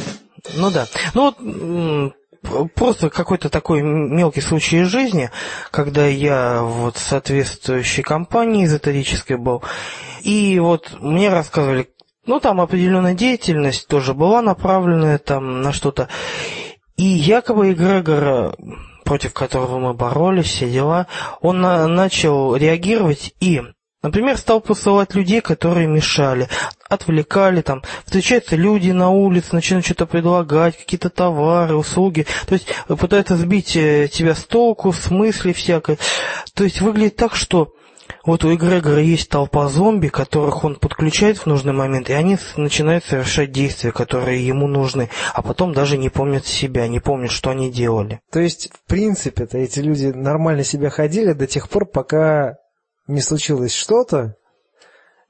Ну 0.56 0.72
да. 0.72 0.88
Ну 1.14 1.24
вот 1.24 2.14
просто 2.76 3.10
какой-то 3.10 3.49
такой 3.49 3.82
мелкий 3.82 4.41
случай 4.41 4.82
из 4.82 4.88
жизни, 4.88 5.30
когда 5.72 6.06
я 6.06 6.61
вот 6.61 6.98
в 6.98 7.02
соответствующей 7.02 8.02
компании 8.02 8.66
эзотерической 8.66 9.38
был, 9.38 9.64
и 10.22 10.60
вот 10.60 10.98
мне 10.99 11.30
рассказывали, 11.30 11.90
ну 12.26 12.40
там 12.40 12.61
определенная 12.61 13.14
деятельность 13.14 13.88
тоже 13.88 14.14
была 14.14 14.41
направленная 14.41 15.18
там 15.18 15.61
на 15.61 15.72
что-то, 15.72 16.07
и 16.98 17.03
якобы 17.03 17.72
эгрегор 17.72 18.56
против 19.10 19.34
которого 19.34 19.80
мы 19.80 19.94
боролись, 19.95 20.45
все 20.45 20.70
дела, 20.70 21.07
он 21.41 21.61
на, 21.61 21.88
начал 21.88 22.56
реагировать 22.56 23.34
и 23.40 23.64
Например, 24.02 24.38
стал 24.38 24.62
посылать 24.62 25.14
людей, 25.14 25.42
которые 25.42 25.88
мешали, 25.88 26.48
отвлекали, 26.88 27.62
там, 27.62 27.84
встречаются 28.06 28.56
люди 28.56 28.92
на 28.92 29.10
улице, 29.10 29.50
начинают 29.52 29.86
что-то 29.86 30.06
предлагать, 30.06 30.78
какие-то 30.78 31.10
товары, 31.10 31.76
услуги, 31.76 32.26
то 32.48 32.54
есть 32.54 32.68
пытаются 32.88 33.36
сбить 33.36 33.76
э, 33.76 34.08
тебя 34.12 34.36
с 34.36 34.46
толку, 34.46 34.94
с 34.94 35.12
мысли 35.12 35.52
всякой. 35.52 36.00
То 36.54 36.64
есть 36.64 36.80
выглядит 36.80 37.18
так, 37.18 37.36
что 37.36 37.74
вот 38.26 38.44
у 38.46 38.54
эгрегора 38.54 39.02
есть 39.02 39.30
толпа 39.30 39.68
зомби, 39.68 40.08
которых 40.08 40.64
он 40.64 40.76
подключает 40.76 41.38
в 41.38 41.46
нужный 41.46 41.74
момент, 41.74 42.10
и 42.10 42.14
они 42.14 42.38
начинают 42.56 43.04
совершать 43.04 43.52
действия, 43.52 43.92
которые 43.92 44.46
ему 44.46 44.68
нужны, 44.68 45.10
а 45.34 45.42
потом 45.42 45.74
даже 45.74 45.98
не 45.98 46.10
помнят 46.10 46.46
себя, 46.46 46.88
не 46.88 47.00
помнят, 47.00 47.32
что 47.32 47.50
они 47.50 47.72
делали. 47.72 48.22
То 48.32 48.40
есть, 48.40 48.70
в 48.74 48.90
принципе-то 48.90 49.58
эти 49.58 49.80
люди 49.80 50.08
нормально 50.08 50.64
себя 50.64 50.90
ходили 50.90 51.34
до 51.34 51.48
тех 51.48 51.70
пор, 51.70 51.86
пока 51.86 52.56
не 53.10 53.22
случилось 53.22 53.73
что-то, 53.73 54.36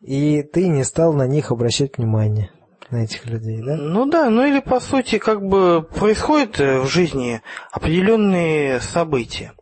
и 0.02 0.44
ты 0.44 0.68
не 0.68 0.84
стал 0.84 1.14
на 1.14 1.28
них 1.28 1.52
обращать 1.52 1.98
внимание, 1.98 2.52
на 2.90 3.04
этих 3.04 3.26
людей, 3.26 3.62
да? 3.62 3.76
Ну 3.76 4.06
да, 4.06 4.30
ну 4.30 4.46
или 4.46 4.60
по 4.60 4.80
сути 4.80 5.18
как 5.18 5.42
бы 5.42 5.82
происходят 5.84 6.60
э, 6.60 6.80
в 6.80 6.88
жизни 6.88 7.42
определенные 7.72 8.80
события. 8.82 9.54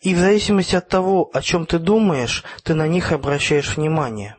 И 0.00 0.14
в 0.14 0.18
зависимости 0.18 0.76
от 0.76 0.88
того, 0.88 1.30
о 1.32 1.40
чем 1.40 1.66
ты 1.66 1.78
думаешь, 1.78 2.44
ты 2.62 2.74
на 2.74 2.86
них 2.86 3.12
обращаешь 3.12 3.76
внимание. 3.76 4.36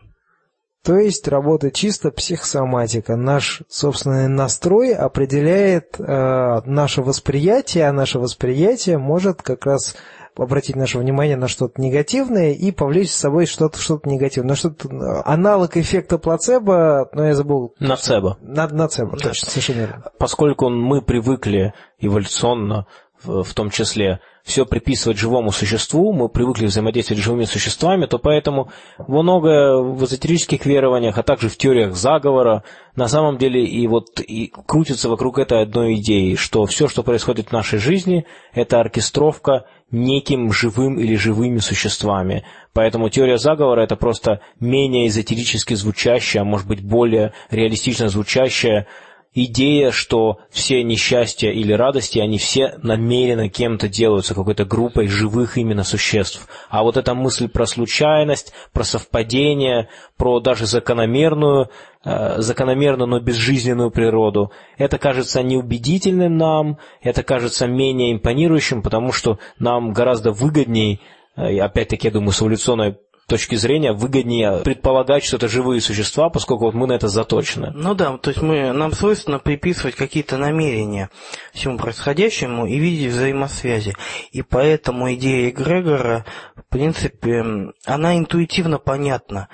То 0.83 0.97
есть 0.97 1.27
работает 1.27 1.73
чисто 1.73 2.11
психосоматика. 2.11 3.15
Наш 3.15 3.63
собственный 3.67 4.27
настрой 4.27 4.93
определяет 4.93 5.99
э, 5.99 6.61
наше 6.65 7.01
восприятие, 7.01 7.87
а 7.87 7.93
наше 7.93 8.19
восприятие 8.19 8.99
может 8.99 9.41
как 9.41 9.65
раз 9.65 9.95
обратить 10.37 10.75
наше 10.75 10.97
внимание 10.97 11.37
на 11.37 11.47
что-то 11.47 11.81
негативное 11.81 12.51
и 12.51 12.71
повлечь 12.71 13.11
с 13.11 13.15
собой 13.15 13.45
что-то 13.45 13.79
что 13.79 13.99
негативное. 14.05 14.49
Но 14.49 14.55
что-то 14.55 15.23
аналог 15.25 15.77
эффекта 15.77 16.17
плацебо, 16.17 17.09
но 17.13 17.27
я 17.27 17.35
забыл. 17.35 17.73
Нацебо. 17.79 18.37
На, 18.41 18.67
нацебо, 18.67 19.17
да. 19.17 19.29
точно, 19.29 19.49
совершенно 19.49 19.77
верно. 19.79 20.03
Поскольку 20.17 20.69
мы 20.69 21.01
привыкли 21.01 21.73
эволюционно, 21.99 22.87
в, 23.23 23.53
том 23.53 23.69
числе, 23.69 24.19
все 24.43 24.65
приписывать 24.65 25.17
живому 25.17 25.51
существу, 25.51 26.13
мы 26.13 26.29
привыкли 26.29 26.65
взаимодействовать 26.65 27.21
с 27.21 27.25
живыми 27.25 27.45
существами, 27.45 28.05
то 28.05 28.19
поэтому 28.19 28.69
многое 29.07 29.77
в 29.77 30.03
эзотерических 30.05 30.65
верованиях, 30.65 31.17
а 31.17 31.23
также 31.23 31.49
в 31.49 31.57
теориях 31.57 31.95
заговора, 31.95 32.63
на 32.95 33.07
самом 33.07 33.37
деле 33.37 33.65
и 33.65 33.87
вот 33.87 34.19
и 34.19 34.51
крутится 34.67 35.09
вокруг 35.09 35.39
этой 35.39 35.61
одной 35.61 35.95
идеи, 35.95 36.35
что 36.35 36.65
все, 36.65 36.87
что 36.87 37.03
происходит 37.03 37.49
в 37.49 37.53
нашей 37.53 37.79
жизни, 37.79 38.25
это 38.53 38.79
оркестровка 38.79 39.65
неким 39.91 40.51
живым 40.51 40.99
или 40.99 41.15
живыми 41.15 41.59
существами. 41.59 42.43
Поэтому 42.73 43.09
теория 43.09 43.37
заговора 43.37 43.81
это 43.81 43.95
просто 43.95 44.41
менее 44.59 45.07
эзотерически 45.07 45.73
звучащая, 45.73 46.41
а 46.41 46.45
может 46.45 46.67
быть 46.67 46.83
более 46.83 47.33
реалистично 47.49 48.09
звучащая 48.09 48.87
идея, 49.35 49.91
что 49.91 50.39
все 50.49 50.81
несчастья 50.81 51.51
или 51.51 51.73
радости, 51.73 52.19
они 52.19 52.37
все 52.37 52.75
намеренно 52.81 53.49
кем-то 53.49 53.89
делаются, 53.89 54.33
какой-то 54.33 54.65
группой 54.65 55.07
живых 55.07 55.57
именно 55.57 55.83
существ. 55.83 56.47
А 56.69 56.83
вот 56.83 56.97
эта 56.97 57.13
мысль 57.13 57.49
про 57.49 57.65
случайность, 57.65 58.53
про 58.71 58.83
совпадение, 58.83 59.89
про 60.17 60.39
даже 60.39 60.65
закономерную, 60.65 61.69
э, 62.05 62.35
закономерную, 62.37 63.07
но 63.07 63.19
безжизненную 63.19 63.91
природу, 63.91 64.51
это 64.77 64.97
кажется 64.97 65.43
неубедительным 65.43 66.37
нам, 66.37 66.79
это 67.01 67.21
кажется 67.21 67.67
менее 67.67 68.13
импонирующим, 68.13 68.81
потому 68.81 69.11
что 69.11 69.37
нам 69.59 69.91
гораздо 69.91 70.31
выгодней, 70.31 71.01
э, 71.35 71.59
опять-таки, 71.59 72.07
я 72.07 72.13
думаю, 72.13 72.31
с 72.31 72.41
эволюционной 72.41 72.95
точки 73.27 73.55
зрения 73.55 73.91
выгоднее 73.91 74.59
предполагать, 74.63 75.23
что 75.23 75.37
это 75.37 75.47
живые 75.47 75.81
существа, 75.81 76.29
поскольку 76.29 76.65
вот 76.65 76.73
мы 76.73 76.87
на 76.87 76.93
это 76.93 77.07
заточены. 77.07 77.71
Ну 77.73 77.95
да, 77.95 78.17
то 78.17 78.29
есть 78.29 78.41
мы, 78.41 78.71
нам 78.71 78.91
свойственно 78.91 79.39
приписывать 79.39 79.95
какие-то 79.95 80.37
намерения 80.37 81.09
всему 81.53 81.77
происходящему 81.77 82.67
и 82.67 82.77
видеть 82.77 83.11
взаимосвязи. 83.11 83.95
И 84.31 84.41
поэтому 84.41 85.13
идея 85.15 85.49
эгрегора, 85.49 86.25
в 86.55 86.69
принципе, 86.69 87.43
она 87.85 88.17
интуитивно 88.17 88.77
понятна. 88.77 89.49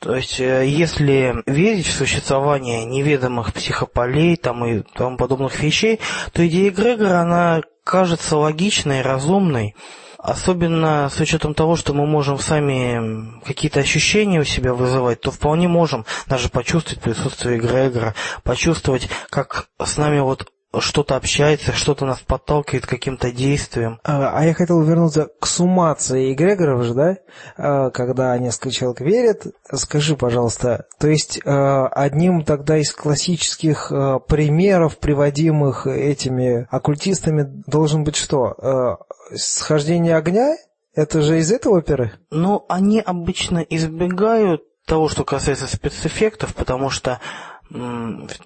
То 0.00 0.14
есть, 0.14 0.38
э, 0.38 0.64
если 0.66 1.42
верить 1.46 1.86
в 1.86 1.92
существование 1.92 2.84
неведомых 2.84 3.52
психополей 3.52 4.36
там, 4.36 4.64
и 4.64 4.82
тому 4.94 5.16
подобных 5.16 5.60
вещей, 5.60 5.98
то 6.32 6.46
идея 6.46 6.70
Грегора, 6.70 7.20
она 7.20 7.62
кажется 7.82 8.36
логичной, 8.36 9.02
разумной, 9.02 9.74
особенно 10.18 11.08
с 11.08 11.20
учетом 11.20 11.54
того, 11.54 11.76
что 11.76 11.94
мы 11.94 12.06
можем 12.06 12.38
сами 12.38 13.40
какие-то 13.44 13.80
ощущения 13.80 14.40
у 14.40 14.44
себя 14.44 14.74
вызывать, 14.74 15.20
то 15.20 15.30
вполне 15.30 15.68
можем 15.68 16.04
даже 16.26 16.48
почувствовать 16.48 17.00
присутствие 17.00 17.58
Грегора, 17.58 18.14
почувствовать, 18.42 19.08
как 19.30 19.68
с 19.82 19.96
нами 19.96 20.20
вот 20.20 20.48
что-то 20.80 21.16
общается, 21.16 21.72
что-то 21.72 22.04
нас 22.04 22.18
подталкивает 22.20 22.86
к 22.86 22.90
каким-то 22.90 23.32
действиям. 23.32 24.00
А, 24.04 24.38
а 24.38 24.44
я 24.44 24.52
хотел 24.52 24.82
вернуться 24.82 25.28
к 25.40 25.46
суммации 25.46 26.32
эгрегоров 26.32 26.84
же, 26.84 26.94
да? 26.94 27.16
А, 27.56 27.90
когда 27.90 28.36
несколько 28.36 28.70
человек 28.70 29.00
верят. 29.00 29.46
Скажи, 29.72 30.16
пожалуйста, 30.16 30.86
то 30.98 31.08
есть 31.08 31.40
а, 31.44 31.88
одним 31.88 32.44
тогда 32.44 32.76
из 32.76 32.92
классических 32.92 33.90
примеров, 34.28 34.98
приводимых 34.98 35.86
этими 35.86 36.66
оккультистами, 36.70 37.62
должен 37.66 38.04
быть 38.04 38.16
что? 38.16 38.98
Схождение 39.34 40.16
огня? 40.16 40.56
Это 40.94 41.22
же 41.22 41.38
из 41.38 41.52
этой 41.52 41.68
оперы? 41.68 42.12
Ну, 42.30 42.64
они 42.68 43.00
обычно 43.00 43.58
избегают 43.58 44.62
того, 44.84 45.08
что 45.08 45.24
касается 45.24 45.66
спецэффектов, 45.66 46.54
потому 46.54 46.90
что 46.90 47.20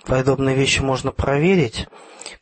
подобные 0.06 0.56
вещи 0.56 0.80
можно 0.80 1.12
проверить. 1.12 1.86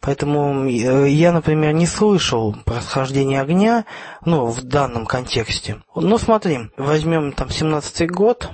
Поэтому 0.01 0.67
э, 0.67 1.11
я, 1.11 1.33
например, 1.33 1.75
не 1.75 1.87
слышал 1.87 2.57
про 2.65 2.81
схождение 2.81 3.41
огня, 3.41 3.85
ну, 4.25 4.47
в 4.47 4.63
данном 4.63 5.05
контексте. 5.05 5.83
Но 5.95 6.17
смотри, 6.17 6.71
возьмем 6.79 7.33
там 7.33 7.49
17-й 7.49 8.07
год, 8.07 8.51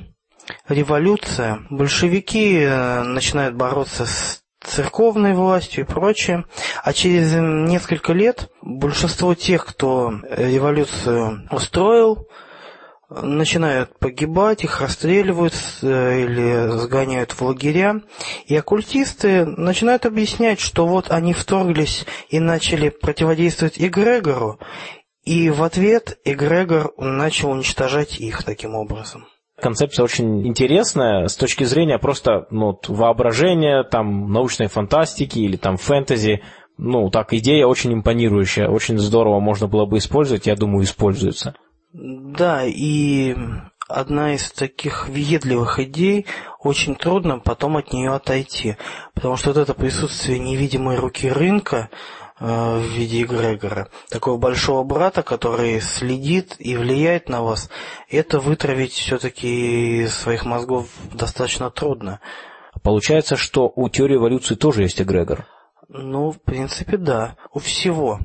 революция, 0.69 1.61
большевики 1.71 2.59
э, 2.61 3.03
начинают 3.03 3.55
бороться 3.55 4.07
с 4.07 4.43
церковной 4.67 5.35
властью 5.35 5.85
и 5.85 5.87
прочее. 5.87 6.45
А 6.83 6.93
через 6.93 7.33
несколько 7.33 8.13
лет 8.13 8.51
большинство 8.63 9.35
тех, 9.35 9.65
кто 9.65 10.13
революцию 10.31 11.49
устроил, 11.51 12.29
начинают 13.09 13.99
погибать, 13.99 14.65
их 14.65 14.81
расстреливают 14.81 15.55
э, 15.83 16.23
или 16.23 16.79
сгоняют 16.79 17.33
в 17.33 17.43
лагеря. 17.43 18.03
И 18.47 18.57
оккультисты 18.57 19.45
начинают 19.45 20.07
объяснять, 20.07 20.61
что 20.61 20.87
вот 20.87 21.11
они 21.11 21.33
вторглись 21.33 22.05
и 22.29 22.41
начали 22.41 22.89
противодействовать 22.89 23.75
эгрегору, 23.79 24.59
и 25.23 25.51
в 25.51 25.63
ответ 25.63 26.19
эгрегор 26.25 26.93
начал 26.99 27.51
уничтожать 27.51 28.21
их 28.21 28.45
таким 28.45 28.75
образом. 28.75 29.27
Концепция 29.61 30.05
очень 30.05 30.47
интересная 30.47 31.29
с 31.29 31.37
точки 31.37 31.65
зрения 31.65 31.99
просто 31.99 32.47
ну, 32.51 32.79
воображения, 32.89 33.85
там, 33.85 34.31
научной 34.31 34.67
фантастики 34.67 35.39
или 35.39 35.57
там 35.57 35.79
фэнтези. 35.79 36.43
Ну, 36.77 37.09
так, 37.09 37.33
идея 37.33 37.67
очень 37.67 37.95
импонирующая, 37.95 38.69
очень 38.69 38.99
здорово 38.99 39.41
можно 39.41 39.67
было 39.67 39.87
бы 39.87 39.97
использовать, 39.97 40.47
я 40.47 40.57
думаю, 40.57 40.85
используется. 40.85 41.55
Да, 41.95 42.65
и 42.67 43.35
одна 43.89 44.35
из 44.35 44.51
таких 44.51 45.09
въедливых 45.09 45.79
идей, 45.81 46.27
очень 46.61 46.95
трудно 46.95 47.39
потом 47.39 47.79
от 47.79 47.95
нее 47.95 48.13
отойти, 48.13 48.77
потому 49.15 49.37
что 49.37 49.51
вот 49.51 49.57
это 49.59 49.73
присутствие 49.73 50.39
невидимой 50.39 50.97
руки 50.97 51.31
рынка 51.31 51.89
в 52.39 52.81
виде 52.81 53.23
эгрегора, 53.23 53.89
такого 54.11 54.37
большого 54.37 54.85
брата, 54.85 55.23
который 55.23 55.81
следит 55.81 56.57
и 56.59 56.77
влияет 56.77 57.29
на 57.29 57.43
вас, 57.43 57.71
это 58.11 58.41
вытравить 58.41 58.93
все-таки 58.93 60.03
из 60.03 60.15
своих 60.15 60.45
мозгов 60.45 60.89
достаточно 61.15 61.71
трудно. 61.71 62.21
Получается, 62.83 63.37
что 63.37 63.73
у 63.75 63.89
теории 63.89 64.17
эволюции 64.17 64.55
тоже 64.55 64.83
есть 64.83 65.01
эгрегор? 65.01 65.47
Ну, 65.89 66.33
в 66.33 66.41
принципе, 66.43 66.97
да. 66.97 67.37
У 67.53 67.59
всего. 67.59 68.21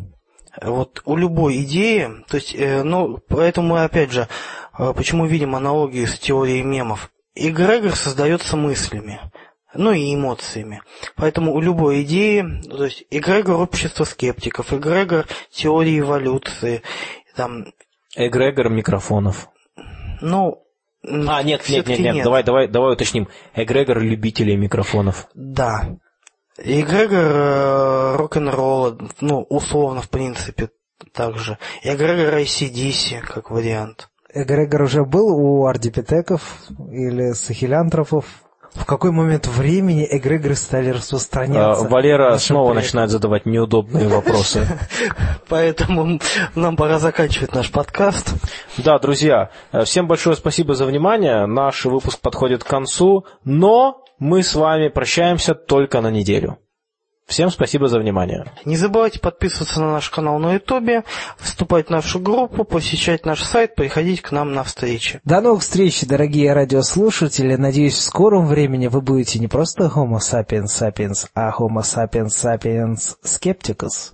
Вот 0.62 1.02
у 1.06 1.16
любой 1.16 1.62
идеи, 1.64 2.10
то 2.28 2.36
есть, 2.36 2.54
э, 2.54 2.84
ну, 2.84 3.20
поэтому 3.30 3.70
мы 3.70 3.84
опять 3.84 4.12
же, 4.12 4.28
э, 4.78 4.94
почему 4.94 5.26
видим 5.26 5.56
аналогии 5.56 6.06
с 6.06 6.20
теорией 6.20 6.64
мемов. 6.64 7.12
Эгрегор 7.36 7.96
создается 7.96 8.58
мыслями, 8.58 9.22
ну 9.74 9.92
и 9.92 10.14
эмоциями. 10.14 10.82
Поэтому 11.16 11.54
у 11.54 11.62
любой 11.62 12.04
идеи, 12.04 12.62
то 12.70 12.86
есть 12.86 13.04
эгрегор 13.10 13.62
общества 13.62 14.04
скептиков, 14.04 14.74
эгрегор 14.74 15.28
теории 15.52 16.00
эволюции, 16.00 16.82
там... 17.36 17.66
Эгрегор 18.16 18.70
микрофонов. 18.70 19.50
Ну, 20.22 20.64
а, 21.04 21.42
нет, 21.44 21.68
нет, 21.68 21.88
нет, 21.88 22.00
нет, 22.00 22.16
нет, 22.16 22.24
давай, 22.24 22.44
давай, 22.44 22.68
давай 22.68 22.94
уточним. 22.94 23.28
Эгрегор 23.56 24.00
любителей 24.00 24.56
микрофонов. 24.56 25.28
Да. 25.34 25.98
Эгрегор 26.58 27.18
э, 27.18 28.16
рок-н-ролла, 28.18 28.98
ну, 29.20 29.42
условно, 29.50 30.02
в 30.02 30.10
принципе, 30.10 30.70
также. 31.14 31.58
Эгрегор 31.82 32.36
ACDC, 32.36 33.22
как 33.22 33.50
вариант. 33.50 34.10
Эгрегор 34.34 34.84
уже 34.84 35.04
был 35.04 35.28
у 35.28 35.66
ардипитеков 35.66 36.42
или 36.92 37.34
сахилянтропов? 37.34 38.26
В 38.74 38.86
какой 38.86 39.12
момент 39.12 39.48
времени 39.48 40.08
эгрегоры 40.10 40.56
стали 40.56 40.90
распространяться? 40.90 41.86
А, 41.86 41.90
Валера 41.90 42.38
снова 42.38 42.72
проекте? 42.72 42.88
начинает 42.88 43.10
задавать 43.10 43.46
неудобные 43.46 44.08
вопросы. 44.10 44.66
Поэтому 45.50 46.20
нам 46.56 46.78
пора 46.78 46.98
заканчивать 47.00 47.54
наш 47.54 47.72
подкаст. 47.72 48.34
Да, 48.78 48.98
друзья, 49.00 49.50
всем 49.84 50.08
большое 50.08 50.36
спасибо 50.36 50.74
за 50.74 50.86
внимание. 50.86 51.46
Наш 51.46 51.86
выпуск 51.86 52.20
подходит 52.22 52.64
к 52.64 52.68
концу, 52.68 53.26
но 53.44 54.04
мы 54.20 54.42
с 54.42 54.56
вами 54.56 54.88
прощаемся 54.88 55.54
только 55.54 56.00
на 56.00 56.10
неделю. 56.10 56.58
Всем 57.32 57.50
спасибо 57.50 57.88
за 57.88 57.98
внимание. 57.98 58.44
Не 58.66 58.76
забывайте 58.76 59.18
подписываться 59.18 59.80
на 59.80 59.94
наш 59.94 60.10
канал 60.10 60.38
на 60.38 60.56
Ютубе, 60.56 61.06
вступать 61.38 61.88
в 61.88 61.90
нашу 61.90 62.20
группу, 62.20 62.66
посещать 62.66 63.26
наш 63.26 63.42
сайт, 63.42 63.74
приходить 63.74 64.22
к 64.22 64.34
нам 64.34 64.54
на 64.54 64.66
встречи. 64.66 65.22
До 65.24 65.40
новых 65.40 65.62
встреч, 65.62 66.02
дорогие 66.02 66.52
радиослушатели. 66.52 67.56
Надеюсь, 67.56 67.94
в 67.94 68.02
скором 68.02 68.48
времени 68.48 68.88
вы 68.88 69.00
будете 69.00 69.40
не 69.40 69.48
просто 69.48 69.86
Homo 69.86 70.18
sapiens 70.18 70.66
sapiens, 70.78 71.30
а 71.34 71.52
Homo 71.58 71.84
sapiens 71.84 72.32
sapiens 72.36 73.16
skepticus. 73.24 74.12